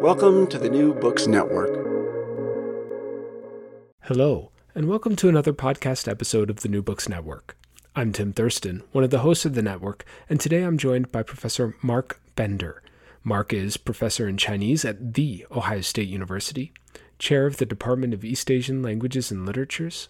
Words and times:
Welcome 0.00 0.46
to 0.46 0.58
the 0.58 0.70
New 0.70 0.94
Books 0.94 1.26
Network. 1.26 1.74
Hello, 4.04 4.50
and 4.74 4.88
welcome 4.88 5.14
to 5.16 5.28
another 5.28 5.52
podcast 5.52 6.08
episode 6.08 6.48
of 6.48 6.60
the 6.60 6.70
New 6.70 6.80
Books 6.80 7.06
Network. 7.06 7.54
I'm 7.94 8.10
Tim 8.10 8.32
Thurston, 8.32 8.82
one 8.92 9.04
of 9.04 9.10
the 9.10 9.18
hosts 9.18 9.44
of 9.44 9.54
the 9.54 9.60
network, 9.60 10.06
and 10.30 10.40
today 10.40 10.62
I'm 10.62 10.78
joined 10.78 11.12
by 11.12 11.22
Professor 11.22 11.76
Mark 11.82 12.18
Bender. 12.34 12.82
Mark 13.22 13.52
is 13.52 13.76
professor 13.76 14.26
in 14.26 14.38
Chinese 14.38 14.86
at 14.86 15.12
The 15.12 15.44
Ohio 15.50 15.82
State 15.82 16.08
University, 16.08 16.72
chair 17.18 17.44
of 17.44 17.58
the 17.58 17.66
Department 17.66 18.14
of 18.14 18.24
East 18.24 18.50
Asian 18.50 18.82
Languages 18.82 19.30
and 19.30 19.44
Literatures, 19.44 20.08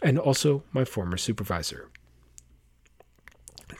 and 0.00 0.18
also 0.18 0.62
my 0.72 0.86
former 0.86 1.18
supervisor. 1.18 1.90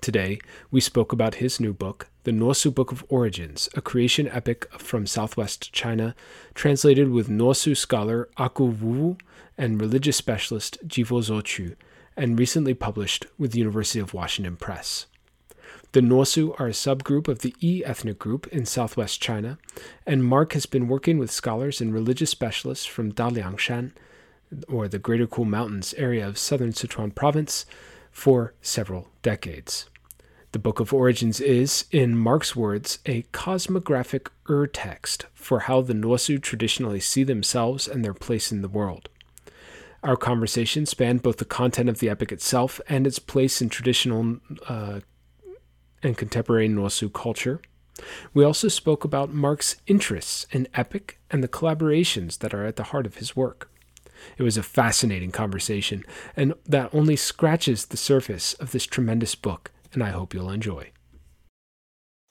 Today, 0.02 0.38
we 0.70 0.82
spoke 0.82 1.14
about 1.14 1.36
his 1.36 1.58
new 1.58 1.72
book, 1.72 2.09
The 2.24 2.32
Nuosu 2.32 2.74
Book 2.74 2.92
of 2.92 3.02
Origins, 3.08 3.70
a 3.74 3.80
creation 3.80 4.28
epic 4.28 4.70
from 4.78 5.06
southwest 5.06 5.72
China, 5.72 6.14
translated 6.52 7.08
with 7.08 7.30
Nuosu 7.30 7.74
scholar 7.74 8.28
Aku 8.36 8.64
Wu 8.64 9.16
and 9.56 9.80
religious 9.80 10.18
specialist 10.18 10.86
Jivo 10.86 11.22
Zochu, 11.22 11.76
and 12.18 12.38
recently 12.38 12.74
published 12.74 13.24
with 13.38 13.52
the 13.52 13.58
University 13.58 14.00
of 14.00 14.12
Washington 14.12 14.56
Press. 14.56 15.06
The 15.92 16.02
Nuosu 16.02 16.54
are 16.60 16.66
a 16.66 16.72
subgroup 16.72 17.26
of 17.26 17.38
the 17.38 17.54
Yi 17.58 17.86
ethnic 17.86 18.18
group 18.18 18.46
in 18.48 18.66
southwest 18.66 19.22
China, 19.22 19.58
and 20.06 20.22
Mark 20.22 20.52
has 20.52 20.66
been 20.66 20.88
working 20.88 21.16
with 21.16 21.30
scholars 21.30 21.80
and 21.80 21.92
religious 21.94 22.28
specialists 22.28 22.84
from 22.84 23.12
Daliangshan, 23.12 23.92
or 24.68 24.88
the 24.88 24.98
Greater 24.98 25.26
Cool 25.26 25.46
Mountains 25.46 25.94
area 25.94 26.28
of 26.28 26.36
southern 26.36 26.72
Sichuan 26.72 27.14
province, 27.14 27.64
for 28.12 28.52
several 28.60 29.08
decades. 29.22 29.88
The 30.52 30.58
Book 30.58 30.80
of 30.80 30.92
Origins 30.92 31.40
is, 31.40 31.84
in 31.92 32.18
Mark's 32.18 32.56
words, 32.56 32.98
a 33.06 33.22
cosmographic 33.32 34.30
ur 34.48 34.66
text 34.66 35.26
for 35.32 35.60
how 35.60 35.80
the 35.80 35.92
Nuosu 35.92 36.42
traditionally 36.42 36.98
see 36.98 37.22
themselves 37.22 37.86
and 37.86 38.04
their 38.04 38.14
place 38.14 38.50
in 38.50 38.60
the 38.60 38.68
world. 38.68 39.08
Our 40.02 40.16
conversation 40.16 40.86
spanned 40.86 41.22
both 41.22 41.36
the 41.36 41.44
content 41.44 41.88
of 41.88 42.00
the 42.00 42.08
epic 42.08 42.32
itself 42.32 42.80
and 42.88 43.06
its 43.06 43.20
place 43.20 43.62
in 43.62 43.68
traditional 43.68 44.38
uh, 44.66 45.00
and 46.02 46.18
contemporary 46.18 46.68
Nuosu 46.68 47.12
culture. 47.12 47.60
We 48.34 48.42
also 48.42 48.66
spoke 48.66 49.04
about 49.04 49.32
Mark's 49.32 49.76
interests 49.86 50.46
in 50.50 50.66
epic 50.74 51.20
and 51.30 51.44
the 51.44 51.48
collaborations 51.48 52.38
that 52.38 52.54
are 52.54 52.66
at 52.66 52.74
the 52.74 52.90
heart 52.90 53.06
of 53.06 53.18
his 53.18 53.36
work. 53.36 53.70
It 54.36 54.42
was 54.42 54.56
a 54.56 54.64
fascinating 54.64 55.30
conversation, 55.30 56.02
and 56.36 56.54
that 56.66 56.92
only 56.92 57.14
scratches 57.14 57.86
the 57.86 57.96
surface 57.96 58.54
of 58.54 58.72
this 58.72 58.84
tremendous 58.84 59.36
book 59.36 59.70
and 59.92 60.02
I 60.02 60.10
hope 60.10 60.34
you'll 60.34 60.50
enjoy. 60.50 60.92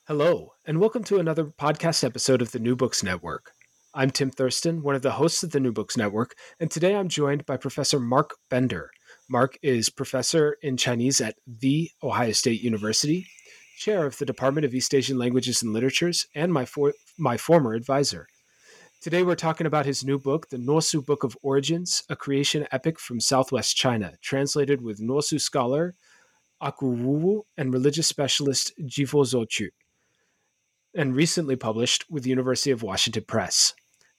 Hello, 0.08 0.54
and 0.66 0.80
welcome 0.80 1.04
to 1.04 1.20
another 1.20 1.46
podcast 1.46 2.04
episode 2.04 2.42
of 2.42 2.52
the 2.52 2.60
New 2.60 2.76
Books 2.76 3.04
Network. 3.04 3.52
I'm 3.94 4.12
Tim 4.12 4.32
Thurston, 4.32 4.82
one 4.82 4.96
of 4.96 5.02
the 5.02 5.12
hosts 5.12 5.44
of 5.44 5.52
the 5.52 5.60
New 5.60 5.72
Books 5.72 5.98
Network, 5.98 6.36
and 6.60 6.72
today 6.72 6.96
I'm 6.96 7.10
joined 7.10 7.46
by 7.46 7.58
Professor 7.58 8.00
Mark 8.00 8.36
Bender. 8.50 8.92
Mark 9.30 9.58
is 9.62 9.90
professor 9.90 10.58
in 10.62 10.78
Chinese 10.78 11.20
at 11.22 11.36
The 11.46 11.90
Ohio 12.02 12.32
State 12.32 12.62
University, 12.62 13.28
chair 13.78 14.06
of 14.06 14.18
the 14.18 14.26
Department 14.26 14.66
of 14.66 14.74
East 14.74 14.96
Asian 14.96 15.18
Languages 15.18 15.62
and 15.62 15.74
Literatures, 15.74 16.28
and 16.34 16.54
my, 16.54 16.66
for- 16.66 16.94
my 17.18 17.36
former 17.36 17.74
advisor. 17.74 18.28
Today 19.02 19.24
we're 19.24 19.36
talking 19.36 19.68
about 19.68 19.86
his 19.86 20.04
new 20.04 20.18
book, 20.20 20.50
The 20.50 20.58
Nuosu 20.58 21.06
Book 21.06 21.24
of 21.24 21.38
Origins, 21.42 22.04
a 22.10 22.16
creation 22.16 22.68
epic 22.72 23.00
from 23.00 23.20
southwest 23.20 23.76
China, 23.76 24.14
translated 24.22 24.82
with 24.82 25.02
Nuosu 25.02 25.40
scholar 25.40 25.96
Aku 26.62 26.96
Wuwu 26.96 27.44
and 27.58 27.74
religious 27.74 28.08
specialist 28.08 28.74
Jivo 28.82 29.24
Zochu, 29.24 29.70
and 30.94 31.16
recently 31.16 31.56
published 31.56 32.06
with 32.10 32.24
the 32.24 32.30
University 32.30 32.72
of 32.72 32.84
Washington 32.84 33.24
Press. 33.28 33.74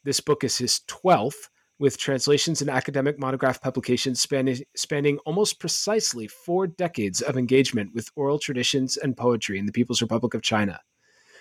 This 0.04 0.20
book 0.20 0.44
is 0.44 0.58
his 0.58 0.80
12th, 0.88 1.48
with 1.78 1.96
translations 1.96 2.60
and 2.60 2.70
academic 2.70 3.18
monograph 3.18 3.60
publications 3.60 4.20
spanning, 4.20 4.62
spanning 4.76 5.18
almost 5.26 5.58
precisely 5.58 6.28
four 6.28 6.66
decades 6.66 7.22
of 7.22 7.36
engagement 7.36 7.94
with 7.94 8.10
oral 8.16 8.38
traditions 8.38 8.96
and 8.96 9.16
poetry 9.16 9.58
in 9.58 9.66
the 9.66 9.72
People's 9.72 10.02
Republic 10.02 10.34
of 10.34 10.42
China. 10.42 10.80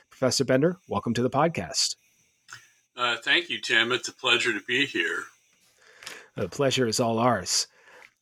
Professor 0.10 0.46
Bender, 0.46 0.80
welcome 0.88 1.14
to 1.14 1.22
the 1.22 1.30
podcast. 1.30 1.96
Uh, 2.96 3.18
thank 3.24 3.50
you, 3.50 3.60
Tim. 3.60 3.92
It's 3.92 4.08
a 4.08 4.14
pleasure 4.14 4.54
to 4.54 4.62
be 4.66 4.86
here. 4.86 5.24
The 6.36 6.50
pleasure 6.50 6.88
is 6.88 7.00
all 7.00 7.20
ours. 7.20 7.68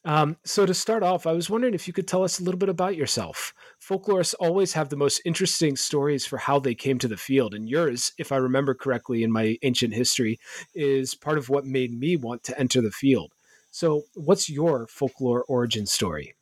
Um, 0.08 0.38
so 0.46 0.66
to 0.66 0.74
start 0.74 1.04
off, 1.04 1.28
I 1.28 1.34
was 1.34 1.50
wondering 1.50 1.74
if 1.74 1.86
you 1.86 1.94
could 1.94 2.08
tell 2.08 2.24
us 2.24 2.40
a 2.40 2.44
little 2.44 2.58
bit 2.58 2.70
about 2.70 2.96
yourself. 2.96 3.54
Folklorists 3.86 4.34
always 4.40 4.72
have 4.72 4.88
the 4.88 4.96
most 4.96 5.22
interesting 5.26 5.76
stories 5.76 6.26
for 6.26 6.38
how 6.38 6.60
they 6.60 6.74
came 6.74 6.98
to 7.00 7.10
the 7.10 7.18
field, 7.18 7.54
and 7.54 7.68
yours, 7.68 8.14
if 8.18 8.32
I 8.32 8.38
remember 8.38 8.74
correctly 8.74 9.22
in 9.22 9.34
my 9.34 9.58
ancient 9.64 9.94
history, 9.94 10.40
is 10.74 11.14
part 11.14 11.38
of 11.38 11.50
what 11.50 11.66
made 11.66 11.92
me 11.92 12.16
want 12.16 12.46
to 12.46 12.58
enter 12.58 12.80
the 12.80 12.90
field. 12.90 13.34
So, 13.72 14.04
what's 14.16 14.50
your 14.50 14.88
folklore 14.88 15.44
origin 15.44 15.86
story? 15.86 16.36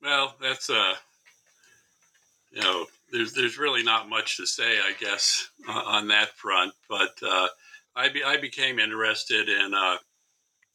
Well, 0.00 0.34
that's 0.40 0.70
uh, 0.70 0.94
you 2.50 2.62
know, 2.62 2.86
there's 3.12 3.34
there's 3.34 3.58
really 3.58 3.82
not 3.82 4.08
much 4.08 4.38
to 4.38 4.46
say, 4.46 4.78
I 4.78 4.94
guess, 4.98 5.50
uh, 5.68 5.82
on 5.84 6.08
that 6.08 6.30
front. 6.30 6.72
But 6.88 7.12
uh, 7.22 7.48
I 7.94 8.08
be, 8.08 8.24
I 8.24 8.38
became 8.38 8.78
interested 8.78 9.50
in 9.50 9.74
uh, 9.74 9.98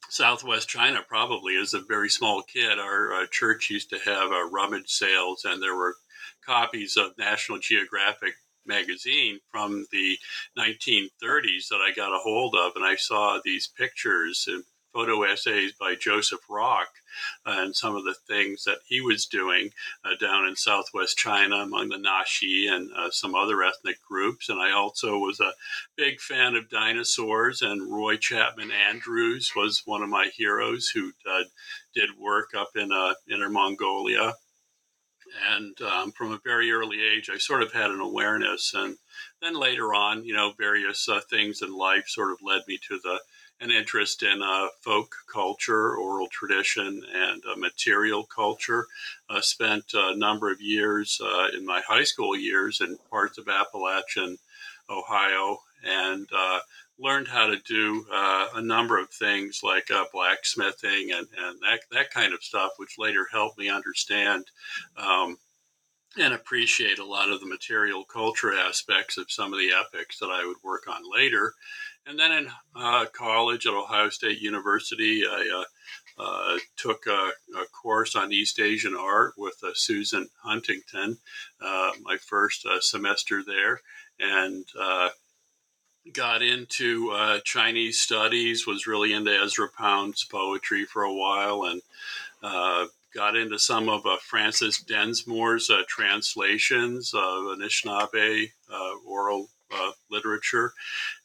Southwest 0.08 0.70
China 0.70 1.04
probably 1.08 1.58
as 1.58 1.74
a 1.74 1.80
very 1.80 2.10
small 2.10 2.42
kid. 2.42 2.80
Our 2.80 3.14
uh, 3.14 3.26
church 3.32 3.70
used 3.70 3.90
to 3.90 4.00
have 4.00 4.32
uh, 4.32 4.50
rummage 4.50 4.90
sales, 4.90 5.46
and 5.46 5.62
there 5.62 5.76
were 5.76 5.96
copies 6.46 6.98
of 6.98 7.18
National 7.18 7.60
Geographic 7.60 8.34
magazine 8.66 9.40
from 9.52 9.86
the 9.92 10.18
1930s 10.58 11.68
that 11.70 11.82
I 11.86 11.94
got 11.96 12.14
a 12.14 12.20
hold 12.20 12.56
of, 12.56 12.74
and 12.76 12.86
I 12.86 12.96
saw 12.96 13.40
these 13.44 13.68
pictures 13.68 14.46
and 14.48 14.64
photo 14.94 15.24
essays 15.24 15.74
by 15.80 15.96
Joseph 15.96 16.42
Rock 16.50 16.88
and 17.46 17.76
some 17.76 17.96
of 17.96 18.04
the 18.04 18.16
things 18.28 18.64
that 18.64 18.80
he 18.88 19.02
was 19.02 19.26
doing 19.26 19.72
uh, 20.06 20.16
down 20.20 20.48
in 20.48 20.56
southwest 20.56 21.18
China 21.18 21.58
among 21.58 21.90
the 21.90 21.98
Naxi 21.98 22.72
and 22.72 22.90
uh, 22.96 23.10
some 23.12 23.36
other 23.36 23.64
ethnic 23.64 23.98
groups. 24.08 24.50
And 24.50 24.60
I 24.60 24.72
also 24.72 25.18
was 25.18 25.40
a 25.40 25.54
big 25.96 26.20
fan 26.20 26.56
of 26.56 26.70
dinosaurs, 26.70 27.62
and 27.62 27.92
Roy 27.92 28.18
Chapman 28.18 28.72
Andrews 28.72 29.52
was 29.56 29.84
one 29.86 30.02
of 30.02 30.10
my 30.10 30.30
heroes 30.36 30.90
who 30.90 31.12
uh, 31.30 31.44
did 31.94 32.10
work 32.18 32.50
up 32.58 32.70
in 32.76 32.92
uh, 32.92 33.14
Inner 33.30 33.50
Mongolia. 33.50 34.34
And 35.52 35.80
um, 35.82 36.12
from 36.12 36.32
a 36.32 36.40
very 36.44 36.72
early 36.72 36.98
age, 37.02 37.30
I 37.32 37.38
sort 37.38 37.62
of 37.62 37.72
had 37.72 37.92
an 37.92 38.00
awareness. 38.00 38.74
And 38.74 38.98
then 39.42 39.54
later 39.54 39.94
on, 39.94 40.26
you 40.26 40.34
know, 40.34 40.54
various 40.58 41.08
uh, 41.08 41.22
things 41.30 41.62
in 41.62 41.72
life 41.76 42.06
sort 42.08 42.32
of 42.32 42.40
led 42.42 42.62
me 42.68 42.80
to 42.88 43.00
the 43.04 43.20
an 43.62 43.72
interest 43.72 44.24
in 44.24 44.42
uh, 44.42 44.68
folk 44.82 45.14
culture, 45.32 45.96
oral 45.96 46.28
tradition, 46.28 47.04
and 47.14 47.44
uh, 47.46 47.56
material 47.58 48.24
culture. 48.24 48.86
Uh, 49.30 49.42
spent 49.42 49.84
a 49.94 50.16
number 50.16 50.52
of 50.52 50.62
years 50.62 51.20
uh, 51.24 51.48
in 51.56 51.66
my 51.66 51.82
high 51.82 52.04
school 52.04 52.36
years 52.36 52.82
in 52.82 52.98
parts 53.10 53.38
of 53.38 53.48
Appalachian, 53.48 54.38
Ohio, 54.90 55.60
and 55.84 56.28
uh, 56.36 56.60
learned 56.98 57.28
how 57.28 57.48
to 57.48 57.58
do 57.66 58.06
uh, 58.12 58.48
a 58.56 58.62
number 58.62 58.98
of 58.98 59.10
things 59.10 59.62
like 59.64 59.90
blacksmithing 60.12 61.12
and, 61.12 61.28
and 61.38 61.60
that, 61.62 61.82
that 61.92 62.12
kind 62.12 62.34
of 62.34 62.44
stuff, 62.44 62.72
which 62.78 62.98
later 62.98 63.28
helped 63.32 63.58
me 63.58 63.70
understand. 63.70 64.46
Um, 64.98 65.38
and 66.18 66.34
appreciate 66.34 67.00
a 67.00 67.06
lot 67.06 67.32
of 67.32 67.40
the 67.40 67.46
material 67.46 68.04
culture 68.04 68.54
aspects 68.54 69.18
of 69.18 69.32
some 69.32 69.54
of 69.54 69.60
the 69.60 69.72
epics 69.72 70.18
that 70.20 70.32
I 70.32 70.46
would 70.46 70.58
work 70.64 70.88
on 70.88 71.02
later. 71.10 71.54
And 72.10 72.20
then 72.20 72.32
in 72.32 72.48
uh, 72.76 73.06
college 73.14 73.68
at 73.68 73.76
Ohio 73.76 74.10
State 74.10 74.42
University, 74.42 75.26
I 75.30 75.64
uh, 76.18 76.24
uh, 76.24 76.58
took 76.76 77.06
a, 77.06 77.32
a, 77.56 77.66
course 77.68 78.16
on 78.16 78.34
East 78.34 78.60
Asian 78.60 78.96
art 78.96 79.36
with 79.38 79.54
uh, 79.64 79.70
Susan 79.76 80.28
Huntington, 80.42 81.20
uh, 81.62 81.92
my 82.02 82.18
first 82.18 82.66
uh, 82.66 82.82
semester 82.82 83.44
there, 83.46 83.82
and 84.20 84.66
got 86.12 86.42
into 86.42 87.14
Chinese 87.44 88.00
studies, 88.00 88.66
was 88.66 88.88
really 88.88 89.14
into 89.14 89.32
Ezra 89.32 89.70
Pound's 89.70 90.24
poetry 90.24 90.86
for 90.86 91.04
a 91.04 91.14
while, 91.14 91.66
and 91.66 91.80
got 93.14 93.36
into 93.36 93.60
some 93.60 93.88
of 93.88 94.02
Frances 94.22 94.80
Densmore's 94.80 95.70
translations 95.88 97.14
of 97.14 97.56
Anishinaabe 97.56 98.50
oral 99.06 99.50
uh, 99.72 99.92
literature, 100.10 100.74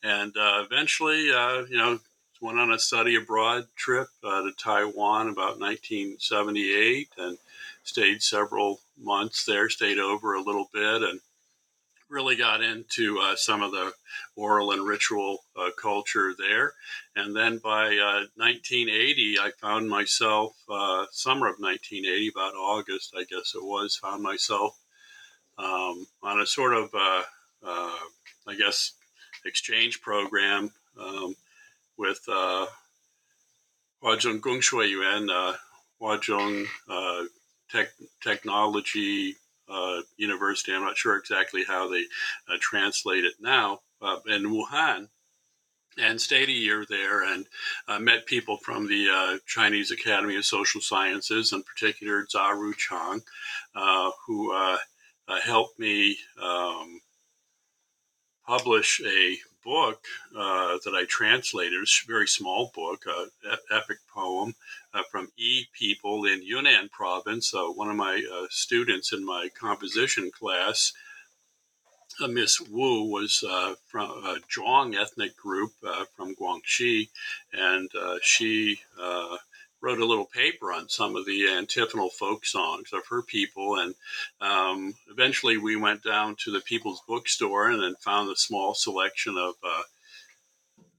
and 0.03 0.37
uh, 0.37 0.63
eventually, 0.65 1.31
uh, 1.33 1.65
you 1.69 1.77
know, 1.79 1.99
went 2.41 2.59
on 2.59 2.73
a 2.73 2.79
study 2.79 3.17
abroad 3.17 3.67
trip 3.77 4.09
uh, 4.23 4.43
to 4.43 4.53
Taiwan 4.63 5.29
about 5.29 5.59
1978, 5.61 7.09
and 7.19 7.39
stayed 7.85 8.23
several 8.23 8.81
months 8.99 9.45
there. 9.45 9.69
Stayed 9.69 9.99
over 9.99 10.35
a 10.35 10.43
little 10.43 10.69
bit, 10.73 11.03
and 11.03 11.21
really 12.11 12.37
got 12.37 12.63
into 12.63 13.19
uh, 13.19 13.35
some 13.35 13.63
of 13.63 13.73
the 13.73 13.93
oral 14.37 14.73
and 14.73 14.87
ritual 14.87 15.39
uh, 15.57 15.71
culture 15.81 16.35
there. 16.39 16.73
And 17.17 17.35
then 17.35 17.59
by 17.59 17.87
1980, 18.37 19.39
I 19.41 19.51
found 19.61 19.89
myself 19.89 20.55
summer 21.11 21.49
of 21.49 21.57
1980, 21.59 22.29
about 22.29 22.55
August, 22.55 23.15
I 23.17 23.25
guess 23.25 23.55
it 23.55 23.65
was, 23.65 23.97
found 23.97 24.23
myself 24.23 24.79
um, 25.57 26.07
on 26.23 26.41
a 26.41 26.47
sort 26.47 26.75
of 26.75 26.91
I 28.47 28.55
guess, 28.55 28.93
exchange 29.45 30.01
program 30.01 30.73
um, 30.99 31.37
with 31.97 32.21
uh, 32.29 32.67
Huazhong 34.03 34.41
Gongxue 34.41 34.89
Yuan, 34.89 35.31
uh, 35.31 35.55
uh, 36.89 37.25
Tech, 37.71 37.89
Technology 38.23 39.37
uh, 39.69 40.03
University. 40.17 40.75
I'm 40.75 40.83
not 40.83 40.99
sure 40.99 41.17
exactly 41.17 41.65
how 41.65 41.89
they 41.89 42.05
uh, 42.49 42.57
translate 42.61 43.25
it 43.25 43.35
now, 43.41 43.81
uh, 44.03 44.19
in 44.27 44.45
Wuhan. 44.45 45.09
And 45.97 46.21
stayed 46.21 46.49
a 46.49 46.53
year 46.53 46.85
there 46.89 47.23
and 47.23 47.47
uh, 47.87 48.01
met 48.01 48.27
people 48.27 48.57
from 48.57 48.89
the 48.89 49.09
uh, 49.09 49.39
Chinese 49.47 49.93
Academy 49.93 50.37
of 50.37 50.45
Social 50.45 50.81
Sciences, 50.81 51.53
in 51.53 51.63
particular 51.63 52.27
Zha 52.29 52.53
Chang, 52.77 53.23
who 54.27 54.53
helped 55.45 55.79
me 55.79 56.19
um, 56.43 57.01
publish 58.47 59.01
a 59.05 59.39
book 59.65 60.05
uh, 60.37 60.79
that 60.85 60.95
I 60.95 61.05
translated, 61.09 61.75
a 61.83 62.07
very 62.07 62.29
small 62.29 62.71
book, 62.75 63.05
an 63.07 63.57
epic 63.71 63.99
poem 64.13 64.55
uh, 64.93 65.03
from 65.11 65.33
Yi 65.37 65.67
people 65.73 66.27
in 66.27 66.43
Yunnan 66.43 66.91
province. 66.91 67.55
Uh, 67.55 67.65
one 67.65 67.89
of 67.89 67.97
my 67.97 68.23
uh, 68.33 68.47
students 68.51 69.13
in 69.13 69.25
my 69.25 69.49
composition 69.59 70.31
class, 70.31 70.93
uh, 72.23 72.29
Miss 72.29 72.61
Wu, 72.61 73.05
was 73.05 73.43
uh, 73.49 73.75
from 73.87 74.11
a 74.11 74.37
Zhuang 74.55 74.95
ethnic 74.95 75.37
group 75.37 75.73
from 76.15 76.37
Guangxi, 76.37 77.09
and 77.53 77.91
she 78.23 78.81
wrote 79.85 80.01
a 80.01 80.07
little 80.07 80.25
paper 80.25 80.73
on 80.73 80.89
some 80.89 81.15
of 81.15 81.27
the 81.27 81.47
antiphonal 81.47 82.09
folk 82.09 82.47
songs 82.47 82.91
of 82.95 83.07
her 83.11 83.21
people. 83.21 83.77
And 83.79 83.95
um, 84.41 84.95
eventually 85.11 85.59
we 85.59 85.77
went 85.77 86.03
down 86.03 86.37
to 86.45 86.51
the 86.51 86.61
People's 86.61 87.03
Bookstore 87.07 87.71
and 87.71 87.83
then 87.83 87.95
found 88.01 88.31
a 88.31 88.37
small 88.37 88.73
selection 88.75 89.37
of 89.37 89.55
uh, 89.63 89.83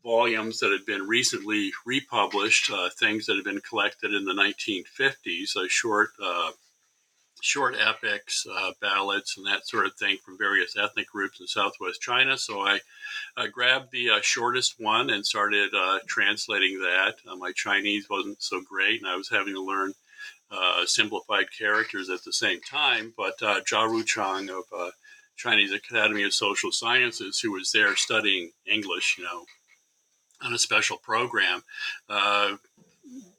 volumes 0.03 0.59
that 0.59 0.71
had 0.71 0.85
been 0.85 1.07
recently 1.07 1.71
republished, 1.83 2.69
uh, 2.71 2.89
things 2.91 3.25
that 3.25 3.35
had 3.35 3.43
been 3.43 3.61
collected 3.61 4.13
in 4.13 4.25
the 4.25 4.33
1950s, 4.33 5.55
a 5.55 5.67
short 5.67 6.11
uh, 6.23 6.51
short 7.41 7.75
epics, 7.79 8.45
uh, 8.51 8.71
ballads, 8.81 9.35
and 9.37 9.45
that 9.45 9.67
sort 9.67 9.85
of 9.85 9.95
thing 9.95 10.17
from 10.23 10.37
various 10.37 10.75
ethnic 10.77 11.07
groups 11.07 11.39
in 11.39 11.47
southwest 11.47 12.01
China. 12.01 12.37
So 12.37 12.61
I 12.61 12.79
uh, 13.37 13.47
grabbed 13.47 13.91
the 13.91 14.09
uh, 14.09 14.19
shortest 14.21 14.75
one 14.79 15.09
and 15.09 15.25
started 15.25 15.73
uh, 15.73 15.99
translating 16.07 16.79
that. 16.79 17.15
Uh, 17.27 17.35
my 17.35 17.51
Chinese 17.51 18.09
wasn't 18.09 18.41
so 18.41 18.61
great, 18.61 19.01
and 19.01 19.09
I 19.09 19.15
was 19.15 19.29
having 19.29 19.53
to 19.53 19.61
learn 19.61 19.93
uh, 20.51 20.85
simplified 20.85 21.45
characters 21.57 22.09
at 22.09 22.23
the 22.23 22.33
same 22.33 22.61
time. 22.61 23.13
But 23.15 23.41
uh, 23.41 23.61
Jia 23.61 23.89
Ruchang 23.89 24.49
of 24.49 24.91
Chinese 25.35 25.73
Academy 25.73 26.23
of 26.23 26.33
Social 26.33 26.71
Sciences, 26.71 27.39
who 27.39 27.51
was 27.51 27.71
there 27.71 27.95
studying 27.95 28.51
English, 28.65 29.15
you 29.17 29.25
know, 29.25 29.45
on 30.41 30.53
a 30.53 30.59
special 30.59 30.97
program, 30.97 31.63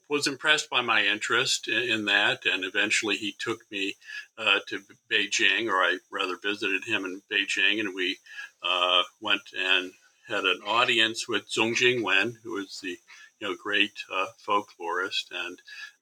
was 0.08 0.26
impressed 0.26 0.70
by 0.70 0.80
my 0.80 1.04
interest 1.04 1.68
in, 1.68 1.82
in 1.82 2.04
that, 2.06 2.46
and 2.46 2.64
eventually 2.64 3.16
he 3.16 3.34
took 3.38 3.60
me 3.70 3.94
uh, 4.38 4.60
to 4.68 4.80
Beijing, 5.10 5.68
or 5.68 5.76
I 5.76 5.98
rather 6.10 6.36
visited 6.36 6.84
him 6.84 7.04
in 7.04 7.22
Beijing, 7.30 7.80
and 7.80 7.94
we 7.94 8.18
uh, 8.62 9.02
went 9.20 9.42
and 9.58 9.92
had 10.28 10.44
an 10.44 10.60
audience 10.66 11.28
with 11.28 11.50
Zhong 11.50 11.74
Jingwen, 11.74 12.34
who 12.42 12.56
is 12.58 12.80
the 12.82 12.98
you 13.40 13.48
know 13.48 13.56
great 13.60 13.92
uh, 14.12 14.26
folklorist. 14.46 15.30
And 15.32 15.58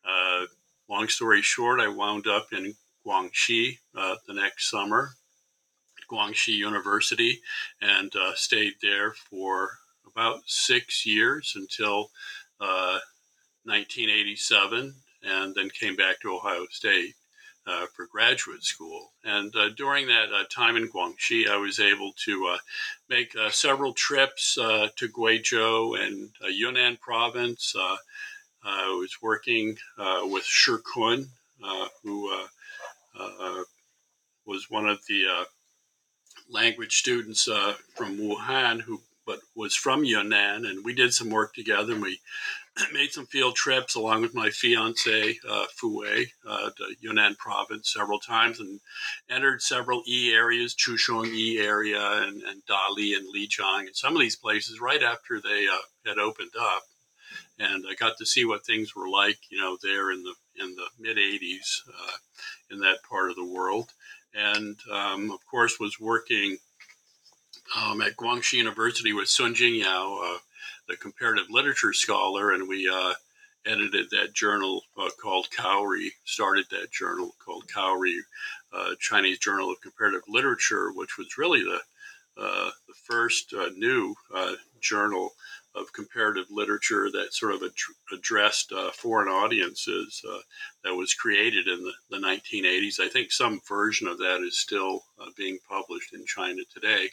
uh, 0.09 0.47
long 0.89 1.09
story 1.09 1.43
short, 1.43 1.81
I 1.81 1.89
wound 1.89 2.27
up 2.27 2.49
in 2.53 2.75
Guangxi 3.07 3.79
uh, 3.95 4.17
the 4.27 4.35
next 4.35 4.71
summer, 4.71 5.11
Guangxi 6.11 6.55
University, 6.55 7.41
and 7.81 8.15
uh, 8.17 8.35
stayed 8.35 8.75
there 8.83 9.13
for 9.13 9.71
about 10.07 10.43
six 10.47 11.05
years 11.05 11.55
until 11.57 12.11
1987 13.65 14.95
and 15.23 15.55
then 15.55 15.71
came 15.71 15.97
back 15.97 16.21
to 16.21 16.35
Ohio 16.35 16.67
State 16.71 17.15
uh, 17.67 17.87
for 17.95 18.07
graduate 18.07 18.63
school. 18.63 19.13
And 19.25 19.55
uh, 19.57 19.71
during 19.71 20.07
that 20.09 20.33
uh, 20.33 20.45
time 20.51 20.77
in 20.77 20.89
Guangxi, 20.89 21.49
I 21.49 21.57
was 21.57 21.81
able 21.81 22.13
to 22.25 22.47
uh, 22.53 22.59
make 23.09 23.35
uh, 23.37 23.51
several 23.51 23.93
trips 23.95 24.59
uh, 24.59 24.89
to 24.97 25.09
Guizhou 25.09 25.99
and 25.99 26.31
Yunnan 26.51 26.99
province. 26.99 27.75
I 28.67 28.89
was 28.99 29.17
working 29.23 29.77
with 30.25 30.45
Shi 30.45 30.77
Kun, 30.95 31.29
who 32.03 32.31
was 34.47 34.71
one 34.71 34.87
of 34.87 35.01
the 35.07 35.47
language 36.51 36.97
students 36.97 37.49
from 37.95 38.19
Wuhan 38.19 38.83
who 38.83 39.01
but 39.27 39.41
was 39.55 39.75
from 39.75 40.05
Yunnan, 40.05 40.67
and 40.67 40.85
we 40.85 40.93
did 40.93 41.15
some 41.15 41.31
work 41.31 41.55
together. 41.55 41.95
And 41.95 42.03
we 42.03 42.21
made 42.93 43.13
some 43.13 43.27
field 43.27 43.55
trips 43.55 43.95
along 43.95 44.23
with 44.23 44.35
my 44.35 44.51
fiance, 44.51 45.39
uh, 45.49 45.65
Fu 45.75 46.01
Wei, 46.01 46.33
uh, 46.47 46.71
to 46.71 46.95
Yunnan 47.01 47.37
province 47.37 47.93
several 47.93 48.19
times 48.19 48.61
and 48.61 48.81
entered 49.31 49.63
several 49.63 50.03
E 50.09 50.33
areas, 50.35 50.75
Chuxiong 50.75 51.29
E 51.29 51.59
area 51.59 52.23
and, 52.23 52.43
and 52.43 52.63
Dali 52.67 53.17
and 53.17 53.27
Lijiang, 53.35 53.87
and 53.87 53.97
some 53.97 54.15
of 54.15 54.21
these 54.21 54.37
places 54.37 54.81
right 54.81 55.03
after 55.03 55.41
they 55.41 55.67
uh, 55.67 55.79
had 56.09 56.19
opened 56.19 56.53
up. 56.59 56.83
And 57.59 57.85
I 57.89 57.95
got 57.95 58.19
to 58.19 58.27
see 58.27 58.45
what 58.45 58.67
things 58.67 58.97
were 58.97 59.09
like, 59.09 59.39
you 59.49 59.59
know, 59.59 59.79
there 59.83 60.11
in 60.11 60.25
the 60.25 60.35
in 60.57 60.75
the 60.75 60.87
mid 60.99 61.17
80s 61.17 61.81
uh, 61.89 62.17
in 62.71 62.81
that 62.81 62.99
part 63.09 63.31
of 63.31 63.37
the 63.37 63.45
world. 63.45 63.93
And 64.35 64.77
um, 64.93 65.31
of 65.31 65.39
course, 65.47 65.79
was 65.79 66.01
working 66.01 66.59
um, 67.77 68.01
at 68.01 68.17
Guangxi 68.17 68.55
University 68.55 69.13
with 69.13 69.29
Sun 69.29 69.55
Jingyao, 69.55 70.35
uh, 70.35 70.39
the 70.89 70.97
comparative 70.97 71.47
literature 71.51 71.93
scholar, 71.93 72.53
and 72.53 72.69
we 72.69 72.89
uh, 72.89 73.15
edited 73.67 74.11
that 74.11 74.35
journal 74.35 74.83
uh, 74.99 75.09
called 75.21 75.49
Cowrie, 75.51 76.13
started 76.25 76.67
that 76.71 76.93
journal 76.93 77.35
called 77.45 77.65
Cowrie, 77.73 78.21
uh, 78.73 78.95
Chinese 79.01 79.39
Journal 79.39 79.71
of 79.71 79.81
Comparative 79.81 80.23
Literature, 80.29 80.93
which 80.93 81.17
was 81.17 81.39
really 81.39 81.63
the, 81.63 81.81
uh, 82.37 82.71
the 82.89 82.95
first 83.05 83.55
uh, 83.55 83.71
new 83.77 84.15
journal 84.81 85.31
of 85.75 85.93
comparative 85.93 86.47
literature 86.51 87.11
that 87.11 87.35
sort 87.35 87.55
of 87.55 87.63
ad- 87.63 87.73
addressed 88.13 88.73
uh, 88.73 88.91
foreign 88.93 89.29
audiences 89.29 90.23
uh, 90.29 90.39
that 90.85 90.95
was 90.95 91.15
created 91.15 91.67
in 91.67 91.83
the, 91.83 91.93
the, 92.11 92.25
1980s. 92.25 93.01
I 93.01 93.09
think 93.09 93.33
some 93.33 93.61
version 93.69 94.07
of 94.07 94.19
that 94.19 94.41
is 94.43 94.59
still 94.59 95.05
uh, 95.21 95.31
being 95.37 95.59
published 95.69 96.15
in 96.15 96.25
China 96.27 96.63
today. 96.73 97.09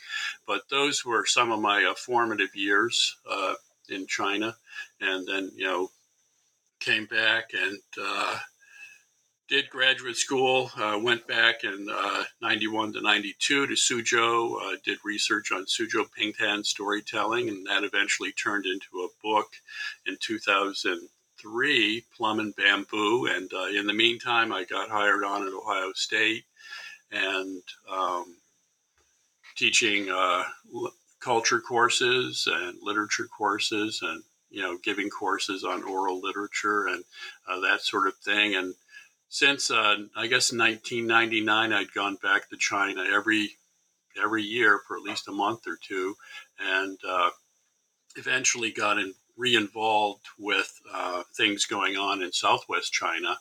But 0.45 0.61
those 0.69 1.03
were 1.03 1.25
some 1.25 1.51
of 1.51 1.59
my 1.59 1.85
uh, 1.85 1.95
formative 1.95 2.55
years 2.55 3.15
uh, 3.29 3.55
in 3.89 4.05
China, 4.07 4.55
and 4.99 5.27
then 5.27 5.51
you 5.55 5.65
know 5.65 5.89
came 6.79 7.05
back 7.05 7.51
and 7.53 7.79
uh, 8.01 8.39
did 9.51 9.69
graduate 9.69 10.15
school. 10.15 10.71
Uh, 10.77 10.97
went 11.03 11.27
back 11.27 11.65
in 11.65 11.87
uh, 11.91 12.23
91 12.41 12.93
to 12.93 13.01
92 13.01 13.67
to 13.67 13.73
Suzhou. 13.73 14.55
Uh, 14.55 14.77
did 14.85 14.97
research 15.03 15.51
on 15.51 15.65
Suzhou 15.65 16.05
Pingtan 16.17 16.65
storytelling, 16.65 17.49
and 17.49 17.67
that 17.67 17.83
eventually 17.83 18.31
turned 18.31 18.65
into 18.65 19.03
a 19.03 19.09
book 19.21 19.51
in 20.07 20.15
2003, 20.21 22.05
Plum 22.15 22.39
and 22.39 22.55
Bamboo. 22.55 23.25
And 23.25 23.51
uh, 23.53 23.65
in 23.77 23.87
the 23.87 23.93
meantime, 23.93 24.53
I 24.53 24.63
got 24.63 24.89
hired 24.89 25.25
on 25.25 25.45
at 25.45 25.53
Ohio 25.53 25.91
State 25.95 26.45
and 27.11 27.61
um, 27.91 28.37
teaching 29.57 30.09
uh, 30.09 30.43
culture 31.19 31.59
courses 31.59 32.47
and 32.49 32.77
literature 32.81 33.27
courses 33.37 33.99
and 34.01 34.23
you 34.49 34.61
know 34.61 34.77
giving 34.81 35.09
courses 35.09 35.65
on 35.65 35.83
oral 35.83 36.21
literature 36.21 36.87
and 36.87 37.03
uh, 37.49 37.59
that 37.59 37.81
sort 37.81 38.07
of 38.07 38.15
thing 38.15 38.55
and 38.55 38.73
since 39.31 39.71
uh, 39.71 39.95
i 40.15 40.27
guess 40.27 40.51
1999 40.51 41.71
i'd 41.73 41.93
gone 41.93 42.17
back 42.21 42.49
to 42.49 42.57
china 42.57 43.03
every 43.11 43.49
every 44.21 44.43
year 44.43 44.81
for 44.85 44.97
at 44.97 45.03
least 45.03 45.29
a 45.29 45.31
month 45.31 45.65
or 45.65 45.77
two 45.81 46.13
and 46.59 46.99
uh, 47.07 47.29
eventually 48.17 48.71
got 48.71 48.99
in, 48.99 49.13
re-involved 49.37 50.25
with 50.37 50.77
uh, 50.93 51.23
things 51.33 51.65
going 51.65 51.95
on 51.95 52.21
in 52.21 52.31
southwest 52.31 52.91
china 52.91 53.37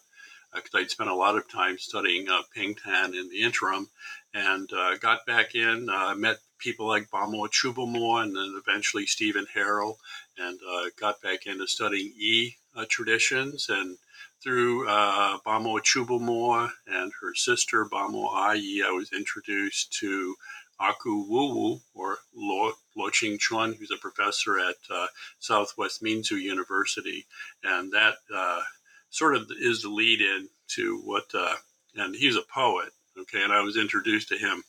because 0.54 0.74
uh, 0.74 0.78
I'd 0.78 0.90
spent 0.90 1.10
a 1.10 1.14
lot 1.14 1.36
of 1.36 1.48
time 1.48 1.78
studying 1.78 2.28
uh, 2.28 2.42
Pingtan 2.56 3.14
in 3.14 3.28
the 3.28 3.42
interim, 3.42 3.88
and 4.34 4.68
uh, 4.72 4.96
got 4.98 5.24
back 5.26 5.54
in, 5.54 5.88
uh, 5.88 6.14
met 6.16 6.38
people 6.58 6.86
like 6.86 7.10
Bamo 7.10 7.48
Qubumo 7.48 8.22
and 8.22 8.34
then 8.34 8.60
eventually 8.66 9.06
Stephen 9.06 9.46
Harrell, 9.54 9.96
and 10.36 10.58
got 10.98 11.22
back 11.22 11.46
into 11.46 11.66
studying 11.66 12.12
E 12.18 12.56
traditions. 12.88 13.68
And 13.68 13.96
through 14.42 14.88
uh, 14.88 15.38
Bamo 15.46 15.80
Qubumo 15.80 16.70
and 16.86 17.12
her 17.20 17.34
sister 17.34 17.84
Bamo 17.84 18.32
Ayi, 18.32 18.84
I 18.84 18.90
was 18.90 19.12
introduced 19.12 19.92
to 20.00 20.34
Aku 20.80 21.26
Wu 21.28 21.80
or 21.94 22.18
Lo, 22.34 22.72
Lo 22.96 23.10
Ching 23.10 23.38
Chuan, 23.38 23.74
who's 23.74 23.90
a 23.90 23.98
professor 23.98 24.58
at 24.58 24.76
uh, 24.90 25.06
Southwest 25.38 26.02
Minzu 26.02 26.40
University. 26.40 27.26
And 27.62 27.92
that 27.92 28.14
uh, 28.34 28.62
sort 29.10 29.36
of 29.36 29.50
is 29.60 29.82
the 29.82 29.90
lead 29.90 30.20
in 30.20 30.48
to 30.68 31.00
what, 31.04 31.24
uh, 31.34 31.56
and 31.96 32.14
he's 32.14 32.36
a 32.36 32.42
poet. 32.42 32.90
Okay, 33.18 33.42
and 33.42 33.52
I 33.52 33.60
was 33.60 33.76
introduced 33.76 34.28
to 34.28 34.38
him 34.38 34.62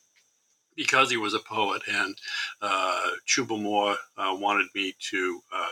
because 0.76 1.10
he 1.10 1.18
was 1.18 1.34
a 1.34 1.40
poet, 1.40 1.82
and 1.88 2.16
uh, 2.62 3.12
uh, 4.18 4.36
wanted 4.40 4.68
me 4.76 4.96
to 5.10 5.42
uh, 5.54 5.68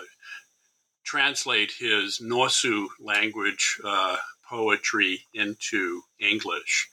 translate 1.09 1.71
his 1.79 2.19
Nuosu 2.19 2.87
language 2.99 3.79
uh, 3.83 4.17
poetry 4.47 5.25
into 5.33 6.01
English. 6.19 6.87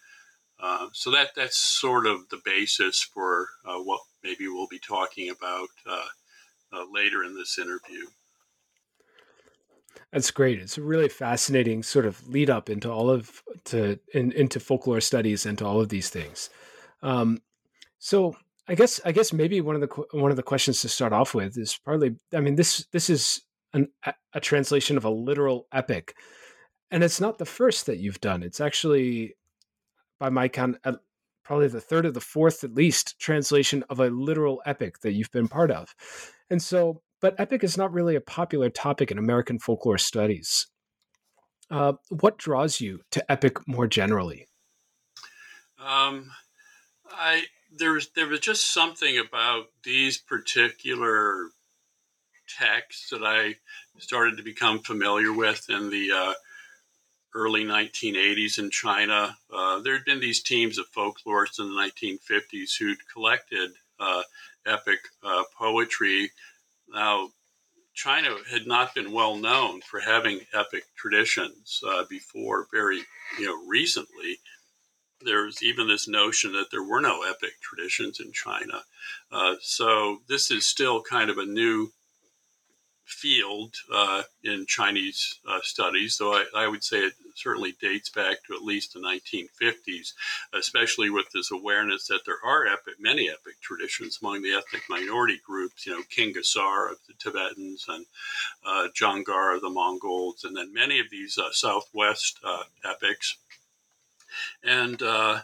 Uh, 0.58 0.86
so 0.92 1.10
that 1.10 1.28
that's 1.36 1.58
sort 1.58 2.06
of 2.06 2.26
the 2.30 2.40
basis 2.42 3.02
for 3.02 3.48
uh, 3.66 3.78
what 3.78 4.00
maybe 4.24 4.48
we'll 4.48 4.68
be 4.68 4.78
talking 4.78 5.28
about 5.28 5.68
later 6.92 7.24
in 7.24 7.34
this 7.34 7.58
interview. 7.58 8.06
That's 10.12 10.30
great. 10.30 10.60
It's 10.60 10.78
a 10.78 10.82
really 10.82 11.08
fascinating 11.08 11.82
sort 11.82 12.06
of 12.06 12.26
lead 12.26 12.48
up 12.48 12.70
into 12.70 12.90
all 12.90 13.10
of 13.10 13.42
to 13.66 13.98
in, 14.14 14.32
into 14.32 14.60
folklore 14.60 15.00
studies 15.00 15.46
and 15.46 15.58
to 15.58 15.66
all 15.66 15.80
of 15.80 15.88
these 15.88 16.08
things. 16.08 16.48
Um, 17.02 17.42
so 17.98 18.36
I 18.68 18.74
guess 18.74 19.00
I 19.04 19.12
guess 19.12 19.32
maybe 19.32 19.60
one 19.60 19.74
of 19.74 19.80
the 19.80 19.88
one 20.12 20.30
of 20.30 20.36
the 20.36 20.42
questions 20.42 20.80
to 20.80 20.88
start 20.88 21.12
off 21.12 21.34
with 21.34 21.56
is 21.58 21.78
partly. 21.84 22.16
I 22.34 22.40
mean 22.40 22.56
this 22.56 22.86
this 22.92 23.10
is 23.10 23.42
an, 23.76 23.88
a 24.32 24.40
translation 24.40 24.96
of 24.96 25.04
a 25.04 25.10
literal 25.10 25.68
epic, 25.72 26.14
and 26.90 27.04
it's 27.04 27.20
not 27.20 27.38
the 27.38 27.46
first 27.46 27.86
that 27.86 27.98
you've 27.98 28.20
done. 28.20 28.42
It's 28.42 28.60
actually, 28.60 29.36
by 30.18 30.30
my 30.30 30.48
count, 30.48 30.78
probably 31.44 31.68
the 31.68 31.80
third 31.80 32.06
or 32.06 32.10
the 32.10 32.20
fourth 32.20 32.64
at 32.64 32.74
least 32.74 33.18
translation 33.20 33.84
of 33.88 34.00
a 34.00 34.10
literal 34.10 34.62
epic 34.66 35.00
that 35.00 35.12
you've 35.12 35.30
been 35.30 35.48
part 35.48 35.70
of. 35.70 35.94
And 36.50 36.60
so 36.60 37.02
but 37.20 37.38
epic 37.38 37.64
is 37.64 37.76
not 37.76 37.92
really 37.92 38.14
a 38.14 38.20
popular 38.20 38.70
topic 38.70 39.10
in 39.10 39.18
American 39.18 39.58
folklore 39.58 39.98
studies. 39.98 40.66
Uh, 41.70 41.94
what 42.10 42.38
draws 42.38 42.80
you 42.80 43.00
to 43.10 43.32
epic 43.32 43.66
more 43.66 43.86
generally? 43.86 44.46
Um, 45.84 46.30
I 47.10 47.44
there 47.76 47.92
was 47.92 48.10
there 48.10 48.28
was 48.28 48.40
just 48.40 48.72
something 48.72 49.18
about 49.18 49.66
these 49.82 50.18
particular 50.18 51.48
texts 52.58 53.10
that 53.10 53.22
I 53.22 53.56
started 53.98 54.36
to 54.36 54.42
become 54.42 54.80
familiar 54.80 55.32
with 55.32 55.68
in 55.68 55.90
the 55.90 56.12
uh, 56.12 56.34
early 57.34 57.64
1980s 57.64 58.58
in 58.58 58.70
China. 58.70 59.36
Uh, 59.52 59.80
there 59.80 59.94
had 59.94 60.04
been 60.04 60.20
these 60.20 60.42
teams 60.42 60.78
of 60.78 60.90
folklorists 60.92 61.58
in 61.58 61.68
the 61.68 61.92
1950s 62.08 62.76
who'd 62.78 62.98
collected 63.12 63.70
uh, 63.98 64.22
epic 64.66 65.00
uh, 65.22 65.44
poetry 65.58 66.30
now, 66.88 67.30
China 67.94 68.36
had 68.50 68.66
not 68.66 68.94
been 68.94 69.12
well 69.12 69.36
known 69.36 69.80
for 69.80 70.00
having 70.00 70.46
epic 70.52 70.84
traditions 70.96 71.82
uh, 71.86 72.04
before 72.04 72.68
very, 72.70 73.02
you 73.38 73.46
know, 73.46 73.66
recently. 73.66 74.38
There's 75.22 75.62
even 75.62 75.88
this 75.88 76.06
notion 76.06 76.52
that 76.52 76.70
there 76.70 76.82
were 76.82 77.00
no 77.00 77.22
epic 77.22 77.60
traditions 77.60 78.20
in 78.20 78.32
China. 78.32 78.84
Uh, 79.32 79.56
so 79.60 80.20
this 80.28 80.50
is 80.50 80.66
still 80.66 81.02
kind 81.02 81.30
of 81.30 81.38
a 81.38 81.46
new 81.46 81.92
field 83.06 83.74
uh, 83.92 84.22
in 84.42 84.66
Chinese 84.66 85.38
uh, 85.48 85.60
studies, 85.62 86.16
though 86.18 86.34
I, 86.34 86.44
I, 86.54 86.68
would 86.68 86.82
say 86.82 86.98
it 86.98 87.14
certainly 87.36 87.76
dates 87.80 88.10
back 88.10 88.38
to 88.44 88.54
at 88.54 88.62
least 88.62 88.92
the 88.92 89.00
1950s, 89.00 90.12
especially 90.52 91.10
with 91.10 91.26
this 91.32 91.52
awareness 91.52 92.08
that 92.08 92.22
there 92.26 92.38
are 92.44 92.66
epic, 92.66 92.94
many 92.98 93.30
epic 93.30 93.60
traditions 93.60 94.18
among 94.20 94.42
the 94.42 94.54
ethnic 94.54 94.82
minority 94.90 95.40
groups, 95.46 95.86
you 95.86 95.92
know, 95.92 96.02
King 96.10 96.34
Gesar 96.34 96.90
of 96.90 96.98
the 97.06 97.14
Tibetans 97.18 97.86
and 97.88 98.06
uh, 98.66 98.88
Jangar 98.94 99.54
of 99.54 99.62
the 99.62 99.70
Mongols, 99.70 100.44
and 100.44 100.56
then 100.56 100.74
many 100.74 100.98
of 100.98 101.06
these 101.10 101.38
uh, 101.38 101.52
Southwest 101.52 102.40
uh, 102.44 102.64
epics. 102.84 103.36
And 104.64 105.00
uh, 105.00 105.40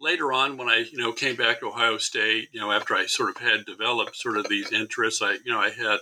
later 0.00 0.32
on 0.32 0.56
when 0.56 0.68
I, 0.68 0.84
you 0.90 0.98
know, 0.98 1.12
came 1.12 1.36
back 1.36 1.60
to 1.60 1.68
Ohio 1.68 1.96
State, 1.98 2.48
you 2.52 2.60
know, 2.60 2.70
after 2.70 2.94
I 2.94 3.06
sort 3.06 3.30
of 3.30 3.38
had 3.38 3.64
developed 3.64 4.16
sort 4.16 4.36
of 4.36 4.48
these 4.48 4.72
interests, 4.72 5.22
I, 5.22 5.32
you 5.44 5.52
know, 5.52 5.60
I 5.60 5.70
had 5.70 5.98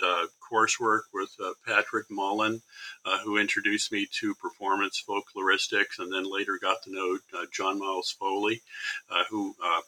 coursework 0.54 1.02
with 1.12 1.30
uh, 1.42 1.52
Patrick 1.66 2.06
Mullen, 2.10 2.62
uh, 3.04 3.18
who 3.18 3.38
introduced 3.38 3.92
me 3.92 4.06
to 4.20 4.34
performance 4.36 5.02
folkloristics, 5.06 5.98
and 5.98 6.12
then 6.12 6.30
later 6.30 6.58
got 6.60 6.82
to 6.84 6.92
know 6.92 7.18
uh, 7.36 7.46
John 7.52 7.78
Miles 7.78 8.14
Foley, 8.18 8.62
uh, 9.10 9.24
who 9.30 9.54
uh, 9.62 9.80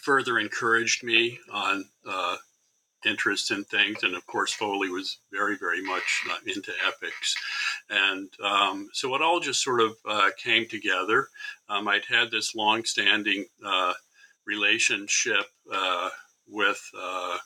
further 0.00 0.38
encouraged 0.38 1.02
me 1.02 1.38
on 1.52 1.84
interest 3.04 3.50
in 3.50 3.64
things. 3.64 4.02
And 4.02 4.14
of 4.14 4.26
course, 4.26 4.52
Foley 4.52 4.90
was 4.90 5.18
very, 5.32 5.56
very 5.56 5.82
much 5.82 6.24
uh, 6.30 6.38
into 6.46 6.72
epics. 6.86 7.36
And 7.90 8.28
um, 8.42 8.88
so 8.92 9.14
it 9.14 9.22
all 9.22 9.40
just 9.40 9.62
sort 9.62 9.80
of 9.80 9.96
uh, 10.06 10.30
came 10.42 10.66
together. 10.66 11.28
Um, 11.68 11.88
I'd 11.88 12.04
had 12.06 12.30
this 12.30 12.54
long 12.54 12.84
standing 12.84 13.46
uh, 13.64 13.94
relationship 14.46 15.46
uh, 15.72 16.10
with. 16.48 16.82
Uh, 16.98 17.38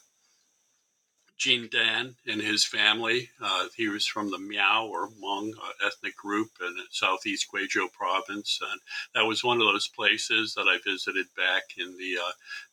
Jin 1.39 1.69
Dan 1.73 2.15
and 2.25 2.41
his 2.41 2.65
family. 2.65 3.29
Uh, 3.43 3.67
he 3.77 3.89
was 3.89 4.07
from 4.07 4.31
the 4.31 4.39
Miao 4.39 4.87
or 4.87 5.09
Hmong 5.09 5.51
ethnic 5.85 6.15
group 6.15 6.51
in 6.61 6.77
southeast 6.93 7.49
Guizhou 7.53 7.91
province. 7.93 8.61
And 8.63 8.81
that 9.17 9.27
was 9.27 9.43
one 9.43 9.61
of 9.61 9.67
those 9.67 9.89
places 9.89 10.55
that 10.55 10.69
I 10.69 10.79
visited 10.89 11.27
back 11.37 11.65
in 11.77 11.97
the 11.97 12.19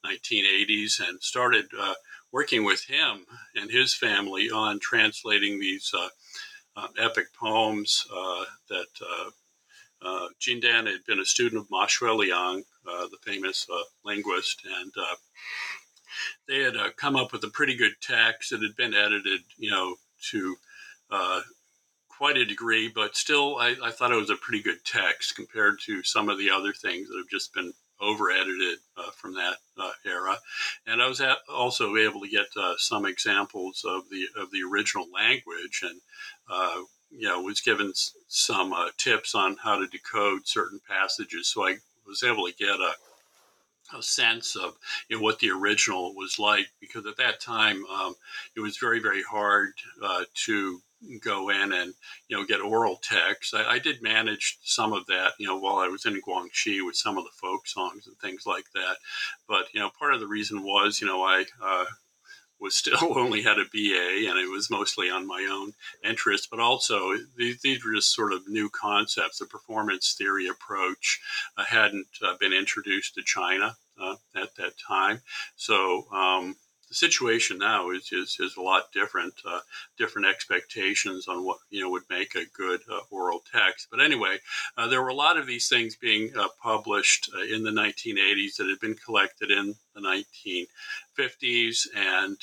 1980s 0.05 0.99
and 0.99 1.19
started 1.19 1.65
working 2.31 2.63
with 2.63 2.83
him 2.85 3.25
and 3.55 3.71
his 3.71 3.93
family 3.93 4.49
on 4.49 4.79
translating 4.79 5.59
these 5.59 5.91
uh, 5.97 6.09
uh, 6.75 6.87
epic 6.97 7.27
poems 7.33 8.05
uh, 8.13 8.45
that 8.69 8.87
uh, 9.01 9.29
uh, 10.01 10.27
Jin 10.39 10.59
Dan 10.59 10.85
had 10.85 11.03
been 11.05 11.19
a 11.19 11.25
student 11.25 11.61
of 11.61 11.69
Ma 11.69 11.87
Xueliang, 11.87 12.63
uh, 12.87 13.07
the 13.07 13.17
famous 13.23 13.67
linguist, 14.05 14.61
and 14.79 14.91
they 16.47 16.61
had 16.63 16.75
come 16.95 17.15
up 17.15 17.31
with 17.33 17.43
a 17.43 17.49
pretty 17.49 17.75
good 17.75 17.93
text 18.01 18.51
that 18.51 18.61
had 18.61 18.75
been 18.75 18.93
edited, 18.93 19.41
you 19.57 19.69
know, 19.69 19.95
to 20.31 20.55
quite 22.07 22.37
a 22.37 22.45
degree, 22.45 22.89
but 22.93 23.15
still, 23.15 23.57
I, 23.57 23.75
I, 23.81 23.91
thought 23.91 24.11
it 24.11 24.19
was 24.19 24.29
a 24.29 24.35
pretty 24.35 24.61
good 24.61 24.83
text 24.83 25.37
compared 25.37 25.79
to 25.85 26.03
some 26.03 26.27
of 26.27 26.37
the 26.37 26.51
other 26.51 26.73
things 26.73 27.07
that 27.07 27.17
have 27.17 27.29
just 27.29 27.53
been 27.53 27.71
over 28.01 28.31
edited 28.31 28.79
uh, 28.97 29.11
from 29.11 29.33
that 29.33 29.57
uh, 29.77 29.91
era, 30.05 30.37
and 30.87 31.01
I 31.01 31.07
was 31.07 31.21
also 31.51 31.95
able 31.95 32.21
to 32.21 32.29
get 32.29 32.47
uh, 32.57 32.75
some 32.77 33.05
examples 33.05 33.83
of 33.87 34.09
the 34.09 34.27
of 34.37 34.51
the 34.51 34.63
original 34.63 35.07
language, 35.13 35.81
and 35.83 35.99
uh, 36.49 36.81
you 37.11 37.27
know 37.27 37.41
was 37.41 37.61
given 37.61 37.93
some 38.27 38.73
uh, 38.73 38.89
tips 38.97 39.35
on 39.35 39.57
how 39.57 39.79
to 39.79 39.87
decode 39.87 40.47
certain 40.47 40.79
passages. 40.87 41.49
So 41.49 41.67
I 41.67 41.77
was 42.07 42.23
able 42.23 42.47
to 42.47 42.53
get 42.55 42.79
a 42.79 42.93
a 43.97 44.03
sense 44.03 44.55
of 44.55 44.77
you 45.07 45.17
know, 45.17 45.23
what 45.23 45.39
the 45.39 45.49
original 45.49 46.13
was 46.13 46.37
like 46.37 46.67
because 46.79 47.05
at 47.07 47.17
that 47.17 47.39
time 47.39 47.83
um, 47.87 48.13
it 48.55 48.59
was 48.59 48.77
very 48.77 48.99
very 48.99 49.23
hard 49.23 49.73
uh, 50.03 50.23
to 50.33 50.79
go 51.21 51.49
in 51.49 51.71
and 51.73 51.93
you 52.27 52.37
know 52.37 52.45
get 52.45 52.61
oral 52.61 52.97
texts. 52.97 53.53
I, 53.53 53.63
I, 53.73 53.79
did 53.79 54.01
manage 54.01 54.57
some 54.63 54.93
of 54.93 55.05
that 55.07 55.33
you 55.39 55.47
know 55.47 55.57
while 55.57 55.77
I 55.77 55.87
was 55.87 56.05
in 56.05 56.21
Guangxi 56.21 56.85
with 56.85 56.95
some 56.95 57.17
of 57.17 57.23
the 57.23 57.31
folk 57.33 57.67
songs 57.67 58.07
and 58.07 58.17
things 58.17 58.45
like 58.45 58.65
that. 58.73 58.97
But 59.47 59.67
you 59.73 59.79
know 59.79 59.89
part 59.97 60.13
of 60.13 60.19
the 60.19 60.27
reason 60.27 60.63
was 60.63 60.99
you 61.01 61.07
know 61.07 61.23
I 61.23 61.45
uh, 61.63 61.85
was 62.59 62.75
still 62.75 62.97
only 63.17 63.41
had 63.41 63.57
a 63.57 63.65
BA 63.71 64.29
and 64.29 64.37
it 64.37 64.49
was 64.49 64.69
mostly 64.69 65.09
on 65.09 65.27
my 65.27 65.47
own 65.51 65.73
interest, 66.03 66.49
but 66.51 66.59
also 66.59 67.13
these, 67.37 67.61
these 67.61 67.83
were 67.83 67.93
just 67.93 68.13
sort 68.13 68.33
of 68.33 68.47
new 68.47 68.69
concepts. 68.69 69.39
The 69.39 69.45
performance 69.45 70.15
theory 70.17 70.47
approach 70.47 71.19
uh, 71.57 71.63
hadn't 71.63 72.07
uh, 72.21 72.35
been 72.39 72.53
introduced 72.53 73.15
to 73.15 73.23
China 73.23 73.75
uh, 74.01 74.15
at 74.35 74.55
that 74.55 74.73
time. 74.77 75.21
So 75.55 76.07
um, 76.11 76.55
the 76.89 76.95
situation 76.95 77.57
now 77.59 77.91
is, 77.91 78.11
is, 78.11 78.37
is 78.39 78.57
a 78.57 78.61
lot 78.61 78.91
different, 78.91 79.33
uh, 79.47 79.59
different 79.97 80.27
expectations 80.27 81.27
on 81.27 81.45
what, 81.45 81.59
you 81.69 81.81
know, 81.81 81.89
would 81.89 82.09
make 82.09 82.35
a 82.35 82.45
good 82.57 82.81
uh, 82.91 82.99
oral 83.11 83.41
text. 83.51 83.87
But 83.91 84.01
anyway, 84.01 84.39
uh, 84.77 84.87
there 84.87 85.01
were 85.01 85.09
a 85.09 85.13
lot 85.13 85.37
of 85.37 85.47
these 85.47 85.69
things 85.69 85.95
being 85.95 86.31
published 86.61 87.29
in 87.49 87.63
the 87.63 87.71
1980s 87.71 88.55
that 88.57 88.67
had 88.67 88.79
been 88.79 88.95
collected 88.95 89.51
in 89.51 89.75
the 89.93 90.01
1950s 90.01 91.87
and 91.95 92.37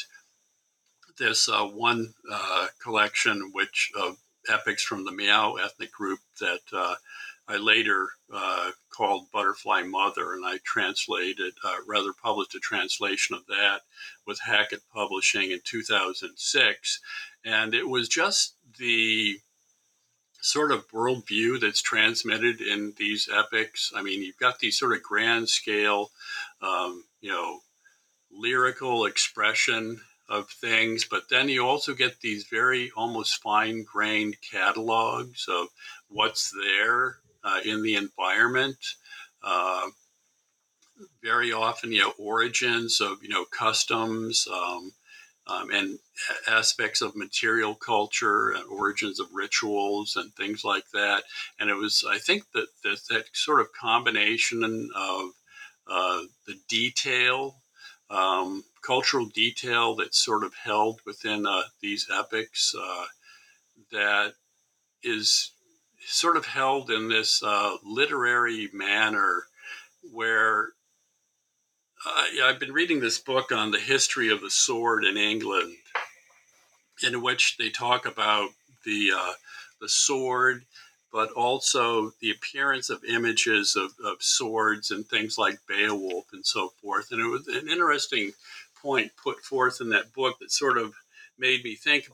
this 1.18 1.48
uh, 1.48 1.64
one 1.64 2.14
uh, 2.30 2.66
collection 2.82 3.50
which 3.52 3.90
of 3.98 4.16
epics 4.48 4.82
from 4.82 5.04
the 5.04 5.12
Miao 5.12 5.54
ethnic 5.54 5.92
group 5.92 6.20
that 6.40 6.60
uh, 6.72 6.94
I 7.48 7.58
later 7.58 8.08
uh, 8.32 8.72
called 8.90 9.30
Butterfly 9.30 9.82
Mother, 9.82 10.32
and 10.32 10.44
I 10.44 10.58
translated, 10.64 11.54
uh, 11.62 11.76
rather 11.86 12.12
published 12.12 12.56
a 12.56 12.60
translation 12.60 13.36
of 13.36 13.46
that 13.46 13.82
with 14.26 14.40
Hackett 14.40 14.82
Publishing 14.92 15.52
in 15.52 15.60
2006. 15.64 17.00
And 17.44 17.74
it 17.74 17.88
was 17.88 18.08
just 18.08 18.54
the 18.78 19.38
sort 20.40 20.72
of 20.72 20.88
worldview 20.90 21.60
that's 21.60 21.82
transmitted 21.82 22.60
in 22.60 22.94
these 22.96 23.28
epics. 23.32 23.92
I 23.94 24.02
mean, 24.02 24.22
you've 24.22 24.38
got 24.38 24.58
these 24.58 24.78
sort 24.78 24.92
of 24.92 25.02
grand 25.02 25.48
scale, 25.48 26.10
um, 26.60 27.04
you 27.20 27.30
know, 27.30 27.60
lyrical 28.32 29.06
expression 29.06 30.00
of 30.28 30.48
things, 30.48 31.04
but 31.04 31.28
then 31.30 31.48
you 31.48 31.64
also 31.64 31.94
get 31.94 32.20
these 32.20 32.44
very 32.44 32.90
almost 32.96 33.40
fine 33.40 33.84
grained 33.84 34.36
catalogs 34.40 35.46
of 35.48 35.68
what's 36.08 36.50
there 36.50 37.18
uh, 37.46 37.60
in 37.64 37.82
the 37.82 37.94
environment. 37.94 38.76
Uh, 39.42 39.88
very 41.22 41.52
often, 41.52 41.92
you 41.92 42.00
know, 42.00 42.12
origins 42.18 43.00
of 43.00 43.22
you 43.22 43.28
know 43.28 43.44
customs 43.44 44.48
um, 44.52 44.92
um, 45.46 45.70
and 45.70 45.98
aspects 46.48 47.00
of 47.02 47.14
material 47.14 47.74
culture, 47.74 48.50
and 48.50 48.64
origins 48.70 49.20
of 49.20 49.28
rituals, 49.32 50.16
and 50.16 50.34
things 50.34 50.64
like 50.64 50.90
that. 50.92 51.22
And 51.60 51.70
it 51.70 51.74
was, 51.74 52.04
I 52.08 52.18
think, 52.18 52.44
that 52.54 52.68
that, 52.82 53.00
that 53.10 53.24
sort 53.32 53.60
of 53.60 53.72
combination 53.72 54.90
of 54.94 55.30
uh, 55.86 56.22
the 56.46 56.58
detail 56.68 57.56
um, 58.10 58.64
cultural 58.82 59.26
detail 59.26 59.96
that's 59.96 60.24
sort 60.24 60.44
of 60.44 60.54
held 60.54 61.00
within 61.04 61.46
uh, 61.46 61.62
these 61.80 62.06
epics 62.12 62.74
uh, 62.78 63.04
that 63.92 64.34
is 65.02 65.52
sort 66.06 66.36
of 66.36 66.46
held 66.46 66.90
in 66.90 67.08
this 67.08 67.42
uh, 67.42 67.76
literary 67.84 68.68
manner 68.72 69.44
where 70.12 70.70
I've 72.42 72.60
been 72.60 72.72
reading 72.72 73.00
this 73.00 73.18
book 73.18 73.50
on 73.50 73.70
the 73.70 73.80
history 73.80 74.30
of 74.30 74.40
the 74.40 74.50
sword 74.50 75.04
in 75.04 75.16
England, 75.16 75.74
in 77.06 77.22
which 77.22 77.56
they 77.56 77.70
talk 77.70 78.06
about 78.06 78.50
the 78.84 79.10
uh, 79.16 79.32
the 79.80 79.88
sword 79.88 80.64
but 81.16 81.30
also 81.32 82.12
the 82.20 82.30
appearance 82.30 82.90
of 82.90 83.02
images 83.04 83.74
of, 83.74 83.92
of 84.04 84.22
swords 84.22 84.90
and 84.90 85.06
things 85.06 85.38
like 85.38 85.58
Beowulf 85.66 86.26
and 86.34 86.44
so 86.44 86.68
forth. 86.82 87.10
And 87.10 87.22
it 87.22 87.26
was 87.26 87.48
an 87.48 87.68
interesting 87.70 88.32
point 88.82 89.12
put 89.16 89.38
forth 89.38 89.80
in 89.80 89.88
that 89.88 90.12
book 90.12 90.38
that 90.40 90.52
sort 90.52 90.76
of 90.76 90.92
made 91.38 91.64
me 91.64 91.74
think, 91.74 92.10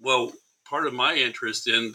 well, 0.00 0.32
part 0.68 0.86
of 0.86 0.92
my 0.94 1.14
interest 1.14 1.68
in 1.68 1.94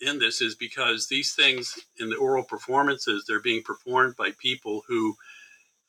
in 0.00 0.18
this 0.18 0.40
is 0.40 0.54
because 0.54 1.08
these 1.08 1.34
things 1.34 1.78
in 1.98 2.10
the 2.10 2.16
oral 2.16 2.44
performances 2.44 3.24
they're 3.26 3.40
being 3.40 3.62
performed 3.62 4.16
by 4.16 4.30
people 4.38 4.82
who 4.88 5.14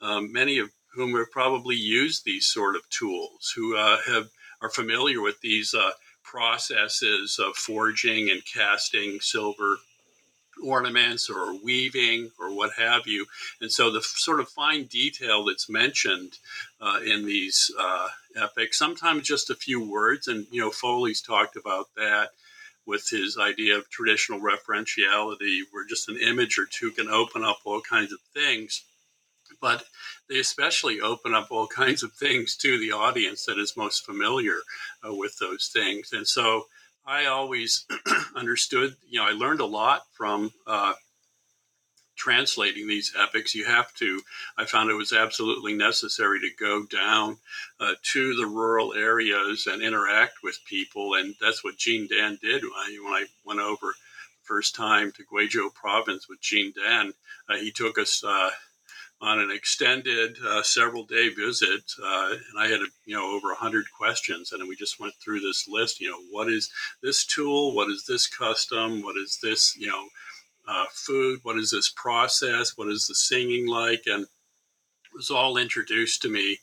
um, 0.02 0.32
many 0.32 0.60
of 0.60 0.70
whom 0.94 1.16
have 1.16 1.32
probably 1.32 1.76
used 1.76 2.24
these 2.24 2.46
sort 2.46 2.76
of 2.76 2.88
tools 2.90 3.52
who 3.56 3.76
uh, 3.76 3.98
have 4.06 4.30
are 4.62 4.70
familiar 4.70 5.22
with 5.22 5.40
these 5.42 5.74
uh, 5.74 5.92
processes 6.24 7.40
of 7.40 7.56
forging 7.56 8.30
and 8.30 8.42
casting 8.46 9.20
silver 9.20 9.78
ornaments 10.64 11.30
or 11.30 11.56
weaving 11.64 12.32
or 12.40 12.54
what 12.54 12.72
have 12.78 13.08
you. 13.08 13.26
And 13.62 13.72
so 13.72 13.92
the 13.92 14.02
sort 14.02 14.40
of 14.40 14.50
fine 14.50 14.86
detail 14.86 15.46
that's 15.46 15.70
mentioned 15.70 16.38
uh, 16.82 17.00
in 17.06 17.26
these 17.26 17.72
uh, 17.80 18.08
epics, 18.36 18.78
sometimes 18.78 19.28
just 19.28 19.50
a 19.50 19.56
few 19.56 19.90
words, 19.90 20.28
and 20.28 20.48
you 20.52 20.62
know 20.62 20.72
Foley's 20.72 21.22
talked 21.22 21.56
about 21.56 21.88
that 21.96 22.30
with 22.86 23.10
his 23.10 23.38
idea 23.38 23.78
of 23.78 23.90
traditional 23.90 24.42
referentiality, 24.42 25.62
where 25.72 25.86
just 25.88 26.10
an 26.10 26.18
image 26.18 26.58
or 26.58 26.66
two 26.66 26.92
can 26.92 27.08
open 27.08 27.44
up 27.44 27.60
all 27.66 27.82
kinds 27.82 28.12
of 28.12 28.20
things. 28.34 28.84
But 29.62 29.86
they 30.30 30.40
especially 30.40 31.00
open 31.00 31.34
up 31.34 31.48
all 31.52 31.68
kinds 31.84 32.04
of 32.04 32.14
things 32.14 32.56
to 32.58 32.78
the 32.78 32.92
audience 32.92 33.46
that 33.46 33.58
is 33.58 33.78
most 33.78 34.06
familiar 34.06 34.60
uh, 35.08 35.14
with 35.14 35.38
those 35.40 35.70
things. 35.74 36.12
And 36.12 36.28
so 36.28 36.66
I 37.06 37.26
always 37.26 37.86
understood, 38.36 38.96
you 39.08 39.20
know, 39.20 39.28
I 39.28 39.32
learned 39.32 39.60
a 39.60 39.66
lot 39.66 40.04
from 40.14 40.52
uh, 40.66 40.94
translating 42.16 42.88
these 42.88 43.14
epics. 43.20 43.54
You 43.54 43.66
have 43.66 43.94
to, 43.96 44.22
I 44.58 44.66
found 44.66 44.90
it 44.90 44.96
was 44.96 45.12
absolutely 45.12 45.74
necessary 45.74 46.40
to 46.40 46.50
go 46.58 46.86
down 46.86 47.38
uh, 47.80 47.94
to 48.14 48.36
the 48.36 48.46
rural 48.46 48.94
areas 48.94 49.68
and 49.68 49.82
interact 49.82 50.36
with 50.44 50.60
people. 50.66 51.16
And 51.16 51.36
that's 51.42 51.64
what 51.64 51.78
Jin 51.78 52.08
Dan 52.08 52.38
did 52.42 52.64
when 52.64 52.72
I, 52.74 52.98
when 53.04 53.14
I 53.14 53.26
went 53.46 53.60
over 53.60 53.94
first 54.44 54.76
time 54.76 55.12
to 55.14 55.24
Guizhou 55.24 55.74
province 55.74 56.28
with 56.30 56.42
Jin 56.42 56.74
Dan. 56.76 57.14
Uh, 57.50 57.58
he 57.58 57.72
took 57.72 57.98
us 57.98 58.24
uh, 58.24 58.52
on 59.24 59.40
an 59.40 59.50
extended 59.52 60.38
uh, 60.46 60.62
several 60.62 61.04
day 61.06 61.30
visit 61.30 61.84
uh, 62.04 62.32
and 62.32 62.60
i 62.60 62.68
had 62.68 62.80
you 63.06 63.16
know 63.16 63.32
over 63.36 63.48
100 63.48 63.86
questions 63.98 64.52
and 64.52 64.68
we 64.68 64.76
just 64.76 65.00
went 65.00 65.14
through 65.16 65.40
this 65.40 65.68
list 65.68 66.00
you 66.00 66.10
know 66.10 66.20
what 66.32 66.52
is 66.52 66.70
this 67.02 67.26
tool? 67.26 67.74
What 67.76 67.90
is 67.90 68.06
this 68.06 68.28
custom? 68.28 69.02
What 69.02 69.18
is 69.18 69.40
this 69.42 69.76
you 69.78 69.88
know 69.88 70.08
uh, 70.68 70.86
food? 70.92 71.40
What 71.44 71.58
is 71.58 71.72
this 71.72 71.90
process? 71.96 72.78
What 72.78 72.88
is 72.88 73.08
the 73.08 73.16
singing 73.16 73.68
like? 73.68 74.04
And 74.06 74.24
it 74.24 75.16
was 75.16 75.30
all 75.30 75.58
introduced 75.58 76.22
to 76.24 76.30
me. 76.30 76.58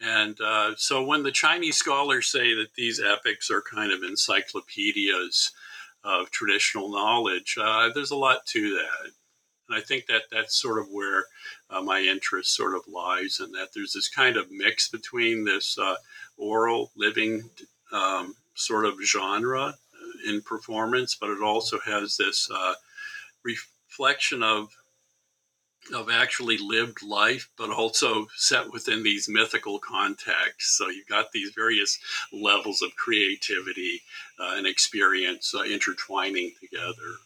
And 0.00 0.38
uh, 0.40 0.74
so 0.76 1.04
when 1.04 1.22
the 1.22 1.32
chinese 1.32 1.76
scholars 1.76 2.28
say 2.28 2.54
that 2.54 2.74
these 2.76 3.00
epics 3.00 3.50
are 3.50 3.62
kind 3.62 3.92
of 3.92 4.02
encyclopedias 4.02 5.52
of 6.04 6.30
traditional 6.30 6.88
knowledge 6.88 7.56
uh, 7.60 7.88
there's 7.92 8.12
a 8.12 8.16
lot 8.16 8.46
to 8.46 8.70
that 8.76 9.10
and 9.68 9.78
I 9.78 9.80
think 9.80 10.06
that 10.06 10.22
that's 10.30 10.60
sort 10.60 10.78
of 10.78 10.88
where 10.90 11.24
uh, 11.70 11.82
my 11.82 12.00
interest 12.00 12.54
sort 12.54 12.74
of 12.74 12.82
lies, 12.88 13.40
and 13.40 13.54
that 13.54 13.68
there's 13.74 13.92
this 13.92 14.08
kind 14.08 14.36
of 14.36 14.50
mix 14.50 14.88
between 14.88 15.44
this 15.44 15.78
uh, 15.78 15.96
oral 16.36 16.90
living 16.96 17.50
um, 17.92 18.34
sort 18.54 18.84
of 18.84 18.94
genre 19.04 19.74
in 20.26 20.40
performance, 20.42 21.14
but 21.14 21.30
it 21.30 21.42
also 21.42 21.78
has 21.80 22.16
this 22.16 22.48
uh, 22.52 22.74
reflection 23.44 24.42
of 24.42 24.68
of 25.94 26.10
actually 26.10 26.58
lived 26.58 27.00
life, 27.02 27.48
but 27.56 27.70
also 27.70 28.26
set 28.34 28.72
within 28.72 29.04
these 29.04 29.28
mythical 29.28 29.78
contexts. 29.78 30.76
So 30.76 30.88
you've 30.88 31.06
got 31.06 31.30
these 31.30 31.52
various 31.54 31.98
levels 32.32 32.82
of 32.82 32.96
creativity 32.96 34.02
uh, 34.40 34.54
and 34.56 34.66
experience 34.66 35.54
uh, 35.54 35.62
intertwining 35.62 36.52
together. 36.60 37.18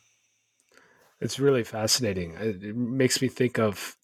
It's 1.20 1.38
really 1.38 1.64
fascinating. 1.64 2.34
It 2.40 2.74
makes 2.74 3.20
me 3.20 3.28
think 3.28 3.58
of 3.58 3.96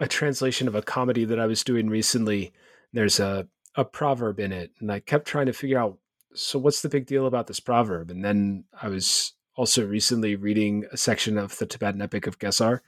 a 0.00 0.08
translation 0.08 0.66
of 0.66 0.74
a 0.74 0.82
comedy 0.82 1.24
that 1.24 1.38
I 1.38 1.46
was 1.46 1.62
doing 1.62 1.88
recently. 1.88 2.52
There's 2.92 3.20
a, 3.20 3.46
a 3.74 3.84
proverb 3.84 4.40
in 4.40 4.52
it, 4.52 4.72
and 4.80 4.90
I 4.90 5.00
kept 5.00 5.26
trying 5.26 5.46
to 5.46 5.52
figure 5.52 5.78
out 5.78 5.98
so 6.34 6.58
what's 6.58 6.82
the 6.82 6.88
big 6.88 7.06
deal 7.06 7.26
about 7.26 7.46
this 7.46 7.60
proverb? 7.60 8.10
And 8.10 8.24
then 8.24 8.64
I 8.80 8.88
was 8.88 9.34
also 9.56 9.86
recently 9.86 10.34
reading 10.34 10.84
a 10.92 10.96
section 10.96 11.38
of 11.38 11.56
the 11.58 11.66
Tibetan 11.66 12.02
Epic 12.02 12.26
of 12.26 12.38
Gesar. 12.38 12.80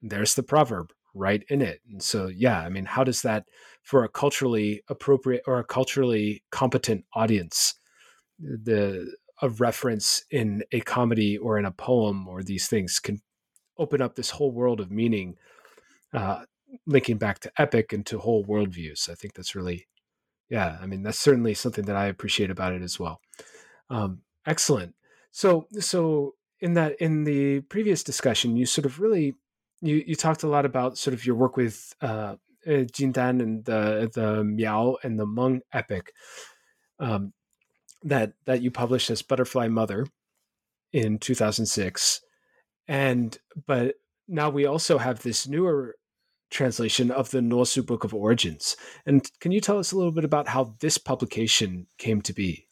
There's 0.00 0.34
the 0.34 0.42
proverb 0.42 0.92
right 1.14 1.44
in 1.48 1.60
it. 1.60 1.80
And 1.90 2.02
so, 2.02 2.28
yeah, 2.28 2.60
I 2.60 2.68
mean, 2.68 2.86
how 2.86 3.04
does 3.04 3.22
that, 3.22 3.44
for 3.82 4.04
a 4.04 4.08
culturally 4.08 4.82
appropriate 4.88 5.42
or 5.46 5.58
a 5.58 5.64
culturally 5.64 6.44
competent 6.50 7.04
audience, 7.12 7.74
the 8.38 9.14
a 9.42 9.48
reference 9.48 10.24
in 10.30 10.62
a 10.72 10.80
comedy 10.80 11.38
or 11.38 11.58
in 11.58 11.64
a 11.64 11.70
poem 11.70 12.26
or 12.28 12.42
these 12.42 12.66
things 12.66 12.98
can 12.98 13.20
open 13.78 14.02
up 14.02 14.14
this 14.14 14.30
whole 14.30 14.50
world 14.50 14.80
of 14.80 14.90
meaning 14.90 15.36
uh, 16.12 16.42
linking 16.86 17.18
back 17.18 17.38
to 17.40 17.52
epic 17.58 17.92
and 17.92 18.04
to 18.06 18.18
whole 18.18 18.44
worldviews. 18.44 19.08
I 19.08 19.14
think 19.14 19.34
that's 19.34 19.54
really, 19.54 19.86
yeah, 20.48 20.78
I 20.80 20.86
mean, 20.86 21.02
that's 21.02 21.18
certainly 21.18 21.54
something 21.54 21.84
that 21.84 21.96
I 21.96 22.06
appreciate 22.06 22.50
about 22.50 22.72
it 22.72 22.82
as 22.82 22.98
well. 22.98 23.20
Um, 23.90 24.22
excellent. 24.46 24.94
So, 25.30 25.66
so 25.78 26.34
in 26.60 26.74
that, 26.74 27.00
in 27.00 27.24
the 27.24 27.60
previous 27.60 28.02
discussion, 28.02 28.56
you 28.56 28.66
sort 28.66 28.86
of 28.86 29.00
really, 29.00 29.34
you, 29.80 30.02
you 30.06 30.14
talked 30.16 30.42
a 30.42 30.48
lot 30.48 30.66
about 30.66 30.98
sort 30.98 31.14
of 31.14 31.24
your 31.24 31.36
work 31.36 31.56
with 31.56 31.94
uh, 32.00 32.36
uh 32.66 32.84
Jin 32.92 33.12
Dan 33.12 33.40
and 33.40 33.64
the, 33.64 34.10
the 34.12 34.42
Miao 34.42 34.96
and 35.02 35.18
the 35.18 35.26
Hmong 35.26 35.60
epic. 35.72 36.12
Um, 36.98 37.32
that 38.02 38.32
that 38.46 38.62
you 38.62 38.70
published 38.70 39.10
as 39.10 39.22
Butterfly 39.22 39.68
Mother 39.68 40.06
in 40.92 41.18
2006 41.18 42.20
and 42.86 43.38
but 43.66 43.96
now 44.26 44.50
we 44.50 44.66
also 44.66 44.98
have 44.98 45.22
this 45.22 45.46
newer 45.46 45.96
translation 46.50 47.10
of 47.10 47.30
the 47.30 47.40
Nuosu 47.40 47.84
Book 47.84 48.04
of 48.04 48.14
Origins. 48.14 48.76
And 49.06 49.28
can 49.40 49.52
you 49.52 49.60
tell 49.60 49.78
us 49.78 49.92
a 49.92 49.96
little 49.96 50.12
bit 50.12 50.24
about 50.24 50.48
how 50.48 50.74
this 50.80 50.98
publication 50.98 51.86
came 51.98 52.22
to 52.22 52.32
be? 52.32 52.66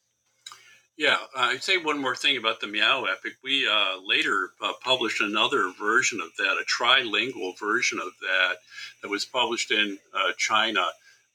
Yeah, 0.97 1.19
I'd 1.37 1.63
say 1.63 1.77
one 1.77 2.01
more 2.01 2.17
thing 2.17 2.39
about 2.39 2.61
the 2.61 2.69
Miao 2.69 3.05
epic. 3.05 3.35
We 3.45 3.69
uh, 3.69 3.97
later 4.03 4.53
uh, 4.63 4.73
published 4.83 5.21
another 5.21 5.71
version 5.79 6.21
of 6.23 6.29
that, 6.39 6.57
a 6.57 6.65
trilingual 6.65 7.59
version 7.59 7.99
of 7.99 8.13
that, 8.23 8.55
that 9.03 9.11
was 9.11 9.27
published 9.27 9.71
in 9.71 9.99
uh, 10.15 10.33
China 10.39 10.87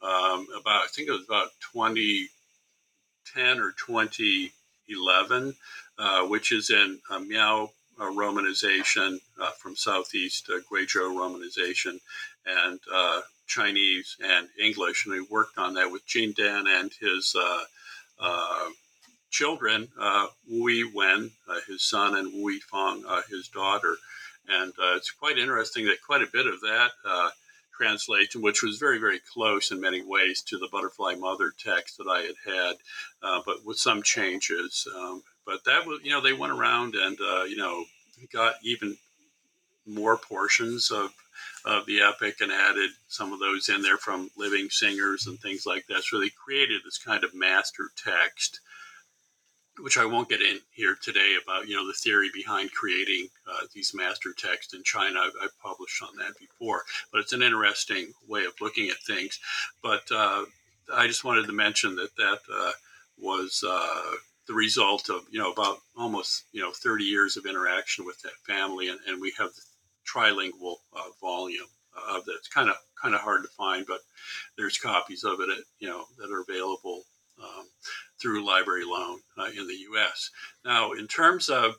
um, 0.02 0.48
about, 0.60 0.86
I 0.86 0.88
think 0.92 1.10
it 1.10 1.12
was 1.12 1.26
about 1.26 1.50
2010 3.34 3.60
or 3.60 3.72
2011, 3.72 5.56
uh, 5.98 6.22
which 6.28 6.52
is 6.52 6.70
in 6.70 7.00
uh, 7.10 7.20
Miao 7.20 7.72
uh, 8.00 8.06
romanization 8.06 9.20
from 9.58 9.76
Southeast 9.76 10.50
uh, 10.50 10.60
Guizhou 10.72 11.14
romanization 11.16 12.00
and 12.46 12.80
uh, 12.94 13.22
Chinese 13.48 14.18
and 14.24 14.48
English. 14.60 15.06
And 15.06 15.14
we 15.14 15.22
worked 15.22 15.58
on 15.58 15.74
that 15.76 15.92
with 15.92 16.06
Jin 16.06 16.34
Dan 16.36 16.68
and 16.68 16.92
his 17.00 17.36
children, 19.30 19.88
Wu 20.50 20.92
Wen, 20.94 21.32
his 21.68 21.84
son, 21.84 22.16
and 22.16 22.34
Wui 22.34 22.60
Feng, 22.60 23.04
his 23.30 23.48
daughter. 23.50 23.96
And 24.50 24.74
it's 24.96 25.12
quite 25.12 25.38
interesting 25.38 25.86
that 25.86 26.02
quite 26.02 26.22
a 26.22 26.32
bit 26.32 26.48
of 26.48 26.60
that 26.62 26.92
translation, 27.76 28.42
which 28.42 28.64
was 28.64 28.78
very, 28.78 29.00
very 29.00 29.20
close 29.34 29.72
in 29.72 29.82
many 29.82 30.04
ways 30.04 30.42
to 30.44 30.58
the 30.58 30.70
Butterfly 30.72 31.16
Mother 31.16 31.52
text 31.58 31.98
that 31.98 32.08
I 32.08 32.22
had 32.22 32.36
had, 32.46 32.76
uh, 33.24 33.42
but 33.46 33.66
with 33.66 33.78
some 33.78 34.04
changes. 34.04 34.88
Um, 34.96 35.24
but 35.46 35.64
that 35.66 35.86
was, 35.86 36.00
you 36.04 36.12
know, 36.12 36.22
they 36.22 36.34
went 36.34 36.54
around 36.54 36.96
and, 36.96 37.18
uh, 37.20 37.44
you 37.44 37.58
know, 37.58 37.84
got 38.32 38.56
even 38.64 38.98
more 39.86 40.18
portions 40.18 40.92
of, 40.92 41.12
of 41.66 41.86
the 41.86 42.02
epic 42.02 42.36
and 42.42 42.52
added 42.52 42.92
some 43.08 43.34
of 43.34 43.40
those 43.40 43.70
in 43.70 43.82
there 43.82 43.98
from 43.98 44.30
living 44.38 44.70
singers 44.70 45.28
and 45.28 45.40
things 45.40 45.66
like 45.66 45.86
that. 45.88 46.04
So 46.04 46.20
they 46.20 46.30
created 46.30 46.82
this 46.84 46.98
kind 46.98 47.24
of 47.24 47.34
master 47.34 47.90
text, 47.98 48.60
which 49.82 49.98
I 49.98 50.06
won't 50.06 50.30
get 50.30 50.42
in 50.42 50.60
here 50.72 50.96
today 51.02 51.36
about, 51.42 51.68
you 51.68 51.76
know, 51.76 51.86
the 51.86 51.94
theory 51.94 52.30
behind 52.34 52.72
creating 52.72 53.28
uh, 53.48 53.66
these 53.74 53.94
master 53.94 54.34
texts 54.38 54.74
in 54.74 54.84
China. 54.84 55.20
I've, 55.20 55.34
I've, 55.42 55.60
published 55.62 56.02
on 56.02 56.16
that 56.18 56.38
before, 56.40 56.84
but 57.12 57.22
it's 57.22 57.34
an 57.34 57.42
interesting 57.42 58.14
way 58.28 58.46
of 58.46 58.54
looking 58.60 58.90
at 58.90 58.98
things. 58.98 59.40
But 59.84 60.04
uh, 60.12 60.46
I 60.94 61.08
just 61.08 61.24
wanted 61.24 61.46
to 61.48 61.54
mention 61.54 61.96
that 61.96 62.16
that 62.18 62.40
uh, 62.54 62.72
was 63.18 63.64
uh, 63.68 64.16
the 64.48 64.54
result 64.54 65.10
of 65.10 65.22
you 65.30 65.40
know 65.40 65.52
about 65.52 65.78
almost 65.98 66.46
you 66.52 66.62
know 66.62 66.72
30 66.72 67.04
years 67.04 67.38
of 67.38 67.46
interaction 67.46 68.06
with 68.06 68.22
that 68.22 68.34
family, 68.46 68.90
and, 68.90 69.00
and 69.08 69.22
we 69.22 69.34
have 69.38 69.52
the 69.54 69.62
trilingual 70.06 70.78
uh, 70.96 71.10
volume 71.22 71.68
of 72.10 72.26
that. 72.26 72.36
It's 72.40 72.48
kind 72.48 72.70
of 72.70 72.76
kind 73.02 73.16
of 73.16 73.22
hard 73.22 73.44
to 73.44 73.50
find, 73.50 73.86
but 73.88 74.00
there's 74.58 74.78
copies 74.78 75.24
of 75.24 75.40
it 75.42 75.50
at, 75.50 75.64
you 75.80 75.88
know 75.88 76.06
that 76.18 76.32
are 76.32 76.42
available 76.42 77.04
um, 77.42 77.66
through 78.22 78.46
Library 78.46 78.86
Loan 78.86 79.20
uh, 79.38 79.46
in 79.46 79.68
the 79.68 79.78
U.S. 79.92 80.30
Now, 80.64 80.92
in 80.92 81.08
terms 81.08 81.50
of 81.50 81.76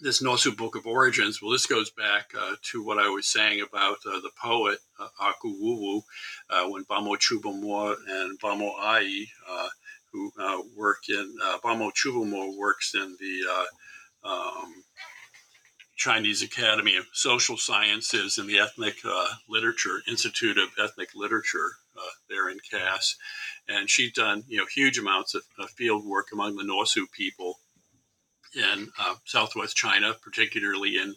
this 0.00 0.22
Nuosu 0.22 0.56
Book 0.56 0.76
of 0.76 0.86
Origins, 0.86 1.40
well, 1.40 1.52
this 1.52 1.66
goes 1.66 1.90
back 1.90 2.32
uh, 2.38 2.56
to 2.72 2.84
what 2.84 2.98
I 2.98 3.08
was 3.08 3.26
saying 3.26 3.62
about 3.62 3.98
uh, 4.06 4.20
the 4.20 4.30
poet 4.40 4.78
uh, 4.98 5.08
Aku 5.20 5.54
Wuwu, 5.54 6.02
uh, 6.50 6.68
when 6.68 6.84
Bamo 6.84 7.16
Qubumo 7.16 7.96
and 8.08 8.38
Bamo 8.40 8.76
Ayi 8.78 9.26
uh, 9.48 9.68
who 10.12 10.30
uh, 10.38 10.58
work 10.76 10.98
in 11.08 11.34
Bamo 11.64 11.90
Qubumo 11.92 12.56
works 12.56 12.94
in 12.94 13.16
the 13.18 14.28
um, 14.28 14.84
Chinese 15.96 16.42
Academy 16.42 16.96
of 16.96 17.06
Social 17.12 17.56
Sciences 17.56 18.38
and 18.38 18.48
the 18.48 18.58
Ethnic 18.58 18.96
Literature 19.48 20.02
Institute 20.06 20.58
of 20.58 20.68
Ethnic 20.78 21.10
Literature 21.16 21.72
there 22.28 22.48
in 22.48 22.58
CASS, 22.70 23.16
and 23.68 23.88
she's 23.88 24.12
done 24.12 24.44
you 24.48 24.58
know 24.58 24.66
huge 24.72 24.98
amounts 24.98 25.34
of, 25.34 25.42
of 25.58 25.70
field 25.70 26.04
work 26.04 26.28
among 26.32 26.56
the 26.56 26.64
Nuosu 26.64 27.10
people 27.12 27.58
in 28.54 28.88
uh, 28.98 29.14
Southwest 29.24 29.76
China, 29.76 30.14
particularly 30.22 30.96
in 30.96 31.14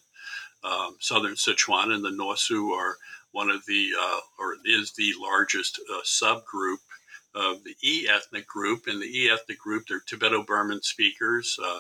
um, 0.64 0.96
southern 1.00 1.36
Sichuan, 1.36 1.94
and 1.94 2.04
the 2.04 2.10
Nuosu 2.10 2.72
are 2.72 2.98
one 3.32 3.50
of 3.50 3.66
the 3.68 3.92
or 4.40 4.56
is 4.66 4.94
the 4.94 5.14
largest 5.20 5.80
subgroup 6.04 6.78
of 7.38 7.64
the 7.64 7.76
E 7.84 8.08
ethnic 8.10 8.48
group. 8.48 8.88
And 8.88 9.02
the 9.02 9.06
E 9.06 9.30
ethnic 9.30 9.60
group, 9.60 9.86
they're 9.88 10.02
Tibeto 10.02 10.46
Burman 10.46 10.82
speakers 10.82 11.58
uh, 11.64 11.80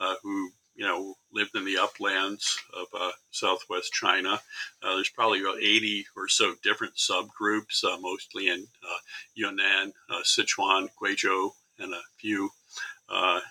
uh, 0.00 0.14
who 0.22 0.50
you 0.76 0.86
know 0.86 1.14
lived 1.32 1.54
in 1.54 1.64
the 1.64 1.78
uplands 1.78 2.58
of 2.74 2.86
uh, 2.98 3.10
southwest 3.30 3.92
China. 3.92 4.40
Uh, 4.82 4.94
there's 4.94 5.08
probably 5.10 5.40
about 5.40 5.58
80 5.58 6.06
or 6.16 6.28
so 6.28 6.54
different 6.62 6.94
subgroups, 6.94 7.84
uh, 7.84 7.98
mostly 8.00 8.48
in 8.48 8.66
uh, 8.82 8.98
Yunnan, 9.34 9.92
Sichuan, 10.24 10.88
Guizhou, 11.00 11.50
and 11.78 11.92
a 11.92 12.00
few. 12.16 12.50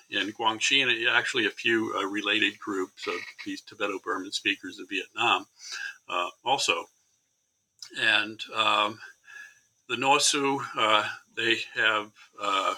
in 0.09 0.31
Guangxi, 0.31 0.81
and 0.83 1.09
actually 1.09 1.45
a 1.45 1.51
few 1.51 1.93
related 2.09 2.59
groups 2.59 3.07
of 3.07 3.15
these 3.45 3.61
Tibeto 3.61 4.01
Burman 4.03 4.31
speakers 4.31 4.79
of 4.79 4.89
Vietnam 4.89 5.45
also. 6.43 6.85
And 7.99 8.41
um, 8.53 8.99
the 9.87 9.95
Nuosu, 9.95 10.59
uh, 10.77 11.07
they 11.35 11.57
have 11.75 12.11
uh, 12.41 12.73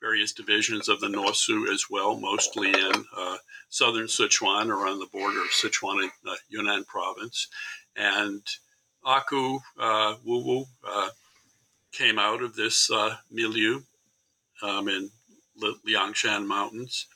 various 0.00 0.32
divisions 0.32 0.88
of 0.88 1.00
the 1.00 1.08
Nuosu 1.08 1.68
as 1.72 1.86
well, 1.90 2.16
mostly 2.16 2.68
in 2.68 3.04
uh, 3.16 3.36
southern 3.68 4.06
Sichuan 4.06 4.68
or 4.68 4.86
on 4.86 4.98
the 4.98 5.06
border 5.06 5.40
of 5.40 5.48
Sichuan 5.48 6.02
and 6.02 6.10
uh, 6.28 6.36
Yunnan 6.48 6.84
province. 6.84 7.48
And 7.96 8.42
Aku 9.04 9.58
uh, 9.78 10.16
Wuwu 10.26 10.66
uh, 10.86 11.10
came 11.92 12.18
out 12.18 12.42
of 12.42 12.54
this 12.54 12.90
milieu 13.30 13.82
um, 14.62 14.88
in 14.88 15.10
Liangshan 15.86 16.46
Mountains. 16.46 17.06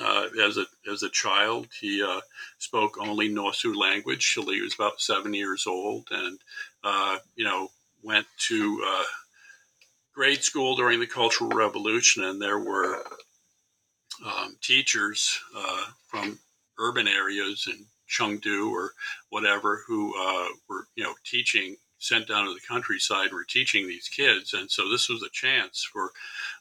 Uh, 0.00 0.26
as 0.42 0.56
a 0.56 0.66
as 0.90 1.04
a 1.04 1.08
child, 1.10 1.68
he 1.80 2.02
uh, 2.02 2.20
spoke 2.58 2.98
only 2.98 3.28
Nuosu 3.28 3.76
language 3.76 4.34
till 4.34 4.50
he 4.50 4.60
was 4.60 4.74
about 4.74 5.00
seven 5.00 5.32
years 5.32 5.68
old, 5.68 6.08
and 6.10 6.40
uh, 6.82 7.18
you 7.36 7.44
know 7.44 7.68
went 8.02 8.26
to 8.48 8.82
uh, 8.84 9.04
grade 10.14 10.42
school 10.42 10.76
during 10.76 11.00
the 11.00 11.06
Cultural 11.06 11.50
Revolution, 11.50 12.24
and 12.24 12.40
there 12.40 12.58
were 12.58 13.02
um, 14.24 14.56
teachers 14.62 15.38
uh, 15.56 15.84
from 16.06 16.38
urban 16.78 17.08
areas 17.08 17.66
in 17.68 17.84
Chengdu 18.08 18.70
or 18.70 18.92
whatever 19.30 19.82
who 19.86 20.14
uh, 20.16 20.48
were, 20.68 20.86
you 20.94 21.04
know, 21.04 21.14
teaching 21.24 21.76
sent 21.98 22.28
down 22.28 22.46
to 22.46 22.54
the 22.54 22.60
countryside 22.68 23.32
were 23.32 23.46
teaching 23.48 23.86
these 23.86 24.08
kids, 24.08 24.52
and 24.52 24.70
so 24.70 24.90
this 24.90 25.08
was 25.08 25.22
a 25.22 25.30
chance 25.30 25.88
for 25.90 26.12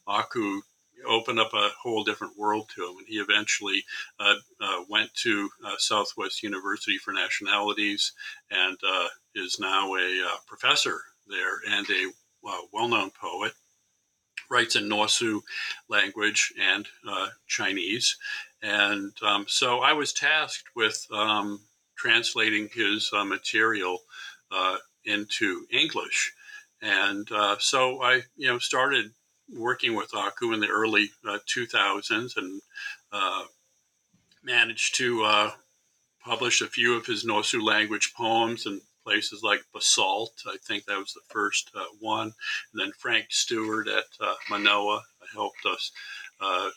Aku 0.07 0.61
opened 1.05 1.39
up 1.39 1.53
a 1.53 1.69
whole 1.81 2.03
different 2.03 2.37
world 2.37 2.69
to 2.75 2.83
him. 2.87 2.97
And 2.97 3.07
he 3.07 3.15
eventually 3.15 3.83
uh, 4.19 4.35
uh, 4.61 4.83
went 4.89 5.13
to 5.15 5.49
uh, 5.65 5.75
Southwest 5.77 6.43
University 6.43 6.97
for 6.97 7.11
Nationalities 7.11 8.13
and 8.51 8.77
uh, 8.87 9.07
is 9.35 9.59
now 9.59 9.95
a 9.95 10.21
uh, 10.25 10.37
professor 10.47 11.01
there 11.27 11.59
and 11.69 11.85
a 11.89 12.11
well 12.71 12.87
known 12.87 13.11
poet. 13.11 13.53
Writes 14.49 14.75
in 14.75 14.89
Nuosu 14.89 15.41
language 15.89 16.53
and 16.59 16.85
uh, 17.09 17.29
Chinese. 17.47 18.17
And 18.61 19.11
um, 19.23 19.45
so 19.47 19.79
I 19.79 19.93
was 19.93 20.13
tasked 20.13 20.69
with 20.75 21.07
um, 21.11 21.61
translating 21.97 22.69
his 22.73 23.09
uh, 23.13 23.23
material 23.23 23.99
uh, 24.51 24.77
into 25.05 25.65
English. 25.71 26.33
And 26.81 27.29
uh, 27.31 27.55
so 27.59 28.01
I, 28.01 28.21
you 28.35 28.47
know, 28.47 28.59
started 28.59 29.11
working 29.57 29.95
with 29.95 30.13
Aku 30.13 30.53
in 30.53 30.59
the 30.59 30.67
early 30.67 31.09
2000s 31.25 32.37
uh, 32.37 32.41
and 32.41 32.61
managed 34.43 34.95
to 34.97 35.51
publish 36.23 36.61
a 36.61 36.67
few 36.67 36.95
of 36.95 37.05
his 37.05 37.25
Nuosu 37.25 37.61
language 37.61 38.13
poems 38.15 38.65
and 38.65 38.81
places 39.03 39.43
like 39.43 39.65
Basalt. 39.73 40.33
I 40.47 40.57
think 40.63 40.85
that 40.85 40.97
was 40.97 41.13
the 41.13 41.21
first 41.33 41.71
uh, 41.75 41.85
one. 41.99 42.33
And 42.71 42.81
then 42.81 42.91
Frank 42.97 43.27
Stewart 43.29 43.87
at 43.87 44.05
uh, 44.19 44.35
Manoa 44.49 45.03
helped 45.33 45.65
us 45.65 45.91
uh, 46.41 46.69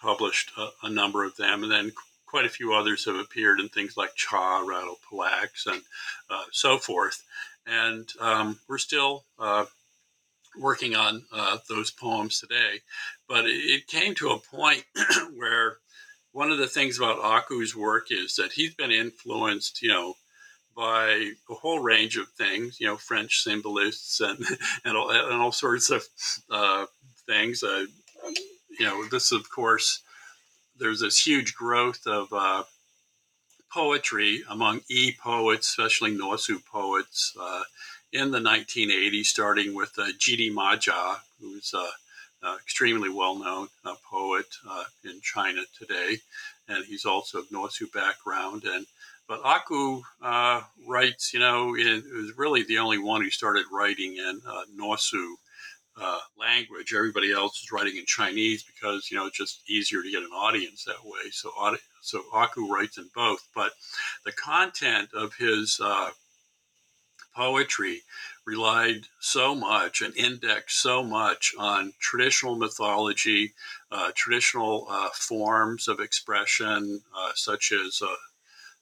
published 0.00 0.52
a, 0.56 0.68
a, 0.84 0.90
number 0.90 1.24
of 1.24 1.36
them. 1.36 1.62
And 1.62 1.72
then 1.72 1.92
quite 2.26 2.44
a 2.44 2.50
few 2.50 2.72
others 2.72 3.04
have 3.04 3.16
appeared 3.16 3.60
in 3.60 3.68
things 3.68 3.96
like 3.96 4.14
Cha, 4.14 4.60
Rattle 4.60 4.98
Palax, 5.10 5.66
and 5.66 5.82
uh, 6.30 6.44
so 6.52 6.78
forth. 6.78 7.22
And 7.66 8.08
um, 8.20 8.60
we're 8.68 8.78
still 8.78 9.24
uh, 9.38 9.66
working 10.58 10.94
on 10.94 11.24
uh, 11.32 11.58
those 11.68 11.90
poems 11.90 12.40
today. 12.40 12.80
But 13.28 13.46
it, 13.46 13.56
it 13.56 13.86
came 13.86 14.14
to 14.16 14.30
a 14.30 14.38
point 14.38 14.84
where 15.36 15.78
one 16.32 16.50
of 16.50 16.58
the 16.58 16.66
things 16.66 16.98
about 16.98 17.18
Aku's 17.18 17.74
work 17.74 18.08
is 18.10 18.36
that 18.36 18.52
he's 18.52 18.74
been 18.74 18.90
influenced, 18.90 19.82
you 19.82 19.88
know, 19.88 20.14
by 20.78 21.32
a 21.50 21.54
whole 21.54 21.80
range 21.80 22.16
of 22.16 22.28
things, 22.28 22.80
you 22.80 22.86
know, 22.86 22.96
French 22.96 23.42
symbolists 23.42 24.20
and 24.20 24.38
and 24.84 24.96
all, 24.96 25.10
and 25.10 25.42
all 25.42 25.52
sorts 25.52 25.90
of 25.90 26.04
uh, 26.50 26.86
things. 27.26 27.64
Uh, 27.64 27.86
you 28.78 28.86
know, 28.86 29.04
this 29.08 29.32
of 29.32 29.50
course, 29.50 30.02
there's 30.78 31.00
this 31.00 31.26
huge 31.26 31.56
growth 31.56 32.06
of 32.06 32.32
uh, 32.32 32.62
poetry 33.72 34.44
among 34.48 34.80
e 34.88 35.12
poets, 35.20 35.68
especially 35.68 36.16
Nuosu 36.16 36.64
poets, 36.64 37.36
uh, 37.40 37.64
in 38.12 38.30
the 38.30 38.38
1980s, 38.38 39.26
starting 39.26 39.74
with 39.74 39.92
uh, 39.98 40.06
Jidi 40.18 40.50
Majia, 40.50 41.16
who's 41.40 41.74
a 41.74 41.88
uh, 42.40 42.56
extremely 42.62 43.08
well-known 43.08 43.68
uh, 43.84 43.94
poet 44.08 44.46
uh, 44.68 44.84
in 45.04 45.20
China 45.22 45.62
today, 45.76 46.18
and 46.68 46.84
he's 46.84 47.04
also 47.04 47.40
of 47.40 47.48
Nuosu 47.50 47.90
background. 47.92 48.62
And 48.64 48.86
but 49.28 49.44
Aku 49.44 50.00
uh, 50.22 50.62
writes, 50.86 51.34
you 51.34 51.38
know, 51.38 51.76
in, 51.76 52.02
was 52.14 52.36
really 52.38 52.62
the 52.62 52.78
only 52.78 52.98
one 52.98 53.22
who 53.22 53.30
started 53.30 53.66
writing 53.70 54.16
in 54.16 54.40
uh, 54.48 54.62
Nuosu 54.74 55.34
uh, 56.00 56.20
language. 56.38 56.94
Everybody 56.94 57.32
else 57.32 57.62
is 57.62 57.70
writing 57.70 57.98
in 57.98 58.06
Chinese 58.06 58.64
because 58.64 59.10
you 59.10 59.16
know 59.16 59.26
it's 59.26 59.36
just 59.36 59.68
easier 59.68 60.02
to 60.02 60.10
get 60.10 60.22
an 60.22 60.30
audience 60.32 60.84
that 60.84 61.04
way. 61.04 61.30
So 61.30 61.50
so 62.00 62.22
Aku 62.32 62.72
writes 62.72 62.96
in 62.96 63.10
both, 63.14 63.46
but 63.54 63.72
the 64.24 64.32
content 64.32 65.10
of 65.12 65.34
his 65.34 65.78
uh, 65.82 66.10
poetry 67.34 68.02
relied 68.46 69.02
so 69.20 69.54
much 69.54 70.00
and 70.00 70.16
indexed 70.16 70.80
so 70.80 71.02
much 71.02 71.52
on 71.58 71.92
traditional 72.00 72.56
mythology, 72.56 73.52
uh, 73.92 74.10
traditional 74.14 74.86
uh, 74.88 75.10
forms 75.12 75.86
of 75.86 76.00
expression, 76.00 77.02
such 77.34 77.72
as 77.72 78.00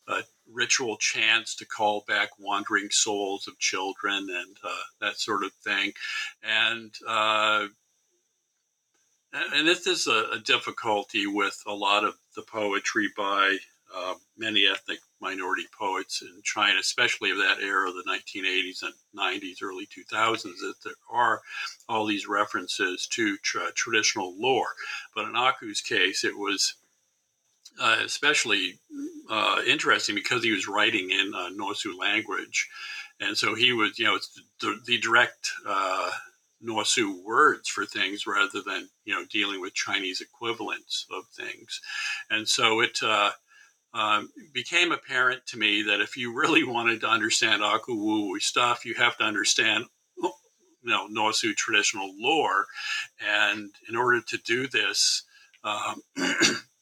uh, 0.07 0.23
ritual 0.53 0.97
chants 0.97 1.55
to 1.57 1.67
call 1.67 2.05
back 2.07 2.31
wandering 2.39 2.89
souls 2.91 3.49
of 3.49 3.59
children 3.59 4.29
and 4.31 4.57
uh, 4.65 4.83
that 5.01 5.19
sort 5.19 5.45
of 5.45 5.53
thing. 5.65 5.93
And 6.43 6.93
uh, 7.07 7.67
and 9.33 9.67
this 9.67 9.87
is 9.87 10.07
a, 10.07 10.31
a, 10.33 10.39
difficulty 10.39 11.27
with 11.27 11.63
a 11.67 11.75
lot 11.75 12.05
of 12.05 12.15
the 12.35 12.43
poetry 12.43 13.09
by 13.17 13.59
uh, 13.95 14.15
many 14.37 14.67
ethnic 14.67 14.99
minority 15.21 15.67
poets 15.79 16.23
in 16.23 16.41
China, 16.43 16.79
especially 16.81 17.31
of 17.31 17.39
that 17.39 17.59
era, 17.61 17.91
the 17.91 18.05
1980s 18.09 18.83
and 18.83 18.95
90s, 19.17 19.63
early 19.63 19.87
2000s, 19.87 20.43
that 20.43 20.75
there 20.85 20.95
are 21.11 21.41
all 21.89 22.07
these 22.07 22.27
references 22.27 23.07
to 23.09 23.37
tra- 23.39 23.73
traditional 23.75 24.35
lore. 24.39 24.75
But 25.15 25.27
in 25.27 25.37
Aku's 25.37 25.81
case, 25.81 26.25
it 26.25 26.37
was 26.37 26.75
uh, 27.81 27.99
especially 28.05 28.79
uh, 29.31 29.61
interesting 29.67 30.15
because 30.15 30.43
he 30.43 30.53
was 30.53 30.69
writing 30.69 31.11
in 31.11 31.33
uh, 31.35 31.51
Nuosu 31.51 31.99
language, 31.99 32.69
and 33.21 33.37
so 33.37 33.55
he 33.55 33.73
was, 33.73 33.99
you 33.99 34.05
know, 34.05 34.15
it's 34.15 34.41
the, 34.61 34.79
the 34.87 34.99
direct 34.99 35.51
uh, 35.67 36.11
Nuosu 36.65 37.23
words 37.25 37.69
for 37.69 37.85
things 37.85 38.27
rather 38.27 38.61
than 38.65 38.89
you 39.05 39.15
know 39.15 39.25
dealing 39.31 39.61
with 39.61 39.75
Chinese 39.75 40.21
equivalents 40.21 41.07
of 41.11 41.25
things, 41.35 41.81
and 42.31 42.49
so 42.49 42.81
it. 42.81 42.99
Uh, 43.03 43.31
um, 43.95 44.29
became 44.53 44.93
apparent 44.93 45.47
to 45.47 45.57
me 45.57 45.83
that 45.85 46.03
if 46.03 46.19
you 46.19 46.37
really 46.37 46.65
wanted 46.75 47.01
to 47.01 47.09
understand 47.09 47.63
Aku 47.63 48.39
stuff, 48.41 48.85
you 48.85 48.95
have 48.95 49.17
to 49.17 49.25
understand 49.25 49.87
you 50.87 50.93
know 50.93 51.09
Nuosu 51.09 51.55
traditional 51.55 52.15
lore, 52.19 52.67
and 53.21 53.71
in 53.89 53.97
order 53.97 54.21
to 54.21 54.39
do 54.39 54.69
this, 54.69 55.23
um, 55.65 56.01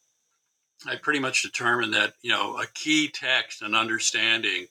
I 0.86 0.96
pretty 0.96 1.18
much 1.18 1.42
determined 1.42 1.94
that 1.94 2.14
you 2.22 2.30
know 2.30 2.58
a 2.58 2.66
key 2.66 3.08
text 3.08 3.62
and 3.62 3.74
understanding 3.74 4.66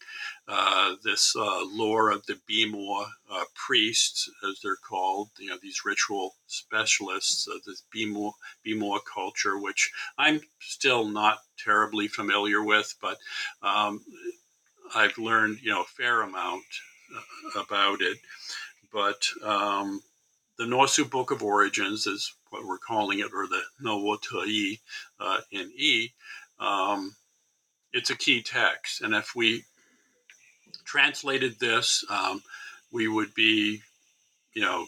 uh, 0.47 0.95
this 1.04 1.36
uh, 1.36 1.65
lore 1.65 2.12
of 2.12 2.26
the 2.26 2.39
Bimo 2.49 3.06
uh, 3.32 3.43
priests, 3.56 4.30
as 4.47 4.60
they're 4.62 4.76
called, 4.76 5.30
you 5.39 5.49
know 5.49 5.58
these 5.62 5.86
ritual 5.86 6.36
specialists 6.47 7.47
of 7.47 7.63
this 7.63 7.84
Bimo 7.95 8.34
Bimo 8.65 8.99
culture, 9.12 9.58
which 9.58 9.91
I'm 10.17 10.41
still 10.60 11.06
not 11.06 11.39
terribly 11.58 12.08
familiar 12.08 12.63
with, 12.63 12.93
but 13.02 13.17
um, 13.62 14.02
I've 14.95 15.17
learned 15.17 15.60
you 15.62 15.71
know 15.71 15.82
a 15.82 15.86
fair 15.86 16.21
amount 16.21 16.65
uh, 17.15 17.60
about 17.60 18.02
it. 18.02 18.17
But 18.91 19.28
um, 19.43 20.02
the 20.58 20.66
Nuosu 20.66 21.10
Book 21.10 21.32
of 21.32 21.44
Origins 21.44 22.06
is 22.06 22.34
what 22.50 22.66
we're 22.66 22.78
calling 22.78 23.20
it, 23.20 23.32
or 23.34 23.48
the 23.48 23.62
Nowo 23.82 24.18
Te 24.22 24.80
uh, 25.20 25.39
in 25.52 25.72
E. 25.76 26.10
Um, 26.60 27.16
it's 27.92 28.10
a 28.10 28.18
key 28.18 28.42
text, 28.42 29.02
and 29.02 29.13
if 29.13 29.36
we 29.36 29.63
translated 30.86 31.60
this, 31.60 32.06
um, 32.10 32.42
we 32.92 33.08
would 33.08 33.34
be, 33.34 33.82
you 34.54 34.62
know, 34.62 34.86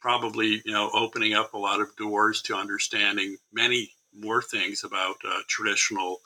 probably 0.00 0.62
you 0.64 0.72
know 0.72 0.90
opening 0.92 1.34
up 1.34 1.54
a 1.54 1.58
lot 1.58 1.80
of 1.80 1.94
doors 1.96 2.42
to 2.42 2.54
understanding 2.54 3.36
many 3.52 3.90
more 4.16 4.42
things 4.42 4.84
about 4.84 5.16
uh, 5.28 5.40
traditional 5.48 6.20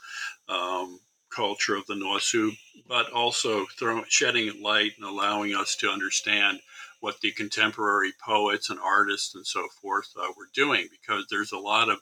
um, 0.48 1.00
culture 1.34 1.74
of 1.74 1.86
the 1.86 1.94
Nuosu, 1.94 2.56
but 2.88 3.10
also 3.12 3.64
throwing, 3.78 4.04
shedding 4.08 4.62
light 4.62 4.92
and 4.96 5.06
allowing 5.06 5.54
us 5.54 5.76
to 5.76 5.88
understand 5.88 6.60
what 7.02 7.20
the 7.20 7.32
contemporary 7.32 8.12
poets 8.24 8.70
and 8.70 8.78
artists 8.78 9.34
and 9.34 9.44
so 9.44 9.66
forth 9.80 10.08
uh, 10.16 10.28
were 10.36 10.48
doing 10.54 10.86
because 10.90 11.26
there's 11.28 11.52
a 11.52 11.58
lot 11.58 11.88
of 11.88 11.98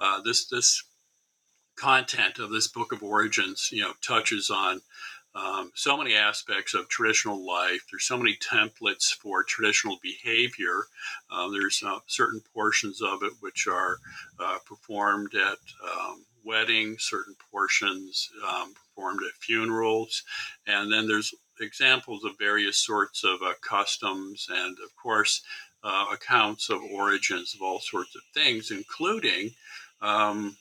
uh, 0.00 0.20
this 0.22 0.46
this 0.46 0.84
content 1.76 2.38
of 2.38 2.50
this 2.50 2.68
book 2.68 2.92
of 2.92 3.02
origins 3.02 3.68
you 3.72 3.82
know 3.82 3.92
touches 4.00 4.48
on 4.48 4.80
um, 5.34 5.70
so 5.74 5.96
many 5.98 6.14
aspects 6.14 6.72
of 6.72 6.88
traditional 6.88 7.44
life. 7.46 7.82
There's 7.90 8.06
so 8.06 8.16
many 8.16 8.38
templates 8.38 9.12
for 9.12 9.44
traditional 9.44 9.98
behavior. 10.02 10.84
Uh, 11.30 11.50
there's 11.50 11.82
uh, 11.86 11.98
certain 12.06 12.40
portions 12.54 13.02
of 13.02 13.22
it 13.22 13.32
which 13.40 13.66
are 13.66 13.98
uh, 14.40 14.58
performed 14.64 15.34
at 15.34 15.58
um, 15.84 16.24
weddings, 16.42 17.02
certain 17.02 17.36
portions 17.52 18.30
um, 18.48 18.72
performed 18.72 19.20
at 19.26 19.34
funerals, 19.34 20.22
and 20.66 20.90
then 20.90 21.06
there's 21.06 21.34
examples 21.60 22.24
of 22.24 22.38
various 22.38 22.78
sorts 22.78 23.24
of 23.24 23.42
uh, 23.42 23.54
customs 23.60 24.46
and, 24.50 24.76
of 24.84 24.94
course, 24.96 25.42
uh, 25.82 26.06
accounts 26.12 26.68
of 26.70 26.80
origins 26.92 27.54
of 27.54 27.62
all 27.62 27.80
sorts 27.80 28.14
of 28.16 28.22
things, 28.34 28.70
including 28.70 29.50
um, 30.02 30.56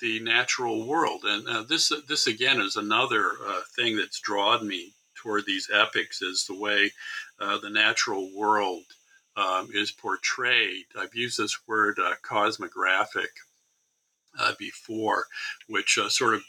the 0.00 0.20
natural 0.20 0.86
world. 0.86 1.22
And 1.24 1.48
uh, 1.48 1.62
this, 1.62 1.92
this 2.08 2.26
again, 2.26 2.60
is 2.60 2.76
another 2.76 3.32
uh, 3.46 3.60
thing 3.76 3.96
that's 3.96 4.20
drawn 4.20 4.66
me 4.66 4.92
toward 5.14 5.44
these 5.46 5.68
epics 5.72 6.22
is 6.22 6.44
the 6.46 6.58
way 6.58 6.90
uh, 7.40 7.58
the 7.58 7.70
natural 7.70 8.30
world 8.34 8.84
um, 9.36 9.68
is 9.74 9.90
portrayed. 9.90 10.86
I've 10.98 11.14
used 11.14 11.38
this 11.38 11.58
word 11.66 11.98
uh, 11.98 12.14
cosmographic 12.22 13.28
before, 14.58 15.26
which 15.66 15.98
sort 16.08 16.34
of 16.34 16.42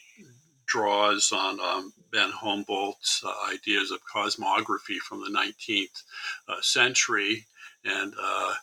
draws 0.68 1.32
on 1.32 1.60
um, 1.60 1.94
von 2.14 2.32
Humboldt's 2.32 3.24
uh, 3.26 3.34
ideas 3.52 3.92
of 3.92 4.00
cosmography 4.06 4.98
from 4.98 5.22
the 5.22 5.30
19th 5.30 6.04
uh, 6.48 6.62
century, 6.62 7.46
and 7.84 8.14
uh, 8.22 8.54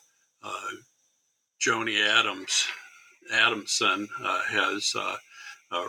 uh, 0.43 0.71
Joni 1.59 2.05
Adams 2.05 2.65
Adamson 3.33 4.07
uh, 4.23 4.43
has 4.43 4.95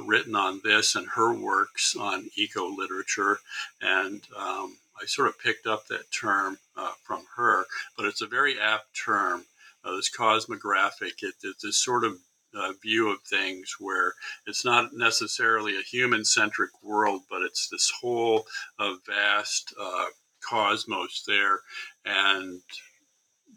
written 0.04 0.34
on 0.34 0.60
this 0.64 0.94
and 0.94 1.06
her 1.08 1.34
works 1.34 1.94
on 1.96 2.30
eco 2.34 2.66
literature, 2.66 3.38
and 3.82 4.22
um, 4.36 4.76
I 5.00 5.04
sort 5.06 5.28
of 5.28 5.38
picked 5.38 5.66
up 5.66 5.86
that 5.88 6.10
term 6.10 6.58
from 7.02 7.24
her, 7.36 7.66
but 7.96 8.06
it's 8.06 8.22
a 8.22 8.26
very 8.26 8.58
apt 8.58 8.96
term. 8.96 9.44
this 9.84 10.10
cosmographic, 10.10 11.22
it, 11.22 11.34
it's 11.42 11.62
this 11.62 11.76
sort 11.76 12.04
of 12.04 12.18
uh, 12.56 12.72
view 12.82 13.10
of 13.10 13.20
things 13.22 13.76
where 13.78 14.14
it's 14.46 14.64
not 14.64 14.94
necessarily 14.94 15.76
a 15.76 15.82
human 15.82 16.24
centric 16.24 16.70
world, 16.82 17.22
but 17.30 17.42
it's 17.42 17.68
this 17.68 17.92
whole 18.00 18.46
uh, 18.78 18.94
vast 19.06 19.74
uh, 19.80 20.06
cosmos 20.48 21.24
there. 21.26 21.60
And 22.04 22.60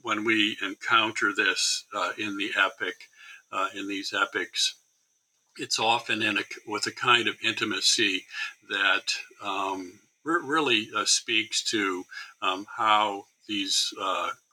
when 0.02 0.24
we 0.24 0.58
encounter 0.62 1.34
this 1.36 1.86
uh, 1.94 2.12
in 2.18 2.38
the 2.38 2.52
epic, 2.58 2.96
uh, 3.52 3.68
in 3.76 3.88
these 3.88 4.14
epics, 4.14 4.76
it's 5.58 5.80
often 5.80 6.22
in 6.22 6.38
a, 6.38 6.44
with 6.68 6.86
a 6.88 6.92
kind 6.92 7.28
of 7.28 7.36
intimacy 7.44 8.26
that 8.70 9.14
um, 9.44 10.00
re- 10.24 10.42
really 10.44 10.90
uh, 10.96 11.06
speaks 11.06 11.64
to 11.64 12.04
um, 12.42 12.66
how 12.78 13.26
these 13.48 13.92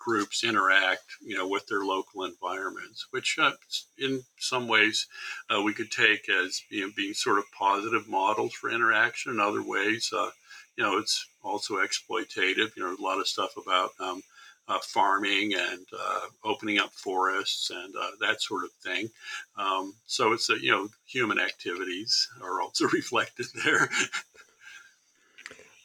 groups 0.06 0.44
interact, 0.44 1.02
you 1.20 1.36
know, 1.36 1.48
with 1.48 1.66
their 1.66 1.84
local 1.84 2.24
environments, 2.24 3.08
which 3.10 3.36
uh, 3.40 3.50
in 3.98 4.22
some 4.38 4.68
ways 4.68 5.08
uh, 5.50 5.60
we 5.60 5.74
could 5.74 5.90
take 5.90 6.28
as 6.28 6.62
you 6.70 6.82
know, 6.82 6.92
being 6.96 7.12
sort 7.12 7.38
of 7.38 7.44
positive 7.58 8.08
models 8.08 8.54
for 8.54 8.70
interaction. 8.70 9.32
In 9.32 9.40
other 9.40 9.62
ways, 9.62 10.10
uh, 10.16 10.30
you 10.76 10.84
know, 10.84 10.96
it's 10.96 11.26
also 11.42 11.74
exploitative. 11.76 12.76
You 12.76 12.84
know, 12.84 12.96
a 12.96 13.02
lot 13.02 13.18
of 13.18 13.26
stuff 13.26 13.56
about 13.56 13.90
um, 13.98 14.22
uh, 14.68 14.78
farming 14.80 15.54
and 15.54 15.86
uh, 15.98 16.20
opening 16.44 16.78
up 16.78 16.92
forests 16.92 17.70
and 17.70 17.94
uh, 17.96 18.10
that 18.20 18.40
sort 18.40 18.62
of 18.62 18.70
thing. 18.84 19.08
Um, 19.56 19.94
so 20.06 20.32
it's 20.32 20.48
you 20.48 20.70
know 20.70 20.88
human 21.04 21.40
activities 21.40 22.28
are 22.42 22.60
also 22.62 22.86
reflected 22.92 23.46
there. 23.64 23.88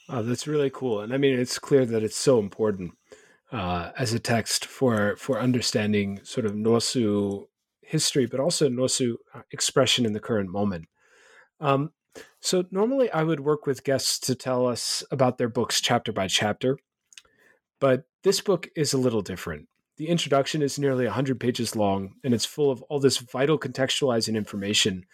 oh, 0.09 0.21
that's 0.21 0.45
really 0.45 0.69
cool, 0.69 1.01
and 1.01 1.11
I 1.11 1.17
mean 1.17 1.39
it's 1.39 1.57
clear 1.57 1.87
that 1.87 2.03
it's 2.03 2.17
so 2.17 2.37
important 2.37 2.93
uh, 3.51 3.91
as 3.97 4.13
a 4.13 4.19
text 4.19 4.65
for 4.65 5.15
for 5.17 5.39
understanding 5.39 6.19
sort 6.23 6.45
of 6.45 6.53
Nuosu 6.53 7.47
history, 7.81 8.25
but 8.25 8.39
also 8.39 8.69
Nuosu 8.69 9.15
uh, 9.33 9.41
expression 9.51 10.05
in 10.05 10.13
the 10.13 10.19
current 10.19 10.49
moment. 10.49 10.85
Um, 11.59 11.91
so 12.39 12.65
normally 12.71 13.11
I 13.11 13.23
would 13.23 13.41
work 13.41 13.65
with 13.65 13.83
guests 13.83 14.19
to 14.19 14.35
tell 14.35 14.67
us 14.67 15.03
about 15.11 15.37
their 15.37 15.49
books 15.49 15.81
chapter 15.81 16.11
by 16.11 16.27
chapter. 16.27 16.77
But 17.79 18.03
this 18.23 18.41
book 18.41 18.69
is 18.75 18.93
a 18.93 18.97
little 18.97 19.21
different. 19.21 19.67
The 19.97 20.07
introduction 20.07 20.61
is 20.61 20.79
nearly 20.79 21.05
100 21.05 21.39
pages 21.39 21.75
long, 21.75 22.13
and 22.23 22.33
it's 22.33 22.45
full 22.45 22.71
of 22.71 22.81
all 22.83 22.99
this 22.99 23.17
vital 23.17 23.59
contextualizing 23.59 24.35
information. 24.35 25.05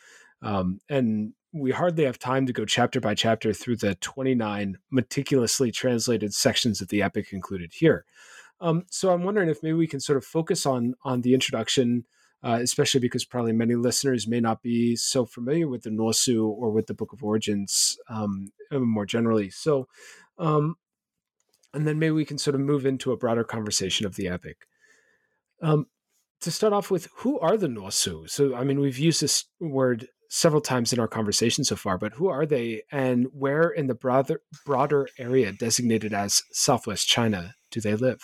Um, 0.42 0.80
and 0.90 1.34
we 1.54 1.72
hardly 1.72 2.04
have 2.06 2.20
time 2.20 2.46
to 2.46 2.54
go 2.54 2.66
chapter 2.66 3.00
by 3.00 3.16
chapter 3.16 3.54
through 3.54 3.78
the 3.78 3.96
29 3.96 4.78
meticulously 4.92 5.72
translated 5.72 6.34
sections 6.34 6.82
of 6.82 6.90
the 6.90 7.02
epic 7.02 7.32
included 7.32 7.72
here. 7.74 8.06
Um, 8.60 8.84
so 8.90 9.12
I'm 9.12 9.24
wondering 9.24 9.50
if 9.50 9.64
maybe 9.64 9.74
we 9.74 9.88
can 9.88 10.00
sort 10.00 10.18
of 10.18 10.26
focus 10.26 10.66
on 10.66 10.96
on 11.04 11.22
the 11.22 11.34
introduction, 11.34 12.06
uh, 12.44 12.60
especially 12.62 13.00
because 13.00 13.24
probably 13.24 13.54
many 13.54 13.76
listeners 13.76 14.28
may 14.28 14.40
not 14.40 14.62
be 14.62 14.96
so 14.96 15.26
familiar 15.26 15.68
with 15.68 15.84
the 15.84 15.90
Nuosu 15.90 16.48
or 16.48 16.72
with 16.72 16.88
the 16.88 16.94
Book 16.94 17.14
of 17.14 17.24
Origins 17.24 17.98
um, 18.10 18.52
more 18.72 19.06
generally. 19.06 19.50
So 19.50 19.88
um, 20.40 20.76
and 21.74 21.88
then 21.88 22.00
maybe 22.00 22.12
we 22.12 22.26
can 22.26 22.38
sort 22.38 22.56
of 22.56 22.62
move 22.62 22.86
into 22.86 23.12
a 23.12 23.18
broader 23.18 23.44
conversation 23.44 24.06
of 24.06 24.16
the 24.16 24.28
epic. 24.28 24.68
To 26.42 26.52
start 26.52 26.72
off 26.72 26.92
with, 26.92 27.08
who 27.16 27.40
are 27.40 27.58
the 27.58 27.68
Nuosu? 27.68 28.30
So, 28.30 28.56
I 28.56 28.64
mean, 28.64 28.80
we've 28.80 28.98
used 28.98 29.22
this 29.22 29.46
word 29.60 30.08
several 30.30 30.62
times 30.62 30.94
in 30.94 31.00
our 31.00 31.08
conversation 31.08 31.64
so 31.64 31.76
far, 31.76 31.98
but 31.98 32.14
who 32.14 32.28
are 32.28 32.46
they, 32.46 32.84
and 32.92 33.28
where 33.34 33.70
in 33.70 33.88
the 33.88 33.96
broader 33.96 34.42
broader 34.66 35.08
area 35.18 35.52
designated 35.52 36.14
as 36.14 36.44
Southwest 36.52 37.08
China 37.08 37.56
do 37.72 37.82
they 37.82 37.96
live? 37.96 38.20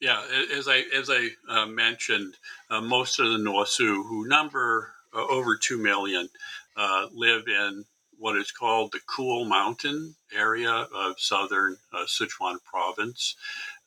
Yeah, 0.00 0.22
as 0.54 0.68
I 0.68 0.84
as 0.94 1.10
I 1.10 1.30
uh, 1.48 1.66
mentioned, 1.66 2.36
uh, 2.70 2.80
most 2.80 3.18
of 3.20 3.26
the 3.26 3.38
Nuosu, 3.38 4.06
who 4.06 4.26
number 4.28 4.92
uh, 5.14 5.26
over 5.26 5.56
two 5.56 5.78
million, 5.78 6.28
uh, 6.76 7.06
live 7.12 7.48
in 7.48 7.84
what 8.18 8.36
is 8.36 8.52
called 8.52 8.92
the 8.92 9.00
Cool 9.06 9.44
Mountain 9.44 10.14
area 10.34 10.70
of 10.70 11.18
southern 11.18 11.76
uh, 11.92 12.04
Sichuan 12.06 12.56
province. 12.64 13.36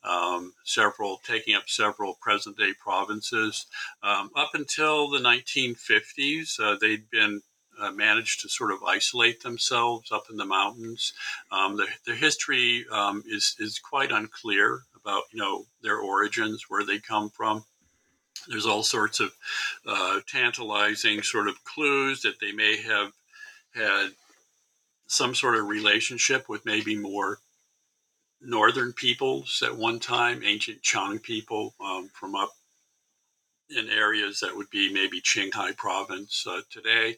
Um, 0.08 0.54
several 0.63 1.20
taking 1.26 1.56
up 1.56 1.67
several 1.67 2.17
present 2.22 2.58
day 2.58 2.72
provinces. 2.80 3.65
Um, 4.02 4.30
up 4.36 4.52
until 4.54 5.10
the 5.10 5.20
1950s, 5.20 6.60
uh, 6.60 6.78
they'd 6.80 7.10
been 7.10 7.41
uh, 7.80 7.91
managed 7.91 8.41
to 8.41 8.50
sort 8.50 8.72
of 8.72 8.84
isolate 8.84 9.41
themselves 9.43 10.12
up 10.12 10.26
in 10.30 10.38
the 10.38 10.46
mountains. 10.46 11.13
Um, 11.52 11.78
the, 11.78 11.88
the 12.06 12.15
history 12.15 12.86
um, 12.91 13.24
is 13.28 13.56
is 13.60 13.80
quite 13.80 14.12
unclear 14.12 14.82
about 14.96 15.24
you 15.32 15.39
know 15.39 15.65
their 15.82 15.98
origins, 15.98 16.65
where 16.70 16.86
they 16.86 17.00
come 17.00 17.30
from. 17.30 17.65
There's 18.48 18.65
all 18.65 18.84
sorts 18.84 19.20
of 19.20 19.34
uh, 19.86 20.22
tantalizing 20.28 21.22
sort 21.22 21.48
of 21.48 21.63
clues 21.63 22.22
that 22.22 22.39
they 22.39 22.52
may 22.52 22.78
have 22.82 23.12
had 23.74 24.10
some 25.08 25.36
sort 25.36 25.56
of 25.56 25.67
relationship 25.67 26.50
with 26.50 26.65
maybe 26.65 26.96
more 26.96 27.39
northern 28.41 28.93
peoples 28.93 29.63
at 29.65 29.76
one 29.76 30.00
time, 30.00 30.43
ancient 30.43 30.82
Qiang 30.84 31.21
people 31.21 31.73
um, 31.80 32.10
from 32.13 32.36
up 32.36 32.52
in 33.76 33.89
areas 33.89 34.39
that 34.39 34.56
would 34.56 34.69
be 34.69 34.93
maybe 34.93 35.19
Qinghai 35.21 35.76
province 35.76 36.45
uh, 36.47 36.62
today. 36.69 37.17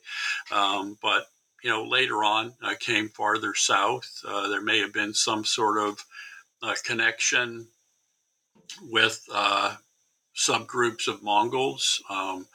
Um, 0.51 0.97
but, 1.01 1.27
you 1.63 1.69
know, 1.69 1.83
later 1.83 2.23
on 2.23 2.53
uh, 2.63 2.73
came 2.79 3.09
farther 3.09 3.53
south. 3.53 4.09
Uh, 4.27 4.47
there 4.47 4.61
may 4.61 4.79
have 4.79 4.93
been 4.93 5.13
some 5.13 5.45
sort 5.45 5.77
of 5.77 6.03
uh, 6.63 6.73
connection 6.83 7.67
with 8.89 9.23
uh, 9.33 9.75
subgroups 10.35 11.07
of 11.07 11.21
Mongols, 11.21 12.01
um, 12.09 12.47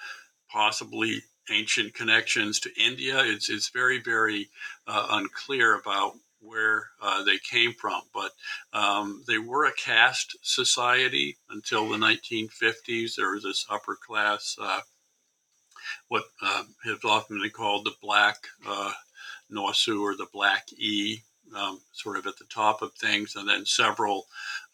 possibly 0.50 1.22
ancient 1.50 1.94
connections 1.94 2.58
to 2.60 2.70
India. 2.80 3.20
It's, 3.22 3.50
it's 3.50 3.68
very, 3.68 4.00
very 4.00 4.48
uh, 4.86 5.06
unclear 5.10 5.74
about 5.78 6.14
where 6.44 6.88
uh, 7.02 7.22
they 7.24 7.38
came 7.38 7.72
from, 7.72 8.02
but 8.12 8.32
um, 8.72 9.22
they 9.26 9.38
were 9.38 9.64
a 9.64 9.72
caste 9.72 10.36
society 10.42 11.36
until 11.50 11.88
the 11.88 11.96
1950s. 11.96 13.14
There 13.16 13.30
was 13.30 13.44
this 13.44 13.66
upper 13.70 13.96
class, 13.96 14.56
uh, 14.60 14.80
what 16.08 16.24
uh, 16.42 16.64
has 16.84 16.98
often 17.04 17.40
been 17.40 17.50
called 17.50 17.84
the 17.84 17.94
black 18.02 18.36
uh, 18.66 18.92
Nuosu 19.50 20.00
or 20.00 20.16
the 20.16 20.26
black 20.32 20.66
E, 20.76 21.20
um, 21.56 21.80
sort 21.92 22.16
of 22.16 22.26
at 22.26 22.38
the 22.38 22.46
top 22.46 22.82
of 22.82 22.92
things, 22.94 23.36
and 23.36 23.48
then 23.48 23.64
several 23.66 24.26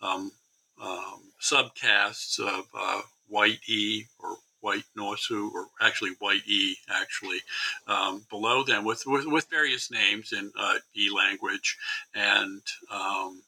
um, 0.02 0.32
um 0.80 1.20
subcastes 1.40 2.38
of 2.38 2.64
uh, 2.74 3.02
white 3.28 3.60
E 3.68 4.04
or 4.18 4.36
white 4.60 4.84
Nuosu, 4.96 5.52
or 5.52 5.66
actually 5.80 6.12
white 6.18 6.46
E, 6.46 6.76
actually, 6.88 7.38
um, 7.86 8.24
below 8.30 8.62
them 8.62 8.84
with, 8.84 9.02
with, 9.06 9.26
with, 9.26 9.48
various 9.50 9.90
names 9.90 10.32
in 10.32 10.52
uh, 10.58 10.76
E 10.96 11.10
language. 11.14 11.76
And 12.14 12.62
um, 12.90 13.42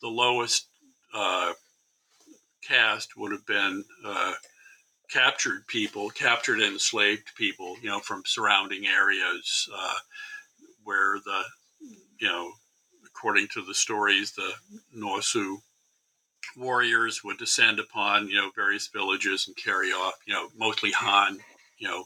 the 0.00 0.08
lowest 0.08 0.68
uh, 1.14 1.52
caste 2.62 3.16
would 3.16 3.32
have 3.32 3.46
been 3.46 3.84
uh, 4.04 4.34
captured 5.10 5.66
people, 5.66 6.10
captured 6.10 6.60
enslaved 6.60 7.34
people, 7.36 7.76
you 7.82 7.88
know, 7.88 8.00
from 8.00 8.22
surrounding 8.26 8.86
areas 8.86 9.68
uh, 9.74 9.98
where 10.84 11.18
the, 11.24 11.42
you 12.18 12.28
know, 12.28 12.52
according 13.06 13.48
to 13.48 13.64
the 13.64 13.74
stories, 13.74 14.32
the 14.32 14.52
Nuosu 14.96 15.56
warriors 16.56 17.22
would 17.24 17.38
descend 17.38 17.78
upon 17.78 18.28
you 18.28 18.36
know 18.36 18.50
various 18.54 18.88
villages 18.88 19.46
and 19.46 19.56
carry 19.56 19.90
off 19.90 20.14
you 20.26 20.34
know 20.34 20.48
mostly 20.56 20.90
Han 20.92 21.38
you 21.78 21.88
know 21.88 22.04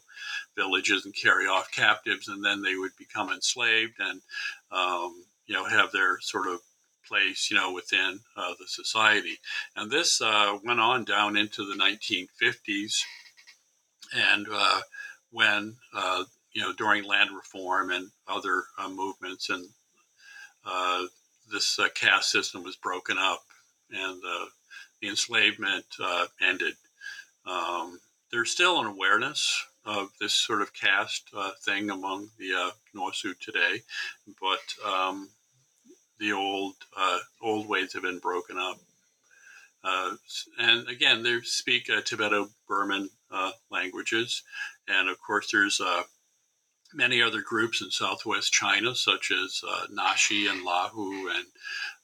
villages 0.56 1.04
and 1.04 1.14
carry 1.14 1.46
off 1.46 1.70
captives, 1.70 2.28
and 2.28 2.44
then 2.44 2.62
they 2.62 2.76
would 2.76 2.96
become 2.98 3.30
enslaved 3.30 3.94
and 3.98 4.20
um, 4.72 5.24
you 5.46 5.54
know 5.54 5.64
have 5.64 5.92
their 5.92 6.20
sort 6.20 6.46
of 6.48 6.60
place 7.06 7.50
you 7.50 7.56
know 7.56 7.72
within 7.72 8.20
uh, 8.36 8.54
the 8.58 8.66
society. 8.66 9.38
And 9.76 9.90
this 9.90 10.20
uh, 10.20 10.58
went 10.64 10.80
on 10.80 11.04
down 11.04 11.36
into 11.36 11.64
the 11.64 11.74
1950s, 11.74 12.94
and 14.14 14.46
uh, 14.52 14.80
when 15.30 15.76
uh, 15.94 16.24
you 16.52 16.62
know 16.62 16.72
during 16.72 17.04
land 17.04 17.30
reform 17.34 17.90
and 17.90 18.10
other 18.28 18.64
uh, 18.78 18.88
movements 18.88 19.50
and 19.50 19.68
uh, 20.64 21.04
this 21.50 21.78
caste 21.94 22.30
system 22.30 22.62
was 22.62 22.76
broken 22.76 23.16
up 23.18 23.42
and 23.92 24.22
uh, 24.24 24.46
the 25.00 25.08
enslavement 25.08 25.86
uh, 26.02 26.26
ended. 26.40 26.74
Um, 27.46 28.00
there's 28.32 28.50
still 28.50 28.80
an 28.80 28.86
awareness 28.86 29.64
of 29.84 30.10
this 30.20 30.34
sort 30.34 30.62
of 30.62 30.74
caste 30.74 31.28
uh, 31.36 31.52
thing 31.62 31.90
among 31.90 32.28
the 32.38 32.52
uh, 32.54 32.70
today, 33.40 33.82
but 34.40 34.74
um, 34.86 35.30
the 36.18 36.32
old 36.32 36.74
uh, 36.96 37.18
old 37.42 37.68
ways 37.68 37.92
have 37.92 38.02
been 38.02 38.18
broken 38.18 38.58
up. 38.58 38.78
Uh, 39.82 40.14
and 40.58 40.86
again, 40.88 41.22
they 41.22 41.40
speak 41.40 41.86
Tibeto-Burman 41.86 43.08
languages, 43.70 44.42
and 44.86 45.08
of 45.08 45.18
course, 45.20 45.50
there's 45.50 45.80
many 46.92 47.22
other 47.22 47.40
groups 47.40 47.80
in 47.80 47.90
southwest 47.90 48.52
China, 48.52 48.94
such 48.94 49.32
as 49.32 49.62
Naxi 49.90 50.50
and 50.50 50.66
Lahu 50.66 51.34
and 51.34 51.46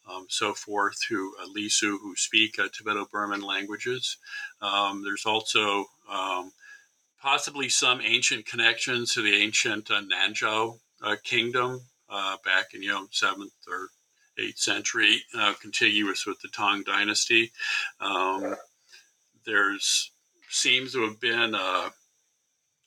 um, 0.09 0.27
so 0.29 0.55
forth, 0.55 0.99
who 1.09 1.35
uh, 1.43 1.47
Lisu, 1.47 1.99
who 2.01 2.15
speak 2.17 2.59
uh, 2.59 2.69
Tibeto-Burman 2.69 3.41
languages. 3.41 4.17
Um, 4.61 5.03
there's 5.05 5.27
also 5.27 5.87
um, 6.11 6.53
possibly 7.21 7.69
some 7.69 8.01
ancient 8.01 8.47
connections 8.47 9.15
to 9.15 9.23
the 9.23 9.35
ancient 9.35 9.91
uh, 9.91 10.03
uh, 11.03 11.17
kingdom 11.25 11.81
uh, 12.09 12.37
back 12.45 12.67
in 12.75 12.83
you 12.83 12.91
know 12.91 13.07
seventh 13.11 13.53
or 13.69 13.89
eighth 14.39 14.59
century, 14.59 15.23
uh, 15.37 15.55
contiguous 15.61 16.27
with 16.27 16.41
the 16.41 16.49
Tang 16.49 16.83
Dynasty. 16.85 17.51
Um, 18.01 18.55
there's 19.45 20.13
seems 20.51 20.93
to 20.93 21.03
have 21.03 21.21
been 21.21 21.55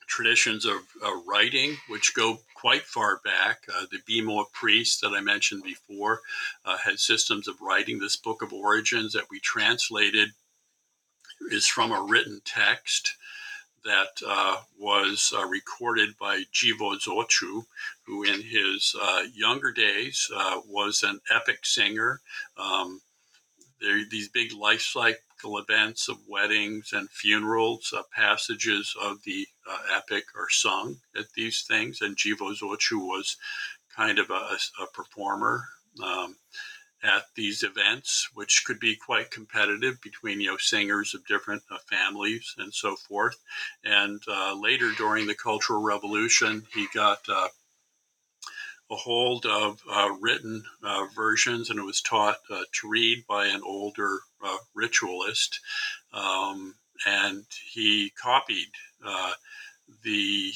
traditions 0.07 0.65
of 0.65 0.79
writing, 1.27 1.75
which 1.87 2.13
go 2.15 2.39
quite 2.59 2.83
far 2.83 3.21
back. 3.23 3.63
Uh, 3.73 3.85
the 3.89 3.99
Bimo 3.99 4.51
priest 4.51 5.01
that 5.01 5.13
I 5.13 5.21
mentioned 5.21 5.63
before 5.63 6.19
uh, 6.65 6.77
had 6.77 6.99
systems 6.99 7.47
of 7.47 7.61
writing. 7.61 7.99
This 7.99 8.17
book 8.17 8.41
of 8.41 8.51
origins 8.51 9.13
that 9.13 9.29
we 9.31 9.39
translated 9.39 10.29
is 11.51 11.67
from 11.67 11.91
a 11.91 12.01
written 12.01 12.41
text 12.43 13.15
that 13.85 14.21
uh, 14.27 14.57
was 14.77 15.33
uh, 15.37 15.45
recorded 15.45 16.17
by 16.19 16.43
Jivo 16.53 16.99
Zochu, 16.99 17.63
who 18.05 18.23
in 18.23 18.41
his 18.41 18.93
uh, 19.01 19.23
younger 19.33 19.71
days 19.71 20.29
uh, 20.35 20.59
was 20.67 21.01
an 21.03 21.21
epic 21.31 21.65
singer. 21.65 22.19
Um, 22.57 23.01
these 24.11 24.27
big 24.27 24.51
life 24.51 24.81
events 25.43 26.07
of 26.09 26.17
weddings 26.27 26.91
and 26.93 27.09
funerals, 27.09 27.93
uh, 27.95 28.03
passages 28.13 28.95
of 29.01 29.23
the 29.23 29.47
uh, 29.69 29.77
epic 29.95 30.25
are 30.35 30.49
sung 30.49 30.97
at 31.17 31.31
these 31.35 31.63
things, 31.63 32.01
and 32.01 32.15
Jivo 32.15 32.53
Zochu 32.57 32.99
was 32.99 33.37
kind 33.95 34.19
of 34.19 34.29
a, 34.29 34.57
a 34.81 34.87
performer. 34.93 35.65
Um, 36.03 36.35
at 37.01 37.23
these 37.35 37.63
events, 37.63 38.29
which 38.33 38.63
could 38.65 38.79
be 38.79 38.95
quite 38.95 39.31
competitive 39.31 40.01
between 40.01 40.41
you 40.41 40.51
know 40.51 40.57
singers 40.57 41.13
of 41.13 41.25
different 41.27 41.63
uh, 41.71 41.77
families 41.89 42.53
and 42.57 42.73
so 42.73 42.95
forth. 42.95 43.37
And 43.83 44.21
uh, 44.27 44.55
later 44.59 44.91
during 44.97 45.27
the 45.27 45.35
Cultural 45.35 45.81
Revolution, 45.81 46.67
he 46.73 46.87
got 46.93 47.19
uh, 47.29 47.47
a 48.91 48.95
hold 48.95 49.45
of 49.45 49.81
uh, 49.89 50.09
written 50.19 50.63
uh, 50.83 51.05
versions, 51.15 51.69
and 51.69 51.79
it 51.79 51.83
was 51.83 52.01
taught 52.01 52.37
uh, 52.49 52.63
to 52.73 52.89
read 52.89 53.23
by 53.27 53.45
an 53.45 53.61
older 53.63 54.19
ritualist. 54.73 55.59
Um, 56.13 56.75
and 57.05 57.45
he 57.71 58.11
copied 58.21 58.71
the 60.03 60.53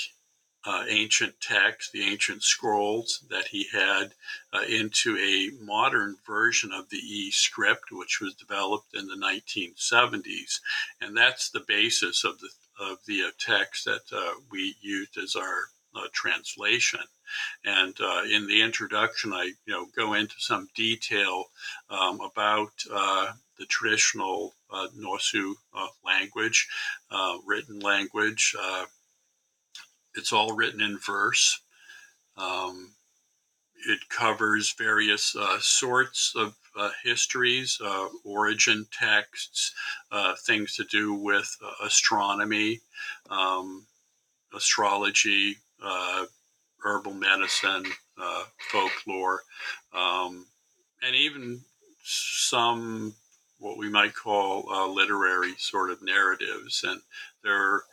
uh, 0.65 0.86
ancient 0.88 1.34
text, 1.41 1.91
the 1.91 2.03
ancient 2.03 2.41
scrolls 2.41 3.23
that 3.29 3.47
he 3.47 3.67
had 3.73 4.13
uh, 4.53 4.61
into 4.69 5.17
a 5.17 5.51
modern 5.63 6.15
version 6.25 6.71
of 6.71 6.89
the 6.89 6.97
E 6.97 7.31
script, 7.31 7.91
which 7.91 8.21
was 8.21 8.34
developed 8.36 8.95
in 8.95 9.07
the 9.07 9.15
1970s. 9.15 10.59
And 11.01 11.17
that's 11.17 11.49
the 11.49 11.65
basis 11.67 12.23
of 12.23 12.39
the, 12.39 12.49
of 12.79 12.99
the 13.07 13.23
uh, 13.23 13.31
text 13.39 13.86
that 13.86 14.03
uh, 14.13 14.39
we 14.51 14.75
used 14.81 15.17
as 15.17 15.36
our 15.36 15.65
uh, 15.95 16.07
translation. 16.13 17.01
And 17.65 17.95
uh, 17.99 18.23
in 18.31 18.47
the 18.47 18.61
introduction, 18.61 19.34
I 19.34 19.51
you 19.65 19.73
know 19.73 19.88
go 19.95 20.13
into 20.13 20.36
some 20.39 20.69
detail 20.75 21.45
um, 21.89 22.19
about 22.21 22.71
the 23.58 23.66
traditional 23.66 24.54
Nuosu 24.97 25.54
language, 26.04 26.68
written 27.45 27.80
language 27.80 28.56
it's 30.16 30.34
all 30.34 30.56
written 30.56 30.82
in 30.82 30.97
verse. 30.97 31.60
Um, 32.38 32.93
it 33.88 33.99
covers 34.10 34.74
various 34.78 35.36
uh, 35.36 35.58
sorts 35.60 36.34
of 36.36 36.56
uh, 36.76 36.91
histories, 37.04 37.80
uh, 37.84 38.08
origin 38.24 38.88
texts, 38.91 39.74
uh, 40.12 40.34
things 40.45 40.76
to 40.76 40.84
do 40.86 41.14
with 41.14 41.56
uh, 41.64 41.86
astronomy, 41.86 42.80
um, 43.30 43.86
astrology, 44.56 45.58
uh, 45.84 46.26
herbal 46.84 47.14
medicine, 47.14 47.86
folklore, 48.72 49.41
um, 49.93 50.45
and 51.01 51.16
even 51.16 51.62
some 52.04 53.14
what 53.64 53.78
we 53.78 53.89
might 53.89 54.14
call 54.14 54.66
literary 54.93 55.53
sort 55.57 55.89
of 55.89 56.03
narratives. 56.03 56.84
And 56.86 57.01
there 57.43 57.84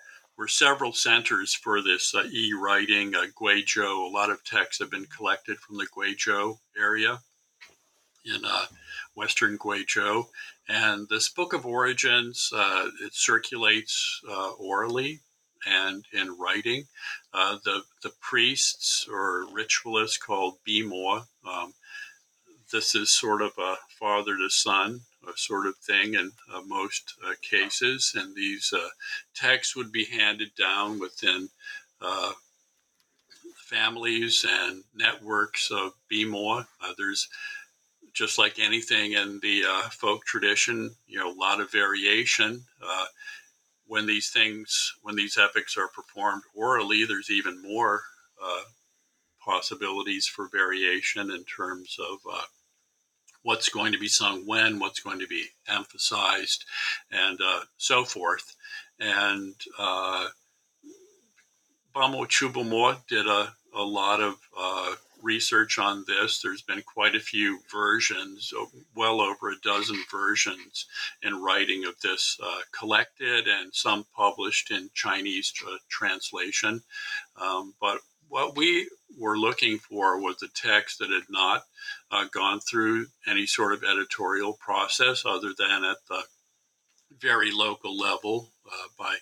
were 0.40 0.48
several 0.48 0.94
centers 0.94 1.52
for 1.52 1.82
this 1.82 2.14
uh, 2.14 2.24
e-writing. 2.32 3.14
Uh, 3.14 3.26
Guizhou, 3.38 4.08
a 4.08 4.10
lot 4.10 4.30
of 4.30 4.42
texts 4.42 4.78
have 4.80 4.90
been 4.90 5.04
collected 5.04 5.58
from 5.58 5.76
the 5.76 5.86
Guizhou 5.94 6.56
area 6.78 7.20
in 8.24 8.40
uh, 8.42 8.64
western 9.14 9.58
Guizhou. 9.58 10.24
And 10.66 11.06
this 11.10 11.28
Book 11.28 11.52
of 11.52 11.66
Origins, 11.66 12.50
uh, 12.54 12.88
it 13.02 13.14
circulates 13.14 14.22
uh, 14.26 14.52
orally 14.52 15.20
and 15.66 16.06
in 16.14 16.38
writing. 16.38 16.84
Uh, 17.34 17.58
the, 17.62 17.82
the 18.02 18.12
priests 18.22 19.06
or 19.12 19.44
ritualists 19.52 20.16
called 20.16 20.54
Bimo, 20.66 21.24
um, 21.46 21.74
this 22.72 22.94
is 22.94 23.10
sort 23.10 23.42
of 23.42 23.52
a 23.58 23.76
father 23.98 24.38
to 24.38 24.48
son 24.48 25.02
sort 25.36 25.66
of 25.66 25.76
thing 25.76 26.14
in 26.14 26.32
uh, 26.52 26.60
most 26.66 27.14
uh, 27.26 27.34
cases. 27.42 28.12
And 28.16 28.34
these 28.34 28.72
uh, 28.72 28.88
texts 29.34 29.76
would 29.76 29.92
be 29.92 30.04
handed 30.04 30.54
down 30.54 30.98
within 30.98 31.48
families 33.56 34.44
and 34.50 34.82
networks 34.96 35.70
of 35.70 35.92
Bimo. 36.10 36.66
there's 36.98 37.28
just 38.12 38.36
like 38.36 38.58
anything 38.58 39.12
in 39.12 39.38
the 39.40 39.62
folk 39.92 40.24
tradition, 40.24 40.90
you 41.06 41.18
know, 41.18 41.30
a 41.30 41.38
lot 41.38 41.60
of 41.60 41.70
variation 41.70 42.64
when 43.90 44.06
these 44.06 44.30
things, 44.30 44.94
when 45.02 45.16
these 45.16 45.36
epics 45.36 45.76
are 45.76 45.88
performed 45.88 46.44
orally, 46.54 47.04
there's 47.04 47.28
even 47.28 47.60
more 47.60 48.02
uh, 48.40 48.62
possibilities 49.44 50.28
for 50.28 50.48
variation 50.48 51.28
in 51.32 51.42
terms 51.42 51.96
of 51.98 52.18
uh, 52.32 52.42
what's 53.42 53.68
going 53.68 53.92
to 53.92 53.98
be 53.98 54.08
sung 54.08 54.46
when, 54.46 54.78
what's 54.78 55.00
going 55.00 55.20
to 55.20 55.26
be 55.26 55.46
emphasized, 55.68 56.64
and 57.10 57.38
uh, 57.44 57.60
so 57.78 58.04
forth. 58.04 58.56
And 58.98 59.54
uh, 59.78 60.28
Bamo 61.94 62.26
Qubumo 62.26 62.98
did 63.08 63.26
a, 63.26 63.52
a 63.74 63.82
lot 63.82 64.20
of 64.20 64.36
uh, 64.58 64.94
research 65.22 65.78
on 65.78 66.04
this. 66.06 66.40
There's 66.40 66.62
been 66.62 66.82
quite 66.82 67.14
a 67.14 67.20
few 67.20 67.60
versions, 67.70 68.52
well 68.94 69.20
over 69.20 69.50
a 69.50 69.60
dozen 69.62 70.02
versions 70.10 70.86
in 71.22 71.42
writing 71.42 71.84
of 71.84 71.98
this 72.00 72.38
uh, 72.42 72.60
collected 72.78 73.48
and 73.48 73.74
some 73.74 74.06
published 74.14 74.70
in 74.70 74.90
Chinese 74.94 75.52
uh, 75.66 75.76
translation. 75.88 76.82
Um, 77.40 77.74
but 77.80 78.00
what 78.30 78.56
we 78.56 78.88
were 79.18 79.36
looking 79.36 79.78
for 79.78 80.20
was 80.20 80.42
a 80.42 80.48
text 80.54 81.00
that 81.00 81.10
had 81.10 81.28
not 81.28 81.64
uh, 82.10 82.24
gone 82.32 82.60
through 82.60 83.06
any 83.26 83.44
sort 83.44 83.72
of 83.72 83.82
editorial 83.84 84.54
process 84.54 85.24
other 85.26 85.52
than 85.58 85.84
at 85.84 85.98
the 86.08 86.22
very 87.18 87.50
local 87.52 87.98
level 87.98 88.52
uh, 88.66 88.86
by 88.96 89.16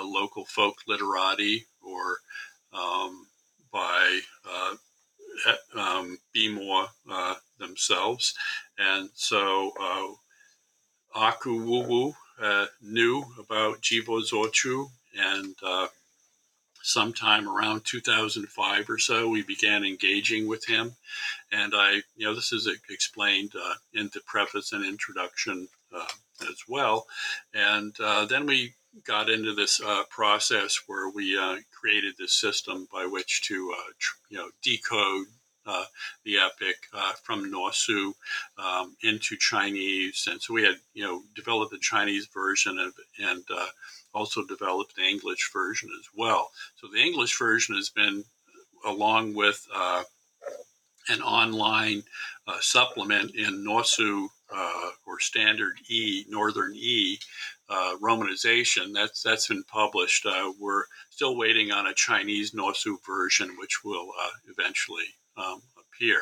local 0.00 0.44
folk 0.44 0.76
literati 0.86 1.66
or 1.82 2.18
um, 2.72 3.26
by 3.72 4.20
uh, 4.48 4.74
um, 5.74 6.18
uh, 7.10 7.34
themselves. 7.58 8.34
And 8.78 9.10
so 9.14 9.72
uh, 9.80 11.18
Aku 11.18 11.60
Wuwu 11.60 12.14
uh, 12.40 12.66
knew 12.80 13.24
about 13.38 13.82
Jivo 13.82 14.22
Zochu 14.22 14.86
and 15.18 15.54
uh, 15.62 15.88
sometime 16.82 17.48
around 17.48 17.84
2005 17.84 18.90
or 18.90 18.98
so, 18.98 19.28
we 19.28 19.42
began 19.42 19.84
engaging 19.84 20.48
with 20.48 20.66
him. 20.66 20.94
And 21.50 21.72
I, 21.74 22.02
you 22.16 22.26
know, 22.26 22.34
this 22.34 22.52
is 22.52 22.68
explained 22.90 23.52
uh, 23.56 23.74
in 23.94 24.10
the 24.12 24.20
preface 24.26 24.72
and 24.72 24.84
introduction 24.84 25.68
uh, 25.94 26.06
as 26.42 26.62
well. 26.68 27.06
And 27.54 27.94
uh, 28.00 28.26
then 28.26 28.46
we 28.46 28.74
got 29.04 29.30
into 29.30 29.54
this 29.54 29.80
uh, 29.80 30.02
process 30.10 30.82
where 30.86 31.08
we 31.08 31.38
uh, 31.38 31.56
created 31.72 32.14
this 32.18 32.34
system 32.34 32.88
by 32.92 33.06
which 33.06 33.42
to, 33.42 33.74
uh, 33.76 33.90
tr- 33.98 34.16
you 34.28 34.38
know, 34.38 34.48
decode 34.62 35.26
the 36.24 36.38
epic 36.38 36.76
from 37.22 37.50
Nuosu 37.50 38.14
um, 38.58 38.96
into 39.02 39.36
Chinese, 39.36 40.26
and 40.28 40.42
so 40.42 40.52
we 40.52 40.64
had 40.64 40.74
you 40.92 41.04
know 41.04 41.22
developed 41.36 41.70
the 41.70 41.78
Chinese 41.78 42.26
version 42.26 42.80
of, 42.80 42.92
and 43.20 43.44
also 44.14 44.44
developed 44.44 44.94
the 44.96 45.02
English 45.02 45.50
version 45.52 45.90
as 45.98 46.06
well. 46.16 46.50
So 46.76 46.88
the 46.92 47.00
English 47.00 47.38
version 47.38 47.76
has 47.76 47.90
been, 47.90 48.24
along 48.84 49.34
with 49.34 49.66
uh, 49.74 50.02
an 51.08 51.22
online 51.22 52.02
uh, 52.46 52.58
supplement 52.60 53.34
in 53.34 53.64
Nuosu 53.64 54.28
uh, 54.54 54.90
or 55.06 55.18
Standard 55.20 55.74
E, 55.88 56.24
Northern 56.28 56.72
E 56.74 57.18
uh, 57.68 57.96
romanization. 58.02 58.92
That's 58.92 59.22
that's 59.22 59.48
been 59.48 59.64
published. 59.64 60.26
Uh, 60.26 60.52
we're 60.60 60.84
still 61.10 61.36
waiting 61.36 61.72
on 61.72 61.86
a 61.86 61.94
Chinese 61.94 62.52
Nuosu 62.52 62.96
version, 63.06 63.56
which 63.58 63.82
will 63.84 64.10
uh, 64.22 64.30
eventually 64.48 65.06
um, 65.36 65.62
appear. 65.78 66.20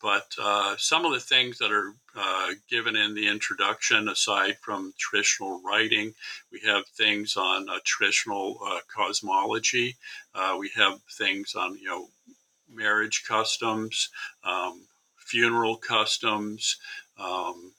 But 0.00 0.32
uh, 0.40 0.76
some 0.76 1.04
of 1.04 1.12
the 1.12 1.20
things 1.20 1.58
that 1.58 1.72
are 1.72 1.92
uh, 2.16 2.52
given 2.70 2.94
in 2.94 3.14
the 3.14 3.26
introduction, 3.26 4.08
aside 4.08 4.58
from 4.60 4.94
traditional 4.96 5.60
writing, 5.62 6.14
we 6.52 6.60
have 6.60 6.86
things 6.86 7.36
on 7.36 7.68
uh, 7.68 7.78
traditional 7.84 8.58
uh, 8.64 8.78
cosmology. 8.94 9.96
Uh, 10.34 10.56
we 10.58 10.70
have 10.76 11.00
things 11.10 11.54
on, 11.56 11.76
you 11.78 11.86
know, 11.86 12.08
marriage 12.72 13.24
customs, 13.26 14.10
um, 14.44 14.82
funeral 15.16 15.76
customs, 15.76 16.76
um, 17.18 17.72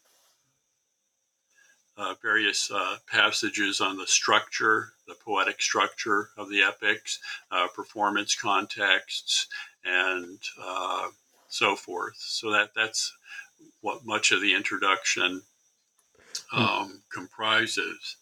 uh, 1.95 2.15
various 2.21 2.71
passages 3.11 3.81
on 3.81 3.97
the 3.97 4.07
structure, 4.07 4.93
the 5.07 5.15
poetic 5.15 5.61
structure 5.61 6.29
of 6.37 6.49
the 6.49 6.63
epics, 6.63 7.19
performance 7.75 8.35
contexts, 8.35 9.47
and 9.83 10.39
so 11.49 11.75
forth. 11.75 12.15
So 12.17 12.51
that 12.51 12.69
that's 12.75 13.13
what 13.81 14.05
much 14.05 14.31
of 14.31 14.41
the 14.41 14.53
introduction 14.53 15.41
hmm. 16.49 16.61
um, 16.61 17.01
comprises. 17.11 18.15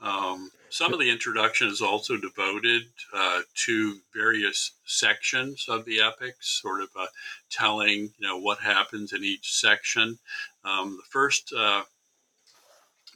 Um, 0.00 0.50
some 0.68 0.92
of 0.92 0.98
the 0.98 1.10
introduction 1.10 1.68
is 1.68 1.82
also 1.82 2.16
devoted 2.16 2.82
uh, 3.14 3.42
to 3.66 3.98
various 4.14 4.72
sections 4.84 5.66
of 5.68 5.84
the 5.84 6.00
epics, 6.00 6.60
sort 6.60 6.80
of 6.80 6.88
uh, 6.98 7.06
telling 7.50 8.12
you 8.18 8.28
know 8.28 8.38
what 8.38 8.58
happens 8.58 9.12
in 9.12 9.22
each 9.22 9.52
section. 9.52 10.18
Um, 10.64 10.96
the 10.96 11.08
first 11.10 11.52
uh, 11.56 11.82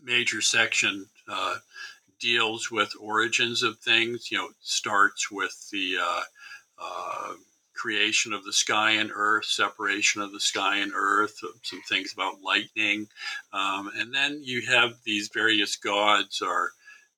major 0.03 0.41
section 0.41 1.07
uh, 1.29 1.57
deals 2.21 2.71
with 2.71 2.93
origins 3.01 3.63
of 3.63 3.79
things. 3.79 4.31
You 4.31 4.39
know, 4.39 4.49
starts 4.61 5.31
with 5.31 5.69
the 5.73 5.97
uh, 6.01 6.23
uh, 6.79 7.33
creation 7.77 8.33
of 8.33 8.45
the 8.45 8.53
sky 8.53 8.93
and 8.93 9.11
earth, 9.15 9.45
separation 9.45 10.23
of 10.23 10.33
the 10.33 10.41
sky 10.41 10.79
and 10.79 10.93
earth, 10.95 11.39
some 11.63 11.83
things 11.89 12.13
about 12.13 12.43
lightning. 12.43 13.09
Um, 13.53 13.91
and 13.97 14.15
then 14.15 14.41
you 14.43 14.63
have 14.67 14.95
these 15.05 15.29
various 15.33 15.77
gods 15.77 16.43
are 16.43 16.71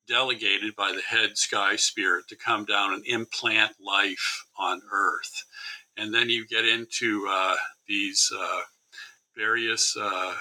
delegated 0.07 0.75
by 0.75 0.91
the 0.91 1.01
head 1.01 1.37
sky 1.37 1.75
spirit 1.75 2.27
to 2.27 2.35
come 2.35 2.65
down 2.65 2.93
and 2.93 3.05
implant 3.05 3.73
life 3.79 4.45
on 4.57 4.81
earth. 4.91 5.45
And 5.97 6.13
then 6.13 6.29
you 6.29 6.47
get 6.47 6.65
into 6.65 7.27
uh, 7.29 7.55
these 7.87 8.31
uh, 8.35 8.61
various 9.35 9.95
uh, 9.99 10.33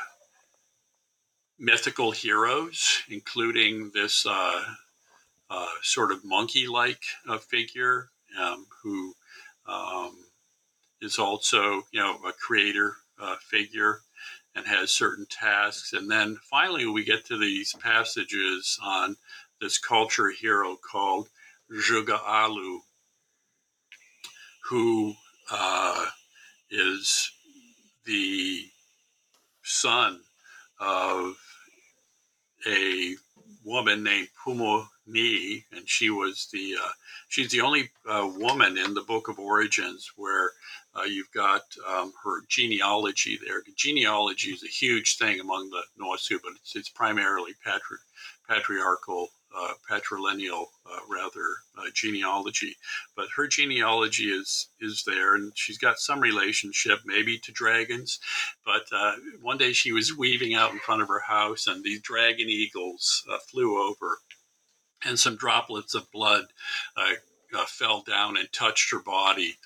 mythical 1.59 2.13
heroes, 2.13 3.03
including 3.09 3.91
this 3.93 4.25
uh, 4.27 4.65
uh, 5.51 5.67
sort 5.83 6.13
of 6.13 6.25
monkey 6.25 6.67
like 6.67 7.03
uh, 7.29 7.39
figure 7.39 8.09
um, 8.39 8.67
who 8.83 9.15
um, 9.69 10.17
is 11.01 11.19
also, 11.19 11.83
you 11.93 12.01
know, 12.01 12.19
a 12.27 12.33
creator 12.33 12.97
uh, 13.21 13.37
figure 13.37 14.01
and 14.55 14.67
has 14.67 14.91
certain 14.91 15.27
tasks. 15.31 15.93
And 15.93 16.11
then 16.11 16.39
finally, 16.51 16.87
we 16.87 17.05
get 17.05 17.25
to 17.27 17.39
these 17.39 17.75
passages 17.81 18.79
on 18.83 19.17
this 19.61 19.79
culture 19.79 20.31
hero 20.31 20.77
called 20.77 21.29
Zhuge 21.73 22.19
Alu, 22.27 22.81
who 24.69 25.15
uh, 25.51 26.07
is 26.71 27.31
the 28.05 28.65
son 29.63 30.21
of 30.81 31.37
a 32.67 33.15
woman 33.69 34.03
named 34.03 34.29
Pumo 34.43 34.87
Ni, 35.07 35.65
and 35.73 35.89
she 35.89 36.11
was 36.11 36.49
the 36.53 36.77
uh, 36.83 36.91
she's 37.29 37.51
the 37.51 37.61
only 37.61 37.91
uh, 38.09 38.29
woman 38.37 38.79
in 38.79 38.95
the 38.95 39.03
Book 39.03 39.29
of 39.29 39.39
Origins 39.39 40.11
where 40.17 40.53
uh, 40.97 41.05
you've 41.05 41.31
got 41.33 41.63
um, 41.87 42.13
her 42.25 42.43
genealogy 42.49 43.39
there. 43.45 43.63
Genealogy 43.77 44.51
is 44.51 44.65
a 44.65 44.69
huge 44.69 45.19
thing 45.19 45.41
among 45.41 45.71
the 45.71 45.83
Nuosu, 46.01 46.39
but 46.43 46.53
it's, 46.57 46.75
it's 46.77 46.89
primarily 46.89 47.53
patri- 47.65 47.99
patriarchal 48.49 49.29
uh, 49.57 49.73
patrilineal, 49.91 50.67
uh, 50.87 51.01
rather, 51.09 51.57
uh, 51.77 51.91
genealogy. 51.95 52.77
But 53.17 53.29
her 53.37 53.47
genealogy 53.47 54.31
is 54.31 54.69
is 54.81 55.05
there, 55.07 55.35
and 55.35 55.53
she's 55.57 55.79
got 55.79 55.99
some 55.99 56.21
relationship, 56.21 57.01
maybe 57.05 57.39
to 57.39 57.53
dragons. 57.53 58.19
But 58.65 58.87
uh, 58.93 59.17
one 59.41 59.59
day 59.59 59.73
she 59.73 59.93
was 59.93 60.17
weaving 60.17 60.55
out 60.55 60.73
in 60.73 60.79
front 60.79 61.03
of 61.03 61.09
her 61.09 61.21
house, 61.21 61.67
and 61.67 61.83
these 61.83 62.01
dragon 62.01 62.49
eagles 62.49 63.25
uh, 63.31 63.39
flew 63.39 63.83
over, 63.83 64.19
and 65.05 65.19
some 65.19 65.37
droplets 65.37 65.95
of 65.95 66.11
blood 66.13 66.47
uh, 66.97 67.15
fell 67.67 68.03
down 68.03 68.37
and 68.37 68.53
touched 68.53 68.91
her 68.91 69.01
body 69.01 69.57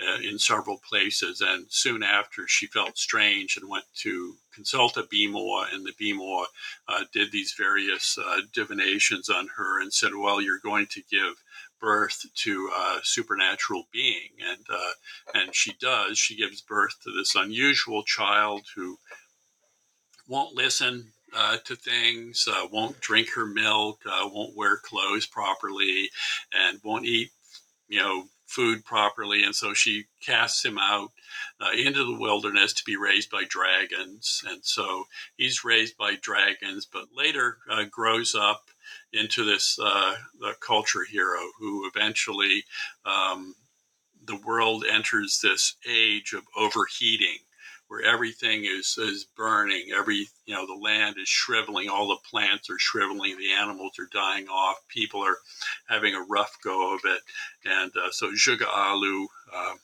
uh, 0.00 0.20
in 0.20 0.38
several 0.38 0.78
places. 0.88 1.40
And 1.40 1.66
soon 1.68 2.02
after, 2.02 2.46
she 2.48 2.66
felt 2.66 2.98
strange 2.98 3.56
and 3.56 3.68
went 3.68 3.84
to 4.02 4.36
consult 4.54 4.96
a 4.96 5.02
Bimo, 5.02 5.64
and 5.72 5.84
the 5.84 5.92
Bimo 5.92 6.44
uh, 6.88 7.04
did 7.12 7.32
these 7.32 7.54
various 7.56 8.18
uh, 8.18 8.40
divinations 8.52 9.28
on 9.28 9.48
her 9.56 9.80
and 9.80 9.92
said, 9.92 10.14
"Well, 10.14 10.40
you're 10.40 10.60
going 10.62 10.86
to 10.86 11.02
give." 11.10 11.34
birth 11.80 12.24
to 12.34 12.70
a 12.74 13.00
supernatural 13.02 13.84
being 13.92 14.30
and 14.40 14.64
uh, 14.70 14.92
and 15.34 15.54
she 15.54 15.74
does 15.80 16.16
she 16.16 16.34
gives 16.34 16.62
birth 16.62 16.94
to 17.02 17.10
this 17.10 17.34
unusual 17.34 18.02
child 18.04 18.62
who 18.74 18.96
won't 20.26 20.54
listen 20.54 21.12
uh, 21.34 21.56
to 21.64 21.76
things, 21.76 22.46
uh, 22.48 22.66
won't 22.70 23.00
drink 23.00 23.28
her 23.34 23.46
milk, 23.46 24.00
uh, 24.06 24.28
won't 24.30 24.56
wear 24.56 24.76
clothes 24.76 25.26
properly, 25.26 26.08
and 26.52 26.80
won't 26.84 27.04
eat, 27.04 27.30
you 27.88 28.00
know, 28.00 28.24
food 28.54 28.84
properly, 28.84 29.42
and 29.42 29.54
so 29.54 29.74
she 29.74 30.04
casts 30.24 30.64
him 30.64 30.78
out 30.78 31.10
uh, 31.60 31.70
into 31.70 32.04
the 32.04 32.18
wilderness 32.18 32.72
to 32.74 32.84
be 32.84 32.96
raised 32.96 33.30
by 33.30 33.44
dragons. 33.48 34.42
And 34.48 34.64
so 34.64 35.04
he's 35.36 35.64
raised 35.64 35.96
by 35.96 36.16
dragons, 36.20 36.86
but 36.90 37.04
later 37.16 37.58
uh, 37.70 37.84
grows 37.90 38.34
up 38.34 38.62
into 39.12 39.44
this 39.44 39.78
uh, 39.82 40.14
culture 40.60 41.04
hero 41.10 41.40
who 41.58 41.88
eventually 41.92 42.64
um, 43.04 43.54
the 44.26 44.36
world 44.36 44.84
enters 44.88 45.40
this 45.40 45.76
age 45.88 46.32
of 46.32 46.42
overheating 46.56 47.38
where 47.88 48.02
everything 48.02 48.64
is 48.64 48.96
is 48.98 49.26
burning. 49.36 49.88
Every 49.96 50.26
you 50.46 50.54
know 50.54 50.66
the 50.66 50.80
land 50.82 51.16
is 51.20 51.28
shriveling. 51.28 51.88
All 51.88 52.08
the 52.08 52.28
plants 52.30 52.70
are 52.70 52.78
shriveling. 52.78 53.36
The 53.38 53.52
animals 53.52 53.98
are 53.98 54.08
dying 54.12 54.48
off. 54.48 54.76
People 54.88 55.20
are 55.22 55.36
having 55.88 56.14
a 56.14 56.26
rough 56.28 56.56
go 56.62 56.94
of 56.94 57.00
it. 57.04 57.20
And 57.64 57.92
uh, 57.96 58.10
so 58.10 58.32
Zhuge 58.32 58.66
Alu 58.66 59.26
uh, 59.54 59.74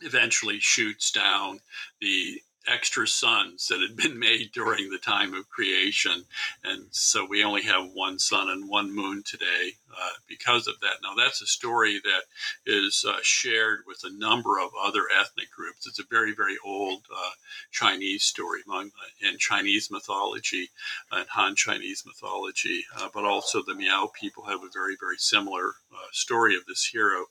eventually 0.00 0.58
shoots 0.60 1.10
down 1.10 1.60
the 2.00 2.40
extra 2.68 3.06
suns 3.06 3.68
that 3.68 3.80
had 3.80 3.96
been 3.96 4.18
made 4.26 4.50
during 4.52 4.90
the 4.90 4.98
time 4.98 5.34
of 5.34 5.48
creation. 5.48 6.24
And 6.64 6.86
so 6.90 7.26
we 7.28 7.44
only 7.44 7.62
have 7.62 7.90
one 7.92 8.18
sun 8.18 8.48
and 8.48 8.68
one 8.68 8.94
moon 8.94 9.22
today 9.24 9.72
uh, 9.90 10.10
because 10.28 10.66
of 10.66 10.78
that. 10.80 10.96
Now, 11.02 11.14
that's 11.16 11.40
a 11.40 11.46
story 11.46 12.00
that 12.04 12.22
is 12.66 13.04
uh, 13.08 13.18
shared 13.22 13.80
with 13.86 14.02
a 14.04 14.18
number 14.18 14.58
of 14.58 14.70
other 14.82 15.02
ethnic 15.18 15.50
groups. 15.50 15.86
It's 15.86 15.98
a 15.98 16.04
very, 16.10 16.34
very 16.34 16.56
old 16.64 17.04
uh, 17.14 17.30
Chinese 17.70 18.24
story 18.24 18.60
among, 18.66 18.86
uh, 18.88 19.28
in 19.28 19.38
Chinese 19.38 19.90
mythology 19.90 20.70
and 21.12 21.26
Han 21.30 21.54
Chinese 21.54 22.04
mythology, 22.06 22.84
uh, 22.96 23.08
but 23.14 23.24
also 23.24 23.62
the 23.62 23.74
Miao 23.74 24.10
people 24.18 24.44
have 24.44 24.62
a 24.62 24.70
very, 24.72 24.96
very 25.00 25.16
similar 25.16 25.68
uh, 25.92 26.08
story 26.12 26.56
of 26.56 26.66
this 26.66 26.84
hero 26.84 27.26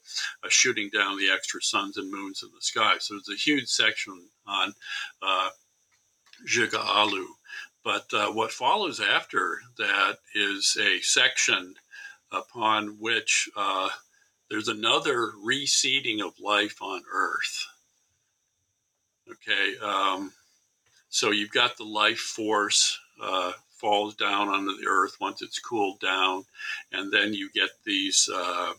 shooting 0.50 0.90
down 0.94 1.18
the 1.18 1.30
extra 1.32 1.62
suns 1.62 1.98
and 1.98 2.12
moons 2.12 2.42
in 2.44 2.50
the 2.56 2.62
sky. 2.62 2.96
So 3.00 3.16
there's 3.16 3.30
a 3.30 3.42
huge 3.42 3.68
section 3.68 4.30
on 4.48 4.74
uh, 5.26 5.50
Zhuge 6.48 6.76
Alu. 6.76 7.28
But 7.84 8.14
uh, 8.14 8.32
what 8.32 8.52
follows 8.52 9.00
after 9.00 9.60
that 9.78 10.18
is 10.34 10.78
a 10.80 11.00
section 11.02 11.76
upon 12.32 12.98
which 13.00 13.50
uh, 13.56 13.90
there's 14.50 14.68
another 14.68 15.32
reseeding 15.46 16.22
of 16.26 16.34
life 16.40 16.82
on 16.82 17.04
Earth. 17.12 17.66
Okay, 19.32 19.78
um, 19.82 20.32
so 21.10 21.32
you've 21.32 21.52
got 21.52 21.78
the 21.78 21.84
life 21.84 22.20
force 22.20 23.00
uh, 23.22 23.54
falls 23.70 24.16
down 24.16 24.50
onto 24.50 24.76
the 24.78 24.88
Earth 24.88 25.18
once 25.20 25.42
it's 25.42 25.60
cooled 25.60 26.00
down, 26.00 26.44
and 26.92 27.12
then 27.12 27.34
you 27.34 27.50
get 27.54 27.70
these 27.86 28.30
uh, 28.34 28.74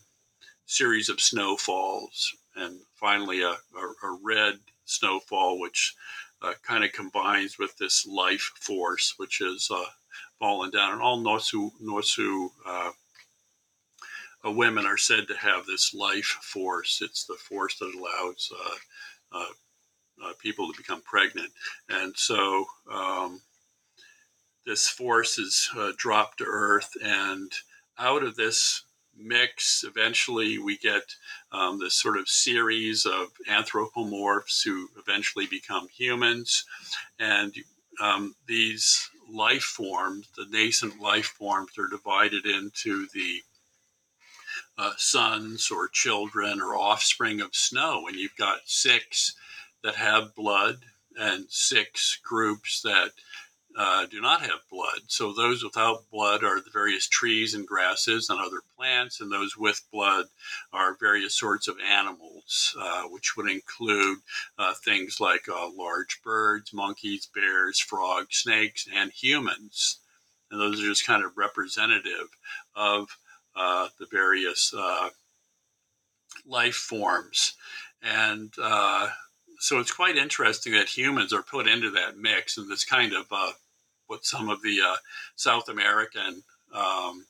series 0.66 1.08
of 1.08 1.20
snowfalls, 1.20 2.34
and 2.56 2.78
finally 2.94 3.42
a, 3.42 3.50
a, 3.50 4.06
a 4.06 4.18
red 4.22 4.58
snowfall, 4.84 5.60
which 5.60 5.94
uh, 6.42 6.52
kind 6.62 6.84
of 6.84 6.92
combines 6.92 7.58
with 7.58 7.76
this 7.78 8.06
life 8.06 8.52
force, 8.60 9.14
which 9.16 9.40
is 9.40 9.68
uh, 9.70 9.84
down. 10.40 10.92
And 10.92 11.02
all 11.02 11.18
Nuosu, 11.18 11.70
Nuosu 11.82 12.48
uh, 12.66 12.90
uh, 14.44 14.50
women 14.50 14.86
are 14.86 14.96
said 14.96 15.26
to 15.28 15.36
have 15.36 15.66
this 15.66 15.94
life 15.94 16.38
force. 16.42 17.00
It's 17.02 17.24
the 17.24 17.34
force 17.34 17.78
that 17.78 17.94
allows 17.94 18.52
uh, 19.32 19.38
uh, 20.24 20.32
people 20.38 20.70
to 20.70 20.76
become 20.76 21.02
pregnant. 21.02 21.52
And 21.88 22.16
so 22.16 22.66
um, 22.90 23.40
this 24.64 24.88
force 24.88 25.38
is 25.38 25.70
dropped 25.96 26.38
to 26.38 26.44
earth, 26.46 26.90
and 27.02 27.52
out 27.98 28.22
of 28.22 28.36
this 28.36 28.82
mix. 29.18 29.84
Eventually, 29.86 30.58
we 30.58 30.76
get 30.78 31.02
um, 31.52 31.78
this 31.78 31.94
sort 31.94 32.18
of 32.18 32.28
series 32.28 33.06
of 33.06 33.28
anthropomorphs 33.48 34.62
who 34.64 34.88
eventually 34.98 35.46
become 35.46 35.88
humans. 35.88 36.64
And 37.18 37.54
um, 38.00 38.34
these 38.46 39.08
life 39.32 39.62
forms, 39.62 40.28
the 40.36 40.46
nascent 40.50 41.00
life 41.00 41.26
forms, 41.26 41.78
are 41.78 41.88
divided 41.88 42.46
into 42.46 43.06
the 43.12 43.42
uh, 44.78 44.92
sons 44.96 45.70
or 45.70 45.88
children 45.88 46.60
or 46.60 46.76
offspring 46.76 47.40
of 47.40 47.54
snow. 47.54 48.06
And 48.06 48.16
you've 48.16 48.36
got 48.36 48.60
six 48.66 49.34
that 49.82 49.96
have 49.96 50.34
blood 50.34 50.76
and 51.18 51.46
six 51.48 52.18
groups 52.22 52.82
that 52.82 53.12
uh, 53.76 54.06
do 54.06 54.20
not 54.22 54.40
have 54.40 54.60
blood. 54.70 55.00
So 55.06 55.32
those 55.32 55.62
without 55.62 56.10
blood 56.10 56.42
are 56.42 56.60
the 56.60 56.70
various 56.72 57.06
trees 57.06 57.52
and 57.52 57.66
grasses 57.66 58.30
and 58.30 58.40
other 58.40 58.62
plants, 58.76 59.20
and 59.20 59.30
those 59.30 59.56
with 59.56 59.82
blood 59.92 60.26
are 60.72 60.96
various 60.98 61.34
sorts 61.34 61.68
of 61.68 61.76
animals, 61.86 62.74
uh, 62.80 63.02
which 63.04 63.36
would 63.36 63.50
include 63.50 64.18
uh, 64.58 64.72
things 64.82 65.20
like 65.20 65.46
uh, 65.48 65.68
large 65.76 66.22
birds, 66.24 66.72
monkeys, 66.72 67.28
bears, 67.34 67.78
frogs, 67.78 68.36
snakes, 68.38 68.88
and 68.94 69.12
humans. 69.12 69.98
And 70.50 70.60
those 70.60 70.80
are 70.80 70.86
just 70.86 71.06
kind 71.06 71.24
of 71.24 71.36
representative 71.36 72.28
of 72.74 73.18
uh, 73.54 73.88
the 73.98 74.06
various 74.10 74.72
uh, 74.76 75.10
life 76.46 76.76
forms. 76.76 77.54
And 78.02 78.52
so 79.58 79.80
it's 79.80 79.92
quite 79.92 80.16
interesting 80.16 80.72
that 80.74 80.88
humans 80.88 81.32
are 81.32 81.42
put 81.42 81.66
into 81.66 81.90
that 81.90 82.18
mix 82.18 82.58
and 82.58 82.70
this 82.70 82.84
kind 82.84 83.12
of 83.12 83.26
uh, 83.30 83.52
what 84.06 84.24
some 84.24 84.48
of 84.48 84.62
the 84.62 84.78
uh, 84.84 84.96
South 85.34 85.68
American 85.68 86.42
um, 86.74 87.26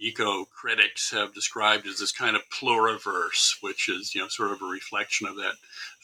eco 0.00 0.46
critics 0.46 1.10
have 1.10 1.34
described 1.34 1.86
as 1.86 1.98
this 1.98 2.12
kind 2.12 2.34
of 2.34 2.42
pluriverse, 2.48 3.56
which 3.60 3.88
is 3.88 4.14
you 4.14 4.20
know 4.20 4.28
sort 4.28 4.50
of 4.50 4.62
a 4.62 4.66
reflection 4.66 5.26
of 5.26 5.36
that 5.36 5.54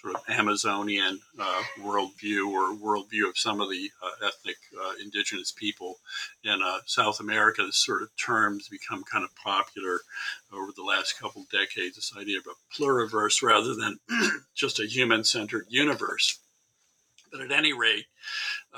sort 0.01 0.15
of 0.15 0.23
Amazonian 0.29 1.19
uh, 1.41 1.63
worldview 1.81 2.49
or 2.49 2.77
worldview 2.77 3.29
of 3.29 3.39
some 3.39 3.61
of 3.61 3.71
the 3.71 3.91
uh, 4.03 4.27
ethnic 4.27 4.57
uh, 4.79 4.93
indigenous 5.03 5.51
people 5.51 5.97
in 6.45 6.61
uh, 6.63 6.79
South 6.85 7.21
America. 7.21 7.63
This 7.65 7.85
sort 7.85 8.03
of 8.03 8.11
terms 8.17 8.69
become 8.69 9.03
kind 9.05 9.25
of 9.25 9.35
popular 9.37 10.01
over 10.53 10.73
the 10.77 10.85
last 10.85 11.19
couple 11.19 11.43
of 11.43 11.51
decades. 11.51 11.97
This 11.97 12.13
idea 12.19 12.39
of 12.39 12.47
a 12.47 12.75
pluriverse 12.75 13.43
rather 13.43 13.75
than 13.75 13.99
just 14.55 14.79
a 14.79 14.87
human-centered 14.87 15.67
universe. 15.69 16.39
But 17.31 17.41
at 17.41 17.53
any 17.53 17.73
rate, 17.73 18.07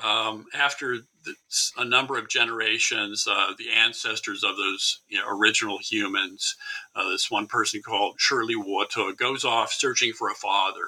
um, 0.03 0.45
after 0.53 0.97
the, 1.23 1.35
a 1.77 1.85
number 1.85 2.17
of 2.17 2.29
generations, 2.29 3.27
uh, 3.29 3.53
the 3.57 3.69
ancestors 3.69 4.43
of 4.43 4.57
those 4.57 5.01
you 5.07 5.17
know, 5.17 5.27
original 5.29 5.77
humans, 5.77 6.55
uh, 6.95 7.09
this 7.09 7.29
one 7.29 7.47
person 7.47 7.81
called 7.81 8.15
Shirley 8.19 8.55
Woto 8.55 9.15
goes 9.15 9.45
off 9.45 9.71
searching 9.71 10.13
for 10.13 10.29
a 10.29 10.35
father. 10.35 10.85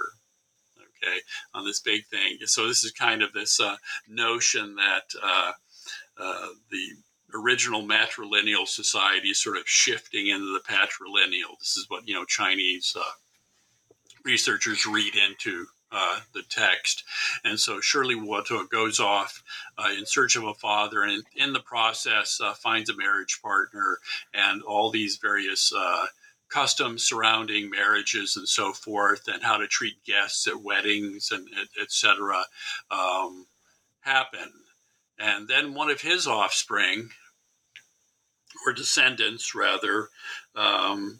Okay, 1.03 1.17
on 1.55 1.65
this 1.65 1.79
big 1.79 2.05
thing. 2.05 2.37
So 2.45 2.67
this 2.67 2.83
is 2.83 2.91
kind 2.91 3.23
of 3.23 3.33
this 3.33 3.59
uh, 3.59 3.77
notion 4.07 4.75
that 4.75 5.05
uh, 5.23 5.51
uh, 6.19 6.47
the 6.69 6.89
original 7.33 7.81
matrilineal 7.81 8.67
society 8.67 9.29
is 9.29 9.41
sort 9.41 9.57
of 9.57 9.63
shifting 9.65 10.27
into 10.27 10.53
the 10.53 10.59
patrilineal. 10.59 11.57
This 11.59 11.77
is 11.77 11.85
what 11.87 12.07
you 12.07 12.13
know 12.13 12.25
Chinese 12.25 12.95
uh, 12.97 13.11
researchers 14.23 14.85
read 14.85 15.15
into 15.15 15.65
uh, 15.91 16.19
the 16.33 16.43
text. 16.49 17.03
And 17.43 17.59
so 17.59 17.81
Shirley 17.81 18.15
Woto 18.15 18.69
goes 18.69 18.99
off 18.99 19.43
uh, 19.77 19.89
in 19.97 20.05
search 20.05 20.35
of 20.35 20.43
a 20.43 20.53
father 20.53 21.03
and 21.03 21.23
in 21.35 21.53
the 21.53 21.59
process 21.59 22.39
uh, 22.41 22.53
finds 22.53 22.89
a 22.89 22.97
marriage 22.97 23.39
partner 23.41 23.97
and 24.33 24.61
all 24.63 24.89
these 24.89 25.17
various 25.17 25.71
uh, 25.75 26.07
customs 26.49 27.03
surrounding 27.03 27.69
marriages 27.69 28.35
and 28.35 28.47
so 28.47 28.73
forth 28.73 29.27
and 29.27 29.43
how 29.43 29.57
to 29.57 29.67
treat 29.67 30.03
guests 30.05 30.47
at 30.47 30.61
weddings 30.61 31.31
and 31.31 31.47
etc. 31.81 32.43
Um, 32.89 33.47
happen. 34.01 34.51
And 35.17 35.47
then 35.47 35.73
one 35.73 35.89
of 35.89 36.01
his 36.01 36.27
offspring, 36.27 37.09
or 38.65 38.73
descendants 38.73 39.55
rather, 39.55 40.09
um, 40.55 41.19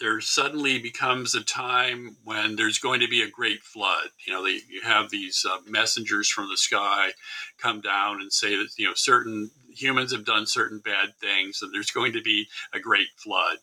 there 0.00 0.20
suddenly 0.20 0.78
becomes 0.78 1.34
a 1.34 1.42
time 1.42 2.16
when 2.24 2.56
there's 2.56 2.78
going 2.78 3.00
to 3.00 3.08
be 3.08 3.22
a 3.22 3.30
great 3.30 3.62
flood. 3.62 4.08
You 4.26 4.32
know, 4.32 4.44
they, 4.44 4.60
you 4.68 4.80
have 4.82 5.10
these 5.10 5.44
uh, 5.48 5.58
messengers 5.66 6.28
from 6.28 6.48
the 6.48 6.56
sky 6.56 7.10
come 7.58 7.80
down 7.80 8.20
and 8.20 8.32
say 8.32 8.56
that, 8.56 8.68
you 8.76 8.86
know, 8.86 8.94
certain 8.94 9.50
humans 9.70 10.12
have 10.12 10.24
done 10.24 10.46
certain 10.46 10.78
bad 10.78 11.16
things 11.20 11.62
and 11.62 11.72
there's 11.72 11.90
going 11.90 12.12
to 12.12 12.22
be 12.22 12.46
a 12.72 12.80
great 12.80 13.08
flood. 13.16 13.58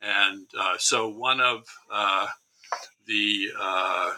And 0.00 0.46
uh, 0.58 0.76
so 0.78 1.08
one 1.08 1.40
of 1.40 1.64
uh, 1.92 2.28
the 3.06 3.48
uh, 3.58 4.12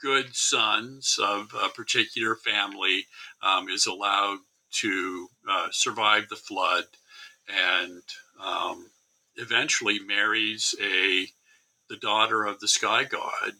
good 0.00 0.34
sons 0.34 1.18
of 1.22 1.54
a 1.62 1.68
particular 1.68 2.36
family 2.36 3.06
um, 3.42 3.68
is 3.68 3.86
allowed 3.86 4.38
to 4.70 5.28
uh, 5.48 5.68
survive 5.70 6.28
the 6.28 6.36
flood 6.36 6.84
and 7.48 8.02
um, 8.42 8.90
eventually 9.38 9.98
marries 9.98 10.74
a 10.80 11.28
the 11.88 11.96
daughter 11.96 12.44
of 12.44 12.60
the 12.60 12.68
sky 12.68 13.04
god. 13.04 13.52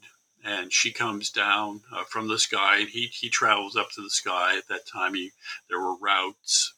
And 0.45 0.73
she 0.73 0.93
comes 0.93 1.31
down 1.31 1.81
uh, 1.93 2.05
from 2.05 2.29
the 2.29 2.39
sky 2.39 2.79
and 2.81 2.89
he, 2.89 3.07
he 3.07 3.29
travels 3.29 3.77
up 3.77 3.91
to 3.93 4.03
the 4.03 4.11
sky. 4.11 4.57
At 4.57 4.69
that 4.69 4.87
time 4.87 5.15
he 5.15 5.33
there 5.69 5.81
were 5.81 5.97
routes 5.97 6.75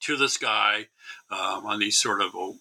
to 0.00 0.16
the 0.16 0.28
sky 0.28 0.86
um, 1.30 1.66
on 1.66 1.78
these 1.78 2.00
sort 2.00 2.20
of 2.20 2.34
uh, 2.34 2.52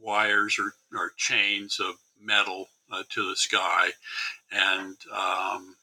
wires 0.00 0.58
or, 0.58 0.74
or 0.98 1.12
chains 1.16 1.78
of 1.80 1.94
metal 2.20 2.68
uh, 2.90 3.02
to 3.10 3.28
the 3.28 3.36
sky. 3.36 3.90
And 4.50 4.96
um, 5.14 5.76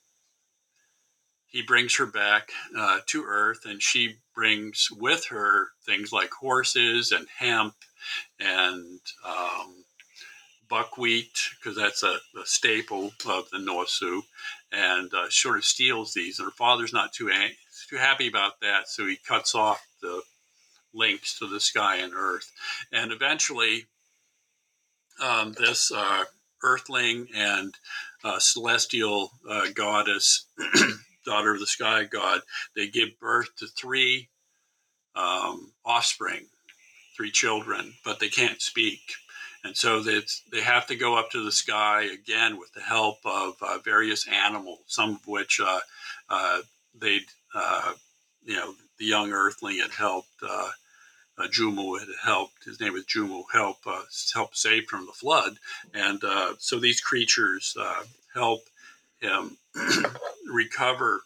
he 1.47 1.61
brings 1.61 1.95
her 1.95 2.05
back 2.05 2.49
uh, 2.78 2.99
to 3.07 3.23
earth 3.23 3.65
and 3.65 3.82
she 3.82 4.17
brings 4.36 4.89
with 4.91 5.25
her 5.28 5.69
things 5.86 6.11
like 6.11 6.32
horses 6.32 7.11
and 7.11 7.28
hemp 7.38 7.73
and 8.39 8.99
um, 9.26 9.86
buckwheat 10.70 11.38
because 11.58 11.78
that's 11.78 12.03
a, 12.03 12.18
a, 12.39 12.45
staple 12.45 13.12
of 13.28 13.49
the 13.51 13.58
Nuosu, 13.58 14.22
and 14.72 15.14
uh, 15.14 15.30
sort 15.30 15.58
of 15.58 15.66
steals 15.66 16.14
these. 16.14 16.39
And 16.39 16.47
her 16.47 16.51
father's 16.51 16.93
not 16.93 17.14
too 17.14 17.32
too 17.89 17.97
happy 17.97 18.28
about 18.28 18.60
that, 18.62 18.88
so 18.88 19.05
he 19.05 19.18
cuts 19.28 19.55
off 19.55 19.86
the 20.01 20.22
links 20.93 21.39
to 21.39 21.47
the 21.47 21.60
sky 21.60 21.97
and 21.97 22.14
earth. 22.14 22.51
And 22.91 23.12
eventually, 23.12 23.86
um, 25.22 25.53
this 25.58 25.91
uh, 25.91 26.26
earthling 26.64 27.28
and 27.36 27.74
uh, 28.24 28.39
celestial 28.39 29.32
uh, 29.49 29.68
goddess, 29.74 30.45
daughter 31.26 31.53
of 31.53 31.60
the 31.60 31.68
sky 31.68 32.03
god, 32.03 32.41
they 32.76 32.88
give 32.88 33.20
birth 33.20 33.49
to 33.58 33.68
three 33.68 34.30
um, 35.16 35.72
offspring 35.86 36.47
three 37.18 37.32
children, 37.32 37.95
but 38.05 38.20
they 38.20 38.30
can't 38.30 38.61
speak. 38.61 39.01
And 39.63 39.76
so 39.76 40.01
they 40.01 40.61
have 40.61 40.88
to 40.88 40.95
go 40.95 41.18
up 41.18 41.32
to 41.32 41.43
the 41.43 41.51
sky 41.51 42.03
again 42.03 42.57
with 42.57 42.72
the 42.74 42.82
help 42.82 43.18
of 43.26 43.55
uh, 43.61 43.80
various 43.84 44.28
animals, 44.28 44.80
some 44.88 45.15
of 45.15 45.28
which 45.28 45.59
uh, 45.59 45.80
uh, 46.30 46.59
they, 46.97 47.22
uh, 47.53 47.93
you 48.45 48.55
know, 48.55 48.76
the 48.99 49.05
young 49.05 49.34
earthling 49.34 49.80
had 49.80 49.91
helped. 49.91 50.30
Uh, 50.47 50.70
uh, 51.39 51.47
Jumu 51.47 51.99
had 51.99 52.07
helped. 52.24 52.63
His 52.65 52.80
name 52.80 52.93
was 52.93 53.05
Jumu. 53.05 53.43
Help 53.51 53.78
uh, 53.86 54.03
help 54.34 54.55
save 54.55 54.86
from 54.86 55.05
the 55.05 55.11
flood, 55.11 55.57
and 55.93 56.22
so 56.57 56.80
these 56.80 56.99
creatures 57.01 57.78
help 58.34 58.61
him 59.20 59.57
recover 60.51 61.22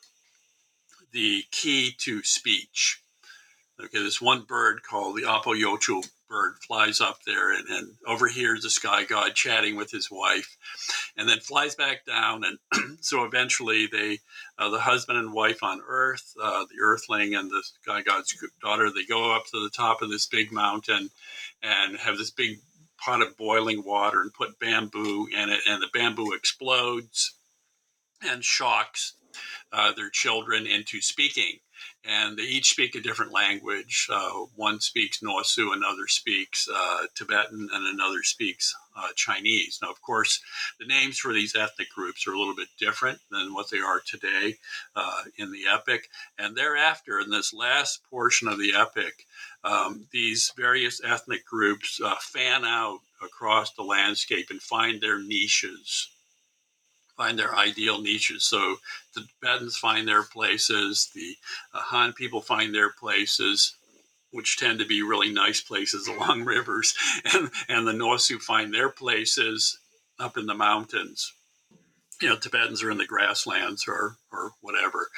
the 1.11 1.43
key 1.51 1.93
to 1.99 2.23
speech 2.23 3.00
Okay, 3.83 4.03
this 4.03 4.21
one 4.21 4.43
bird 4.43 4.83
called 4.83 5.15
the 5.15 5.23
Apoyocho 5.23 6.07
bird 6.29 6.53
flies 6.65 7.01
up 7.01 7.19
there 7.25 7.51
and, 7.51 7.67
and, 7.67 7.93
overhears 8.07 8.63
the 8.63 8.69
sky 8.69 9.03
god 9.03 9.35
chatting 9.35 9.75
with 9.75 9.91
his 9.91 10.09
wife, 10.09 10.57
and 11.17 11.27
then 11.27 11.39
flies 11.39 11.75
back 11.75 12.05
down. 12.05 12.43
And 12.43 12.97
so 13.01 13.25
eventually, 13.25 13.87
they, 13.87 14.19
uh, 14.57 14.69
the 14.69 14.79
husband 14.79 15.17
and 15.17 15.33
wife 15.33 15.61
on 15.61 15.81
Earth, 15.85 16.33
uh, 16.41 16.65
the 16.65 16.81
Earthling 16.81 17.35
and 17.35 17.49
the 17.49 17.63
sky 17.81 18.01
god's 18.01 18.35
daughter, 18.61 18.89
they 18.89 19.05
go 19.05 19.35
up 19.35 19.45
to 19.47 19.61
the 19.61 19.69
top 19.69 20.01
of 20.01 20.09
this 20.09 20.25
big 20.27 20.51
mountain 20.51 21.09
and 21.61 21.97
have 21.97 22.17
this 22.17 22.31
big 22.31 22.59
pot 22.97 23.21
of 23.21 23.35
boiling 23.35 23.83
water 23.83 24.21
and 24.21 24.33
put 24.33 24.59
bamboo 24.59 25.27
in 25.27 25.49
it, 25.49 25.61
and 25.67 25.81
the 25.81 25.89
bamboo 25.93 26.33
explodes 26.33 27.33
and 28.23 28.43
shocks 28.43 29.13
uh, 29.73 29.91
their 29.93 30.09
children 30.09 30.67
into 30.67 31.01
speaking 31.01 31.59
and 32.03 32.37
they 32.37 32.43
each 32.43 32.71
speak 32.71 32.95
a 32.95 33.01
different 33.01 33.31
language. 33.31 34.07
Uh, 34.11 34.31
one 34.55 34.79
speaks 34.79 35.19
Nuosu, 35.19 35.73
another 35.73 36.07
speaks 36.07 36.67
uh, 36.73 37.05
Tibetan, 37.15 37.69
and 37.71 37.93
another 37.93 38.23
speaks 38.23 38.75
uh, 38.97 39.09
Chinese. 39.15 39.79
Now, 39.81 39.91
of 39.91 40.01
course, 40.01 40.41
the 40.79 40.85
names 40.85 41.19
for 41.19 41.33
these 41.33 41.55
ethnic 41.55 41.89
groups 41.89 42.27
are 42.27 42.33
a 42.33 42.39
little 42.39 42.55
bit 42.55 42.69
different 42.79 43.19
than 43.29 43.53
what 43.53 43.69
they 43.69 43.79
are 43.79 44.01
today 44.05 44.57
uh, 44.95 45.23
in 45.37 45.51
the 45.51 45.65
epic. 45.71 46.09
And 46.37 46.55
thereafter, 46.55 47.19
in 47.19 47.29
this 47.29 47.53
last 47.53 48.01
portion 48.09 48.47
of 48.47 48.57
the 48.57 48.73
epic, 48.75 49.25
um, 49.63 50.07
these 50.11 50.51
various 50.57 51.01
ethnic 51.03 51.45
groups 51.45 52.01
uh, 52.03 52.15
fan 52.19 52.65
out 52.65 52.99
across 53.23 53.71
the 53.73 53.83
landscape 53.83 54.47
and 54.49 54.61
find 54.61 54.99
their 54.99 55.19
niches 55.19 56.09
find 57.21 57.37
their 57.37 57.55
ideal 57.55 58.01
niches. 58.01 58.43
So 58.43 58.77
the 59.13 59.27
Tibetans 59.41 59.77
find 59.77 60.07
their 60.07 60.23
places, 60.23 61.11
the 61.13 61.35
uh, 61.71 61.81
Han 61.81 62.13
people 62.13 62.41
find 62.41 62.73
their 62.73 62.89
places, 62.89 63.75
which 64.31 64.57
tend 64.57 64.79
to 64.79 64.85
be 64.85 65.03
really 65.03 65.31
nice 65.31 65.61
places 65.61 66.07
along 66.07 66.45
rivers, 66.45 66.95
and, 67.31 67.51
and 67.69 67.87
the 67.87 67.91
Nuosu 67.91 68.41
find 68.41 68.73
their 68.73 68.89
places 68.89 69.77
up 70.19 70.35
in 70.35 70.47
the 70.47 70.55
mountains. 70.55 71.31
You 72.19 72.29
know, 72.29 72.37
Tibetans 72.37 72.81
are 72.81 72.89
in 72.89 72.97
the 72.97 73.05
grasslands 73.05 73.85
or, 73.87 74.15
or 74.31 74.53
whatever. 74.61 75.09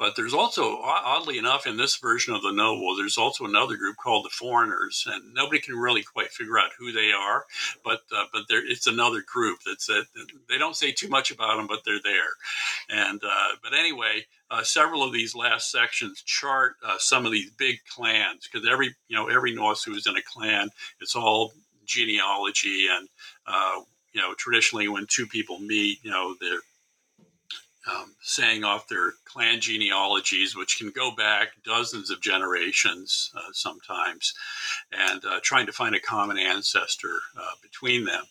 But 0.00 0.16
there's 0.16 0.32
also, 0.32 0.78
oddly 0.80 1.36
enough, 1.36 1.66
in 1.66 1.76
this 1.76 1.96
version 1.96 2.32
of 2.32 2.40
the 2.40 2.52
novel, 2.52 2.96
there's 2.96 3.18
also 3.18 3.44
another 3.44 3.76
group 3.76 3.98
called 3.98 4.24
the 4.24 4.30
Foreigners, 4.30 5.06
and 5.06 5.34
nobody 5.34 5.60
can 5.60 5.76
really 5.76 6.02
quite 6.02 6.30
figure 6.30 6.58
out 6.58 6.70
who 6.78 6.90
they 6.90 7.12
are. 7.12 7.44
But 7.84 8.00
uh, 8.10 8.24
but 8.32 8.44
there, 8.48 8.66
it's 8.66 8.86
another 8.86 9.20
group 9.20 9.58
that's 9.64 9.88
that 9.88 10.06
they 10.48 10.56
don't 10.56 10.74
say 10.74 10.90
too 10.90 11.10
much 11.10 11.30
about 11.30 11.58
them, 11.58 11.66
but 11.66 11.80
they're 11.84 12.00
there. 12.02 12.30
And 12.88 13.20
uh, 13.22 13.56
but 13.62 13.74
anyway, 13.74 14.24
uh, 14.50 14.62
several 14.62 15.02
of 15.02 15.12
these 15.12 15.34
last 15.34 15.70
sections 15.70 16.22
chart 16.22 16.76
uh, 16.82 16.96
some 16.98 17.26
of 17.26 17.32
these 17.32 17.50
big 17.50 17.80
clans 17.94 18.48
because 18.50 18.66
every 18.66 18.94
you 19.08 19.16
know 19.16 19.28
every 19.28 19.54
Nuosu 19.54 19.94
is 19.94 20.06
in 20.06 20.16
a 20.16 20.22
clan. 20.22 20.70
It's 21.02 21.14
all 21.14 21.52
genealogy 21.84 22.86
and 22.90 23.06
uh, 23.46 23.80
you 24.14 24.22
know 24.22 24.32
traditionally 24.38 24.88
when 24.88 25.06
two 25.10 25.26
people 25.26 25.58
meet, 25.58 25.98
you 26.02 26.10
know 26.10 26.34
they're 26.40 26.60
um, 27.90 28.14
saying 28.22 28.64
off 28.64 28.88
their 28.88 29.12
clan 29.24 29.60
genealogies, 29.60 30.56
which 30.56 30.78
can 30.78 30.90
go 30.90 31.10
back 31.14 31.48
dozens 31.64 32.10
of 32.10 32.20
generations 32.20 33.30
uh, 33.36 33.52
sometimes, 33.52 34.34
and 34.92 35.24
uh, 35.24 35.40
trying 35.42 35.66
to 35.66 35.72
find 35.72 35.94
a 35.94 36.00
common 36.00 36.38
ancestor 36.38 37.18
uh, 37.38 37.54
between 37.62 38.04
them. 38.04 38.24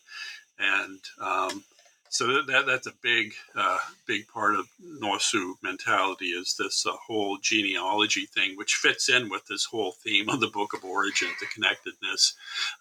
And 0.60 1.00
um, 1.22 1.64
so 2.10 2.42
that, 2.42 2.66
that's 2.66 2.88
a 2.88 2.94
big, 3.04 3.34
uh, 3.56 3.78
big 4.08 4.28
part 4.28 4.56
of 4.56 4.68
Nuosu 4.84 5.54
mentality 5.62 6.28
is 6.28 6.56
this 6.58 6.86
uh, 6.86 6.92
whole 6.92 7.38
genealogy 7.42 8.26
thing, 8.26 8.58
which 8.58 8.74
fits 8.74 9.10
in 9.10 9.30
with 9.30 9.46
this 9.46 9.66
whole 9.66 9.92
theme 9.92 10.28
of 10.28 10.40
the 10.40 10.48
Book 10.48 10.74
of 10.74 10.84
Origin, 10.84 11.30
the 11.40 11.46
connectedness 11.46 12.34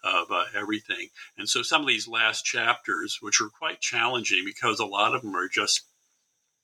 of 0.03 0.31
uh, 0.31 0.45
everything. 0.55 1.09
And 1.37 1.47
so 1.47 1.61
some 1.61 1.81
of 1.81 1.87
these 1.87 2.07
last 2.07 2.43
chapters, 2.43 3.19
which 3.21 3.39
are 3.39 3.49
quite 3.49 3.79
challenging 3.79 4.43
because 4.45 4.79
a 4.79 4.85
lot 4.85 5.13
of 5.13 5.21
them 5.21 5.35
are 5.35 5.47
just 5.47 5.85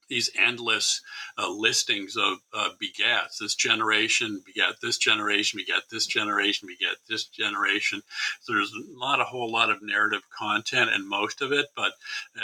these 0.08 0.30
endless 0.38 1.01
uh, 1.38 1.49
listings 1.49 2.16
of 2.16 2.38
uh, 2.53 2.70
begats. 2.82 3.39
This 3.39 3.56
generation 3.56 4.41
begat 4.45 4.76
this 4.82 4.97
generation, 4.97 5.58
begat 5.58 5.84
this 5.89 6.06
generation, 6.06 6.68
begat 6.68 6.97
this 7.10 7.26
generation. 7.26 8.01
So 8.41 8.53
there's 8.53 8.74
not 8.93 9.22
a 9.22 9.26
whole 9.26 9.51
lot 9.51 9.70
of 9.70 9.82
narrative 9.82 10.22
content 10.38 10.91
in 10.91 11.08
most 11.08 11.41
of 11.41 11.51
it. 11.51 11.68
But 11.76 11.93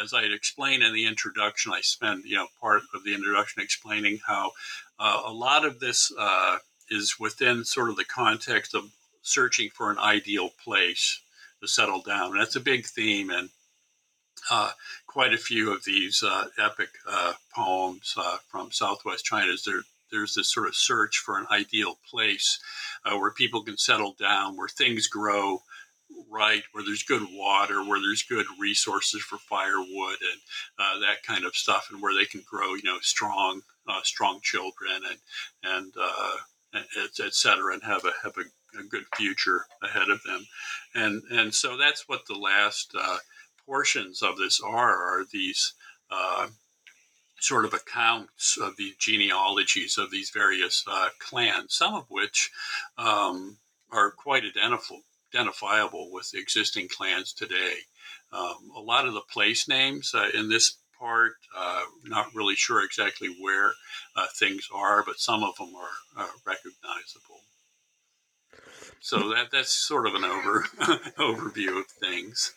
as 0.02 0.14
I 0.14 0.24
explained 0.24 0.84
in 0.84 0.94
the 0.94 1.06
introduction, 1.06 1.72
I 1.74 1.82
spend 1.82 2.24
you 2.26 2.36
know 2.36 2.48
part 2.60 2.82
of 2.94 3.04
the 3.04 3.14
introduction 3.14 3.62
explaining 3.62 4.20
how 4.26 4.52
uh, 5.00 5.22
a 5.26 5.34
lot 5.34 5.66
of 5.66 5.80
this 5.80 6.12
uh, 6.18 6.58
is 6.90 7.20
within 7.20 7.64
sort 7.64 7.90
of 7.90 7.96
the 7.96 8.06
context 8.06 8.76
of 8.76 8.92
searching 9.22 9.70
for 9.70 9.92
an 9.92 9.98
ideal 9.98 10.50
place 10.64 11.22
to 11.62 11.68
settle 11.68 12.02
down. 12.02 12.32
And 12.32 12.40
that's 12.40 12.56
a 12.56 12.60
big 12.60 12.86
theme 12.86 13.30
and 13.30 13.50
uh, 14.50 14.72
quite 15.08 15.34
a 15.34 15.38
few 15.38 15.72
of 15.72 15.84
these 15.84 16.24
uh, 16.24 16.46
epic 16.58 16.90
uh, 17.08 17.34
poems 17.54 18.14
uh, 18.18 18.38
from 18.50 18.72
Southwest 18.72 19.26
China. 19.26 19.52
Is 19.52 19.64
there, 19.64 19.82
there's 20.12 20.34
this 20.34 20.52
sort 20.52 20.68
of 20.68 20.76
search 20.76 21.18
for 21.18 21.38
an 21.38 21.48
ideal 21.52 21.98
place 22.10 22.60
uh, 23.06 23.18
where 23.18 23.32
people 23.32 23.62
can 23.64 23.78
settle 23.78 24.16
down, 24.20 24.58
where 24.58 24.68
things 24.68 25.08
grow 25.08 25.62
right, 26.30 26.64
where 26.72 26.84
there's 26.84 27.04
good 27.04 27.26
water, 27.32 27.84
where 27.84 28.00
there's 28.00 28.24
good 28.24 28.46
resources 28.60 29.22
for 29.22 29.38
firewood 29.38 30.18
and 30.22 30.42
uh, 30.80 31.00
that 31.00 31.24
kind 31.26 31.46
of 31.46 31.56
stuff, 31.56 31.88
and 31.92 32.02
where 32.02 32.14
they 32.14 32.26
can 32.26 32.42
grow, 32.50 32.74
you 32.74 32.84
know, 32.84 32.98
strong, 33.02 33.62
strong 34.04 34.40
children 34.42 35.02
and 35.10 35.18
and 35.64 35.94
et 37.18 37.34
cetera, 37.34 37.74
and 37.74 37.84
have 37.84 38.06
a 38.06 38.12
have 38.24 38.38
a, 38.38 38.80
a, 38.80 38.84
good 38.84 39.04
future 39.16 39.66
ahead 39.84 40.10
of 40.10 40.22
them, 40.24 40.46
and 40.96 41.22
and 41.32 41.54
so 41.54 41.78
that's 41.78 42.08
what 42.08 42.26
the 42.28 42.38
last 42.38 42.94
portions 43.66 44.22
of 44.22 44.38
this 44.38 44.62
are 44.62 44.96
are 44.96 45.26
these 45.32 45.74
uh, 46.10 46.48
sort 47.40 47.66
of 47.66 47.74
accounts 47.74 48.58
of 48.58 48.78
the 48.78 48.94
genealogies 49.00 49.98
of 49.98 50.12
these 50.12 50.30
various 50.30 50.84
uh, 50.88 51.10
clans, 51.20 51.74
some 51.74 51.96
of 51.96 52.06
which 52.10 52.52
um, 52.98 53.58
are 53.92 54.12
quite 54.12 54.44
identif- 54.44 55.02
identifiable 55.34 56.12
with 56.12 56.34
existing 56.34 56.88
clans 56.88 57.34
today. 57.34 57.76
Um, 58.32 58.72
a 58.76 58.80
lot 58.80 59.08
of 59.08 59.14
the 59.14 59.22
place 59.22 59.68
names 59.68 60.14
uh, 60.14 60.30
in 60.34 60.50
this 60.50 60.78
part, 61.00 61.34
uh, 61.58 61.84
not 62.06 62.34
really 62.36 62.56
sure 62.56 62.84
exactly 62.84 63.36
where 63.40 63.74
uh, 64.16 64.28
things 64.36 64.70
are, 64.74 65.04
but 65.04 65.20
some 65.20 65.44
of 65.44 65.56
them 65.58 65.74
are 65.76 66.28
recognizable. 66.46 67.42
So 69.00 69.30
that 69.34 69.50
that's 69.52 69.72
sort 69.72 70.06
of 70.06 70.14
an 70.14 70.24
over 70.24 70.62
overview 71.18 71.80
of 71.80 71.88
things. 71.88 72.54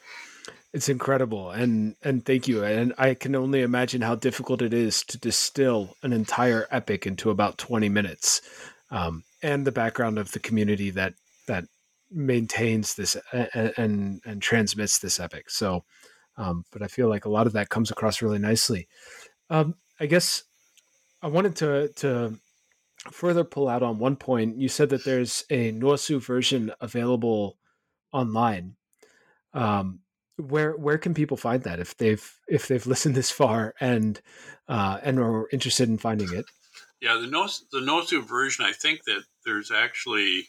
It's 0.73 0.89
incredible, 0.89 1.51
and 1.51 1.95
and 2.03 2.25
thank 2.25 2.49
you. 2.49 2.65
And 2.65 2.93
I 2.99 3.15
can 3.15 3.37
only 3.37 3.63
imagine 3.63 4.03
how 4.03 4.17
difficult 4.17 4.61
it 4.61 4.75
is 4.75 5.05
to 5.05 5.19
distill 5.19 5.95
an 6.03 6.13
entire 6.13 6.67
epic 6.71 7.07
into 7.07 7.31
about 7.31 7.59
twenty 7.59 7.89
minutes, 7.89 8.43
um, 8.91 9.23
and 9.43 9.65
the 9.65 9.73
background 9.73 10.19
of 10.19 10.33
the 10.33 10.41
community 10.41 10.91
that 10.91 11.15
that 11.47 11.65
maintains 12.11 12.95
this 12.95 13.17
and 13.33 13.73
and, 13.77 14.21
and 14.25 14.43
transmits 14.43 14.99
this 14.99 15.21
epic. 15.21 15.49
So, 15.49 15.85
um, 16.37 16.65
but 16.73 16.83
I 16.83 16.89
feel 16.89 17.09
like 17.09 17.25
a 17.25 17.31
lot 17.31 17.47
of 17.47 17.53
that 17.53 17.69
comes 17.69 17.91
across 17.93 18.21
really 18.21 18.41
nicely. 18.41 18.89
Um, 19.51 19.77
I 20.01 20.07
guess 20.07 20.43
I 21.23 21.29
wanted 21.29 21.55
to 21.57 21.89
to 21.97 22.39
further 23.13 23.45
pull 23.45 23.69
out 23.69 23.83
on 23.83 23.99
one 23.99 24.17
point. 24.17 24.59
You 24.59 24.69
said 24.69 24.89
that 24.89 25.05
there's 25.05 25.45
a 25.51 25.73
Nuosu 25.73 26.21
version 26.21 26.73
available 26.81 27.59
online. 28.13 28.77
Um, 29.53 30.01
where 30.37 30.73
where 30.73 30.99
can 30.99 31.15
people 31.15 31.37
find 31.37 31.63
that 31.63 31.81
if 31.81 31.97
they've 31.97 32.39
if 32.49 32.69
they've 32.69 32.87
listened 32.87 33.15
this 33.15 33.31
far 33.31 33.75
and 33.81 34.21
uh, 34.69 34.99
and 35.03 35.19
are 35.19 35.49
interested 35.53 35.89
in 35.89 35.99
finding 35.99 36.33
it? 36.33 36.47
Yeah, 37.01 37.19
the 37.21 37.27
Nos 37.27 37.65
the 37.71 37.81
Nuosu 37.81 38.27
version. 38.27 38.65
I 38.65 38.73
think 38.73 39.05
that 39.05 39.25
there's 39.45 39.71
actually 39.71 40.49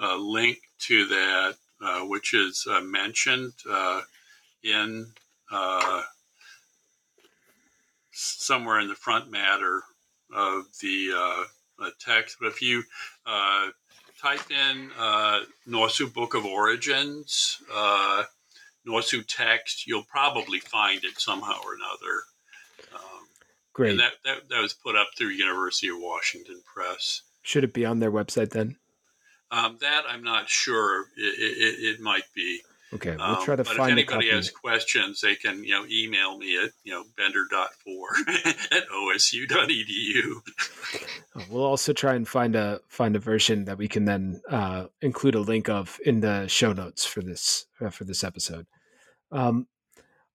a 0.00 0.16
link 0.16 0.58
to 0.78 1.06
that, 1.06 1.56
uh, 1.82 2.00
which 2.00 2.32
is 2.32 2.66
uh, 2.70 2.80
mentioned 2.80 3.52
uh, 3.70 4.00
in 4.62 5.06
uh, 5.52 6.02
somewhere 8.12 8.80
in 8.80 8.88
the 8.88 8.94
front 8.94 9.30
matter 9.30 9.82
of 10.34 10.64
the 10.80 11.10
uh, 11.14 11.90
text. 11.98 12.38
But 12.40 12.48
if 12.48 12.62
you 12.62 12.82
type 14.22 14.50
in 14.50 14.90
Nuosu 15.68 16.12
Book 16.12 16.34
of 16.34 16.46
Origins 16.46 17.62
Nuosu 18.86 19.24
text, 19.26 19.86
you'll 19.86 20.04
probably 20.04 20.58
find 20.58 21.04
it 21.04 21.20
somehow 21.20 21.60
or 21.64 21.74
another. 21.74 22.94
Um, 22.94 23.26
Great. 23.72 23.98
that, 23.98 24.12
that, 24.24 24.48
that 24.48 24.62
was 24.62 24.72
put 24.72 24.96
up 24.96 25.08
through 25.16 25.28
University 25.28 25.88
of 25.88 25.96
Washington 25.98 26.62
Press. 26.64 27.22
Should 27.42 27.64
it 27.64 27.74
be 27.74 27.84
on 27.84 28.00
their 28.00 28.12
website 28.12 28.50
then? 28.50 28.76
Um, 29.50 29.78
that 29.80 30.04
I'm 30.08 30.22
not 30.22 30.48
sure. 30.48 31.06
It, 31.16 31.34
it, 31.38 31.94
it 31.96 32.00
might 32.00 32.24
be. 32.34 32.60
Okay, 32.92 33.16
we'll 33.16 33.42
try 33.42 33.54
to 33.54 33.62
um, 33.62 33.76
find. 33.76 33.98
If 33.98 34.10
anybody 34.10 34.30
has 34.30 34.50
questions, 34.50 35.20
they 35.20 35.36
can 35.36 35.62
you 35.62 35.70
know 35.70 35.84
email 35.88 36.38
me 36.38 36.56
at 36.62 36.70
you 36.82 36.92
know 36.92 37.04
bender.4 37.16 38.46
at 38.72 38.88
osu.edu. 38.88 40.40
We'll 41.48 41.64
also 41.64 41.92
try 41.92 42.14
and 42.14 42.26
find 42.26 42.56
a 42.56 42.80
find 42.88 43.14
a 43.14 43.20
version 43.20 43.64
that 43.66 43.78
we 43.78 43.86
can 43.86 44.04
then 44.04 44.42
uh, 44.50 44.86
include 45.00 45.36
a 45.36 45.40
link 45.40 45.68
of 45.68 45.98
in 46.04 46.20
the 46.20 46.48
show 46.48 46.72
notes 46.72 47.06
for 47.06 47.22
this 47.22 47.66
uh, 47.80 47.90
for 47.90 48.02
this 48.02 48.24
episode. 48.24 48.66
Um, 49.30 49.68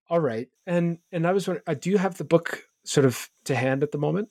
all 0.09 0.21
right, 0.21 0.47
and 0.65 0.99
and 1.11 1.27
I 1.27 1.33
was 1.33 1.47
wondering, 1.47 1.63
uh, 1.67 1.73
do 1.73 1.89
you 1.89 1.97
have 1.97 2.17
the 2.17 2.23
book 2.23 2.63
sort 2.85 3.05
of 3.05 3.29
to 3.43 3.55
hand 3.55 3.83
at 3.83 3.91
the 3.91 3.97
moment? 3.97 4.29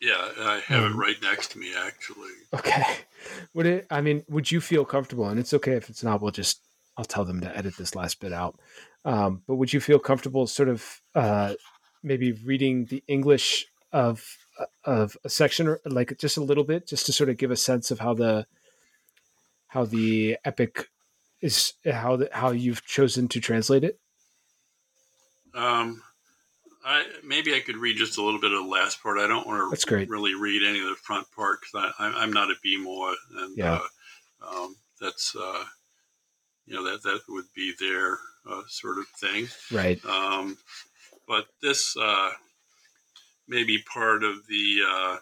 Yeah, 0.00 0.28
I 0.38 0.60
have 0.66 0.84
um, 0.84 0.92
it 0.92 0.96
right 0.96 1.16
next 1.22 1.52
to 1.52 1.58
me, 1.58 1.72
actually. 1.74 2.32
Okay. 2.52 2.82
Would 3.54 3.66
it? 3.66 3.86
I 3.90 4.00
mean, 4.00 4.22
would 4.28 4.50
you 4.50 4.60
feel 4.60 4.84
comfortable? 4.84 5.26
And 5.28 5.40
it's 5.40 5.54
okay 5.54 5.72
if 5.72 5.88
it's 5.88 6.04
not. 6.04 6.20
We'll 6.20 6.30
just 6.30 6.60
I'll 6.96 7.04
tell 7.04 7.24
them 7.24 7.40
to 7.40 7.56
edit 7.56 7.76
this 7.76 7.94
last 7.94 8.20
bit 8.20 8.32
out. 8.32 8.58
Um, 9.04 9.42
but 9.46 9.56
would 9.56 9.72
you 9.72 9.80
feel 9.80 9.98
comfortable, 9.98 10.46
sort 10.46 10.68
of, 10.68 11.00
uh, 11.14 11.54
maybe 12.02 12.32
reading 12.32 12.86
the 12.86 13.02
English 13.08 13.66
of 13.92 14.24
of 14.84 15.16
a 15.24 15.28
section 15.28 15.66
or 15.66 15.80
like 15.84 16.16
just 16.18 16.36
a 16.36 16.42
little 16.42 16.64
bit, 16.64 16.86
just 16.86 17.06
to 17.06 17.12
sort 17.12 17.28
of 17.28 17.36
give 17.36 17.50
a 17.50 17.56
sense 17.56 17.90
of 17.90 18.00
how 18.00 18.14
the 18.14 18.46
how 19.68 19.84
the 19.84 20.38
epic 20.44 20.88
is 21.40 21.72
how 21.84 22.16
the, 22.16 22.28
how 22.32 22.50
you've 22.50 22.84
chosen 22.86 23.28
to 23.28 23.40
translate 23.40 23.84
it? 23.84 23.98
Um, 25.54 26.02
I 26.84 27.04
maybe 27.24 27.54
I 27.54 27.60
could 27.60 27.76
read 27.76 27.96
just 27.96 28.18
a 28.18 28.22
little 28.22 28.40
bit 28.40 28.52
of 28.52 28.62
the 28.62 28.68
last 28.68 29.02
part. 29.02 29.18
I 29.18 29.26
don't 29.26 29.46
want 29.46 29.60
to 29.60 29.70
That's 29.70 29.84
great. 29.84 30.08
really 30.08 30.34
read 30.34 30.62
any 30.62 30.80
of 30.80 30.86
the 30.86 30.96
front 30.96 31.26
part 31.34 31.60
because 31.60 31.92
I'm 31.98 32.32
not 32.32 32.50
a 32.50 32.54
BMOA, 32.64 33.14
and 33.36 33.56
yeah. 33.56 33.80
uh, 34.42 34.62
um, 34.64 34.76
that's 35.00 35.34
uh, 35.34 35.64
you 36.66 36.74
know 36.74 36.84
that 36.84 37.02
that 37.02 37.20
would 37.28 37.46
be 37.54 37.72
their 37.78 38.18
uh, 38.50 38.62
sort 38.68 38.98
of 38.98 39.06
thing, 39.08 39.48
right? 39.72 40.04
Um, 40.04 40.56
but 41.26 41.46
this 41.62 41.96
uh, 41.96 42.30
may 43.48 43.64
be 43.64 43.78
part 43.82 44.22
of 44.22 44.46
the 44.46 44.80
uh, 44.88 45.16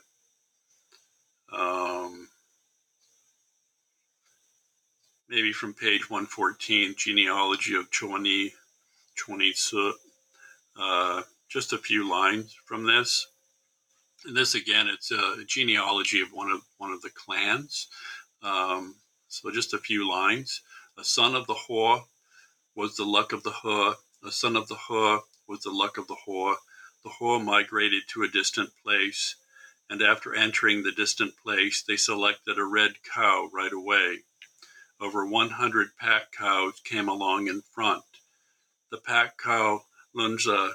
um, 1.53 2.29
maybe 5.29 5.53
from 5.53 5.75
page 5.75 6.11
114, 6.11 6.95
genealogy 6.97 7.75
of 7.75 7.91
Chuani, 7.91 8.53
Chuani 9.17 9.93
uh, 10.79 11.23
just 11.49 11.73
a 11.73 11.79
few 11.79 12.09
lines 12.09 12.55
from 12.67 12.87
this. 12.87 13.27
And 14.25 14.37
this 14.37 14.55
again, 14.55 14.89
it's 14.89 15.11
a 15.11 15.45
genealogy 15.47 16.21
of 16.21 16.29
one 16.33 16.51
of 16.51 16.61
one 16.79 16.93
of 16.93 17.03
the 17.03 17.11
clans. 17.11 17.89
Um, 18.43 18.97
so 19.29 19.51
just 19.51 19.75
a 19.75 19.79
few 19.79 20.09
lines. 20.09 20.61
A 20.99 21.05
son 21.05 21.35
of 21.35 21.47
the 21.47 21.55
Hor 21.55 22.07
was 22.75 22.97
the 22.97 23.07
luck 23.07 23.33
of 23.33 23.45
the 23.45 23.51
Hur. 23.51 23.97
A 24.23 24.31
son 24.31 24.57
of 24.57 24.69
the 24.69 24.77
Hur 24.77 25.23
was 25.47 25.61
the 25.63 25.71
luck 25.71 25.97
of 25.97 26.07
the 26.07 26.15
Hor. 26.15 26.59
The 27.03 27.09
Hor 27.09 27.41
migrated 27.41 28.07
to 28.09 28.23
a 28.23 28.29
distant 28.29 28.77
place, 28.83 29.37
and 29.89 30.03
after 30.03 30.35
entering 30.35 30.83
the 30.83 30.93
distant 30.93 31.37
place, 31.39 31.83
they 31.83 31.97
selected 31.97 32.59
a 32.59 32.65
red 32.65 33.03
cow 33.03 33.49
right 33.55 33.73
away. 33.73 34.25
Over 35.01 35.25
100 35.25 35.97
pack 35.97 36.31
cows 36.31 36.79
came 36.85 37.09
along 37.09 37.49
in 37.49 37.63
front. 37.63 38.05
The 38.91 38.99
pack 38.99 39.39
cow 39.39 39.87
Lunza 40.15 40.75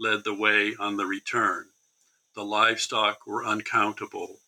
led 0.00 0.24
the 0.24 0.34
way 0.34 0.74
on 0.74 0.96
the 0.96 1.06
return. 1.06 1.70
The 2.34 2.44
livestock 2.44 3.24
were 3.24 3.46
uncountable. 3.46 4.40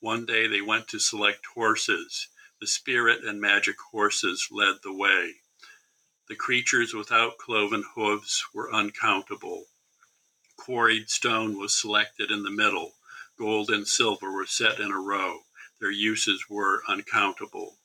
One 0.00 0.26
day 0.26 0.46
they 0.46 0.60
went 0.60 0.88
to 0.88 0.98
select 0.98 1.46
horses. 1.46 2.28
The 2.64 2.68
spirit 2.68 3.24
and 3.24 3.42
magic 3.42 3.78
horses 3.78 4.48
led 4.50 4.76
the 4.82 4.92
way. 4.94 5.42
The 6.28 6.34
creatures 6.34 6.94
without 6.94 7.36
cloven 7.36 7.84
hooves 7.94 8.42
were 8.54 8.72
uncountable. 8.72 9.66
Quarried 10.56 11.10
stone 11.10 11.58
was 11.58 11.78
selected 11.78 12.30
in 12.30 12.42
the 12.42 12.50
middle. 12.50 12.94
Gold 13.36 13.68
and 13.68 13.86
silver 13.86 14.32
were 14.32 14.46
set 14.46 14.80
in 14.80 14.90
a 14.90 14.98
row. 14.98 15.44
Their 15.78 15.90
uses 15.90 16.48
were 16.48 16.82
uncountable. 16.88 17.76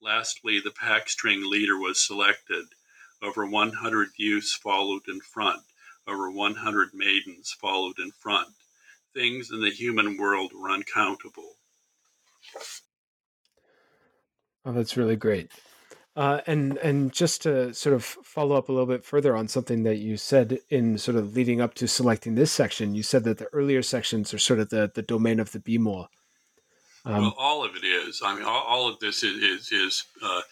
Lastly, 0.00 0.58
the 0.58 0.72
pack 0.72 1.08
string 1.08 1.48
leader 1.48 1.78
was 1.78 2.04
selected. 2.04 2.74
Over 3.22 3.46
100 3.46 4.10
youths 4.16 4.52
followed 4.52 5.06
in 5.06 5.20
front. 5.20 5.62
Over 6.08 6.28
100 6.28 6.92
maidens 6.92 7.52
followed 7.52 8.00
in 8.00 8.10
front. 8.10 8.56
Things 9.14 9.52
in 9.52 9.60
the 9.60 9.70
human 9.70 10.16
world 10.16 10.52
were 10.52 10.70
uncountable. 10.70 11.54
Oh, 14.68 14.72
that's 14.72 14.96
really 14.96 15.16
great. 15.16 15.50
Uh, 16.14 16.40
and 16.46 16.76
and 16.78 17.12
just 17.12 17.42
to 17.42 17.72
sort 17.72 17.94
of 17.94 18.04
follow 18.04 18.56
up 18.56 18.68
a 18.68 18.72
little 18.72 18.86
bit 18.86 19.04
further 19.04 19.36
on 19.36 19.48
something 19.48 19.84
that 19.84 19.96
you 19.96 20.16
said 20.16 20.58
in 20.68 20.98
sort 20.98 21.16
of 21.16 21.34
leading 21.34 21.60
up 21.60 21.74
to 21.74 21.86
selecting 21.88 22.34
this 22.34 22.52
section, 22.52 22.94
you 22.94 23.02
said 23.02 23.24
that 23.24 23.38
the 23.38 23.46
earlier 23.46 23.82
sections 23.82 24.34
are 24.34 24.38
sort 24.38 24.58
of 24.58 24.68
the, 24.68 24.90
the 24.94 25.02
domain 25.02 25.38
of 25.38 25.52
the 25.52 25.60
Bimo, 25.60 26.08
um, 27.04 27.22
well, 27.22 27.34
all 27.38 27.64
of 27.64 27.74
it 27.74 27.84
is. 27.84 28.20
I 28.24 28.34
mean, 28.34 28.44
all, 28.44 28.64
all 28.68 28.88
of 28.88 28.98
this 28.98 29.22
is 29.22 29.42
is, 29.42 29.72
is 29.72 30.04
uh, 30.22 30.42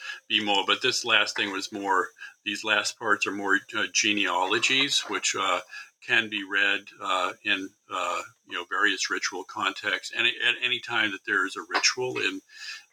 but 0.66 0.82
this 0.82 1.04
last 1.04 1.36
thing 1.36 1.52
was 1.52 1.72
more. 1.72 2.08
These 2.44 2.64
last 2.64 2.98
parts 2.98 3.26
are 3.26 3.32
more 3.32 3.58
uh, 3.76 3.84
genealogies, 3.92 5.00
which 5.08 5.34
uh, 5.38 5.60
can 6.06 6.30
be 6.30 6.44
read 6.44 6.80
uh, 7.02 7.32
in 7.44 7.68
uh, 7.92 8.20
you 8.48 8.54
know 8.54 8.64
various 8.70 9.10
ritual 9.10 9.44
contexts. 9.44 10.14
And 10.16 10.26
at 10.26 10.54
any 10.62 10.80
time 10.80 11.10
that 11.10 11.24
there 11.26 11.46
is 11.46 11.56
a 11.56 11.66
ritual 11.68 12.18
in 12.18 12.40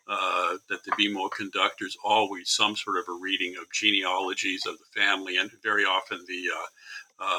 uh, 0.08 0.58
that 0.70 0.84
the 0.84 0.92
Bimo 0.92 1.30
conduct, 1.32 1.76
there's 1.80 1.98
always 2.04 2.50
some 2.50 2.76
sort 2.76 2.98
of 2.98 3.06
a 3.08 3.20
reading 3.22 3.56
of 3.60 3.72
genealogies 3.72 4.66
of 4.66 4.78
the 4.78 5.00
family, 5.00 5.38
and 5.38 5.52
very 5.64 5.84
often 5.84 6.24
the 6.28 6.50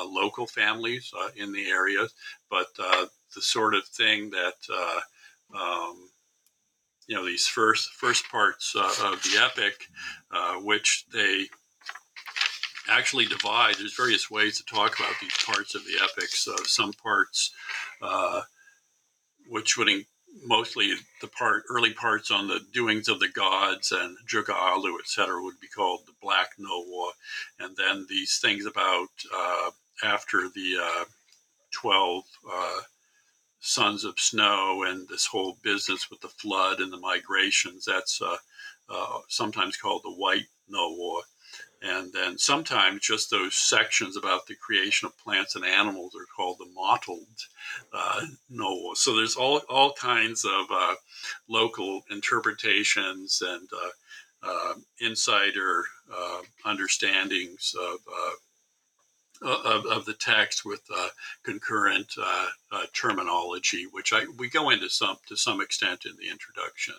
local 0.06 0.46
families 0.46 1.12
in 1.36 1.52
the 1.52 1.68
area. 1.68 2.06
But 2.50 2.74
the 2.76 3.42
sort 3.42 3.74
of 3.74 3.84
thing 3.86 4.30
that 4.30 4.54
um, 5.54 6.08
you 7.06 7.16
know 7.16 7.24
these 7.24 7.46
first 7.46 7.90
first 7.92 8.28
parts 8.30 8.74
uh, 8.76 8.94
of 9.04 9.22
the 9.22 9.40
epic, 9.42 9.86
uh, 10.30 10.54
which 10.54 11.04
they 11.12 11.46
actually 12.88 13.26
divide. 13.26 13.76
There's 13.76 13.96
various 13.96 14.30
ways 14.30 14.58
to 14.58 14.64
talk 14.64 14.98
about 14.98 15.14
these 15.20 15.36
parts 15.44 15.74
of 15.74 15.84
the 15.84 16.02
epics. 16.02 16.46
Uh, 16.48 16.56
some 16.64 16.92
parts, 16.92 17.50
uh, 18.02 18.42
which 19.48 19.76
would 19.76 19.88
mostly 20.42 20.94
the 21.20 21.28
part 21.28 21.64
early 21.70 21.92
parts 21.92 22.30
on 22.30 22.48
the 22.48 22.60
doings 22.72 23.08
of 23.08 23.20
the 23.20 23.28
gods 23.28 23.92
and 23.92 24.16
Juga 24.26 24.54
Alu, 24.54 24.98
etc., 24.98 25.42
would 25.42 25.60
be 25.60 25.68
called 25.68 26.00
the 26.06 26.14
Black 26.20 26.50
Noah, 26.58 27.12
and 27.60 27.76
then 27.76 28.06
these 28.08 28.38
things 28.38 28.66
about 28.66 29.08
uh, 29.34 29.70
after 30.02 30.48
the 30.54 30.76
uh, 30.80 31.04
twelve 31.72 32.24
sons 33.64 34.04
of 34.04 34.20
snow 34.20 34.84
and 34.84 35.08
this 35.08 35.24
whole 35.26 35.56
business 35.62 36.10
with 36.10 36.20
the 36.20 36.28
flood 36.28 36.80
and 36.80 36.92
the 36.92 36.98
migrations. 36.98 37.86
That's 37.86 38.20
uh, 38.20 38.36
uh, 38.90 39.20
sometimes 39.28 39.78
called 39.78 40.02
the 40.04 40.10
white 40.12 40.46
Noah. 40.68 41.22
And 41.84 42.12
then 42.12 42.38
sometimes 42.38 43.02
just 43.02 43.30
those 43.30 43.54
sections 43.54 44.16
about 44.16 44.46
the 44.46 44.54
creation 44.54 45.06
of 45.06 45.18
plants 45.18 45.54
and 45.54 45.64
animals 45.64 46.14
are 46.14 46.26
called 46.34 46.58
the 46.58 46.72
mottled 46.74 47.26
uh, 47.92 48.22
Noah. 48.48 48.96
So 48.96 49.14
there's 49.14 49.36
all, 49.36 49.60
all 49.68 49.92
kinds 49.92 50.44
of 50.46 50.66
uh, 50.72 50.94
local 51.48 52.02
interpretations 52.10 53.42
and 53.46 53.68
uh, 53.72 54.48
uh, 54.50 54.74
insider 55.00 55.84
understandings 56.64 57.74
of 57.78 57.98
of, 59.42 59.86
of 59.86 60.04
the 60.04 60.14
text 60.14 60.64
with 60.64 60.80
uh, 60.94 61.08
concurrent 61.42 62.14
uh, 62.20 62.46
uh, 62.72 62.86
terminology, 62.92 63.86
which 63.90 64.12
I 64.12 64.24
we 64.38 64.48
go 64.48 64.70
into 64.70 64.88
some 64.88 65.16
to 65.28 65.36
some 65.36 65.60
extent 65.60 66.04
in 66.06 66.16
the 66.16 66.30
introduction. 66.30 66.94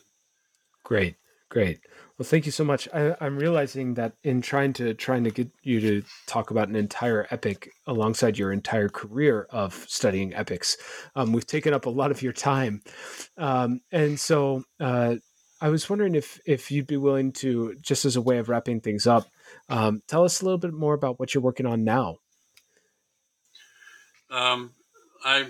Great, 0.83 1.15
great. 1.49 1.79
Well, 2.18 2.26
thank 2.26 2.45
you 2.45 2.51
so 2.53 2.63
much. 2.63 2.88
I, 2.93 3.13
am 3.20 3.38
realizing 3.38 3.95
that 3.95 4.13
in 4.24 4.41
trying 4.41 4.72
to 4.74 4.93
trying 4.93 5.26
to 5.26 5.32
get 5.32 5.49
you 5.63 5.82
to 5.82 6.03
talk 6.28 6.49
about 6.49 6.70
an 6.70 6.76
entire 6.78 7.28
epic 7.30 7.72
alongside 7.88 8.38
your 8.38 8.53
entire 8.53 8.88
career 8.88 9.47
of 9.49 9.86
studying 9.89 10.34
epics, 10.34 10.78
um, 11.18 11.34
we've 11.34 11.45
taken 11.45 11.74
up 11.74 11.86
a 11.86 11.89
lot 11.89 12.11
of 12.11 12.22
your 12.22 12.32
time, 12.32 12.82
um, 13.38 13.82
and 13.91 14.18
so 14.18 14.63
uh, 14.80 15.16
I 15.59 15.68
was 15.68 15.89
wondering 15.89 16.16
if 16.16 16.39
if 16.45 16.72
you'd 16.72 16.88
be 16.88 16.95
willing 16.95 17.34
to, 17.34 17.76
just 17.82 18.05
as 18.05 18.16
a 18.16 18.22
way 18.22 18.38
of 18.38 18.47
wrapping 18.47 18.80
things 18.80 19.07
up, 19.07 19.28
um, 19.68 20.01
tell 20.07 20.24
us 20.24 20.41
a 20.41 20.45
little 20.45 20.57
bit 20.57 20.74
more 20.74 20.93
about 20.93 21.20
what 21.20 21.34
you're 21.34 21.43
working 21.43 21.66
on 21.66 21.84
now. 21.84 22.18
Um, 24.30 24.72
I 25.26 25.47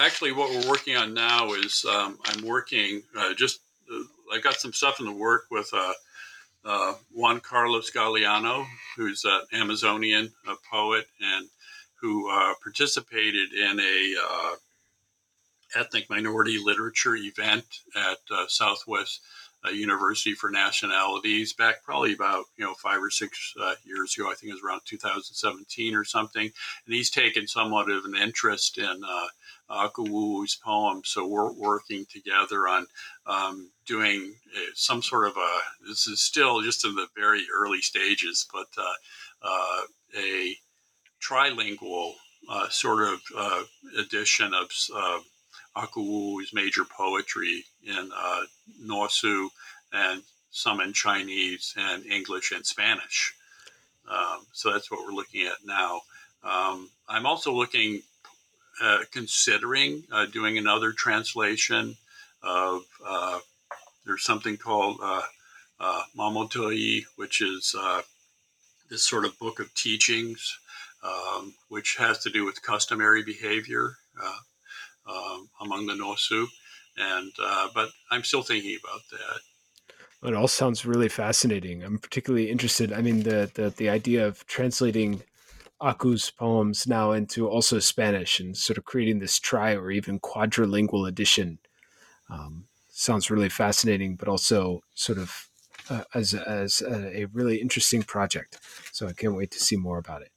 actually 0.00 0.32
what 0.32 0.50
we're 0.50 0.70
working 0.70 0.96
on 0.96 1.12
now 1.12 1.52
is 1.52 1.84
um, 1.84 2.18
I'm 2.24 2.46
working 2.46 3.02
uh, 3.14 3.34
just 3.34 3.60
I 4.32 4.38
got 4.38 4.54
some 4.54 4.72
stuff 4.72 5.00
in 5.00 5.06
the 5.06 5.12
work 5.12 5.46
with 5.50 5.70
uh, 5.72 5.92
uh 6.64 6.94
Juan 7.12 7.40
Carlos 7.40 7.90
Galeano, 7.90 8.66
who's 8.96 9.24
an 9.24 9.42
Amazonian 9.52 10.32
a 10.48 10.54
poet 10.70 11.06
and 11.20 11.48
who 12.00 12.30
uh, 12.30 12.54
participated 12.62 13.52
in 13.52 13.78
a 13.78 14.14
uh, 14.20 14.54
ethnic 15.76 16.08
minority 16.10 16.58
literature 16.58 17.16
event 17.16 17.64
at 17.94 18.18
Southwest 18.48 19.20
University 19.70 20.34
for 20.34 20.50
Nationalities 20.50 21.52
back 21.52 21.82
probably 21.84 22.12
about 22.12 22.44
you 22.56 22.64
know 22.64 22.74
five 22.74 23.02
or 23.02 23.10
six 23.10 23.54
uh, 23.60 23.74
years 23.84 24.16
ago. 24.16 24.30
I 24.30 24.34
think 24.34 24.50
it 24.50 24.54
was 24.54 24.62
around 24.62 24.82
2017 24.84 25.94
or 25.94 26.04
something. 26.04 26.50
And 26.86 26.94
he's 26.94 27.10
taken 27.10 27.46
somewhat 27.46 27.90
of 27.90 28.04
an 28.04 28.16
interest 28.16 28.78
in 28.78 29.02
uh, 29.06 29.28
Akuwu's 29.70 30.56
poems, 30.56 31.08
so 31.08 31.26
we're 31.26 31.52
working 31.52 32.06
together 32.06 32.68
on 32.68 32.86
um, 33.26 33.70
doing 33.86 34.34
uh, 34.54 34.60
some 34.74 35.02
sort 35.02 35.28
of 35.28 35.36
a. 35.36 35.58
This 35.86 36.06
is 36.06 36.20
still 36.20 36.60
just 36.62 36.84
in 36.84 36.94
the 36.94 37.08
very 37.16 37.44
early 37.54 37.80
stages, 37.80 38.46
but 38.52 38.66
uh, 38.76 38.94
uh, 39.42 39.82
a 40.18 40.56
trilingual 41.20 42.14
uh, 42.50 42.68
sort 42.68 43.02
of 43.02 43.66
edition 43.96 44.52
of 44.54 44.70
Akuwu's 45.76 46.52
major 46.52 46.84
poetry 46.84 47.64
in 47.82 48.10
uh, 48.14 48.42
Nuosu 48.82 49.48
and 49.92 50.22
some 50.50 50.80
in 50.80 50.92
Chinese 50.92 51.74
and 51.76 52.04
English 52.06 52.52
and 52.52 52.64
Spanish. 52.64 53.34
Um, 54.10 54.46
so 54.52 54.72
that's 54.72 54.90
what 54.90 55.00
we're 55.00 55.14
looking 55.14 55.46
at 55.46 55.64
now. 55.64 56.02
Um, 56.44 56.90
I'm 57.08 57.26
also 57.26 57.52
looking, 57.52 58.02
uh, 58.82 58.98
considering 59.12 60.04
uh, 60.12 60.26
doing 60.26 60.58
another 60.58 60.92
translation 60.92 61.96
of, 62.42 62.82
uh, 63.06 63.38
there's 64.04 64.24
something 64.24 64.56
called 64.56 64.98
uh, 65.02 65.22
uh, 65.80 66.02
which 67.16 67.40
is 67.40 67.74
uh, 67.78 68.02
this 68.90 69.04
sort 69.04 69.24
of 69.24 69.38
book 69.38 69.60
of 69.60 69.72
teachings, 69.74 70.58
um, 71.02 71.54
which 71.68 71.96
has 71.96 72.18
to 72.18 72.30
do 72.30 72.44
with 72.44 72.62
customary 72.62 73.22
behavior 73.22 73.96
um, 74.22 74.38
among 75.60 75.86
the 75.86 75.94
Nuosu. 75.94 76.46
And 76.96 77.32
uh, 77.42 77.68
but 77.74 77.90
I'm 78.10 78.24
still 78.24 78.42
thinking 78.42 78.78
about 78.82 79.00
that. 79.10 80.28
It 80.28 80.34
all 80.34 80.48
sounds 80.48 80.84
really 80.84 81.08
fascinating. 81.08 81.82
I'm 81.82 81.98
particularly 81.98 82.50
interested. 82.50 82.92
I 82.92 83.00
mean, 83.00 83.22
the 83.22 83.50
the, 83.54 83.70
the 83.70 83.88
idea 83.88 84.26
of 84.26 84.46
translating 84.46 85.22
Aku's 85.80 86.30
poems 86.30 86.86
now 86.86 87.12
into 87.12 87.48
also 87.48 87.78
Spanish 87.78 88.38
and 88.38 88.56
sort 88.56 88.78
of 88.78 88.84
creating 88.84 89.18
this 89.18 89.38
tri 89.38 89.74
or 89.74 89.90
even 89.90 90.20
quadrilingual 90.20 91.08
edition 91.08 91.58
um, 92.30 92.66
sounds 92.88 93.30
really 93.30 93.48
fascinating, 93.48 94.16
but 94.16 94.28
also 94.28 94.82
sort 94.94 95.18
of 95.18 95.48
uh, 95.90 96.04
as 96.14 96.34
as 96.34 96.82
a, 96.82 97.22
a, 97.22 97.24
really 97.26 97.56
interesting 97.60 98.02
project. 98.02 98.58
So 98.92 99.08
I 99.08 99.12
can't 99.12 99.36
wait 99.36 99.50
to 99.52 99.58
see 99.58 99.76
more 99.76 99.98
about 99.98 100.22
it. 100.22 100.31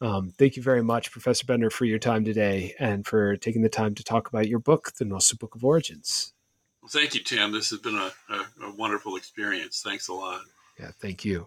Um, 0.00 0.32
thank 0.38 0.56
you 0.56 0.62
very 0.62 0.82
much, 0.82 1.10
Professor 1.10 1.44
Bender, 1.44 1.70
for 1.70 1.84
your 1.84 1.98
time 1.98 2.24
today 2.24 2.74
and 2.78 3.06
for 3.06 3.36
taking 3.36 3.62
the 3.62 3.68
time 3.68 3.94
to 3.96 4.04
talk 4.04 4.28
about 4.28 4.48
your 4.48 4.58
book, 4.58 4.92
The 4.98 5.04
Nuosu 5.04 5.38
Book 5.38 5.54
of 5.54 5.64
Origins. 5.64 6.32
Well, 6.80 6.88
thank 6.88 7.14
you, 7.14 7.22
Tim. 7.22 7.52
This 7.52 7.70
has 7.70 7.80
been 7.80 7.96
a, 7.96 8.10
a, 8.32 8.66
a 8.68 8.74
wonderful 8.74 9.16
experience. 9.16 9.82
Thanks 9.82 10.08
a 10.08 10.14
lot. 10.14 10.42
Yeah, 10.78 10.90
thank 10.98 11.24
you. 11.24 11.46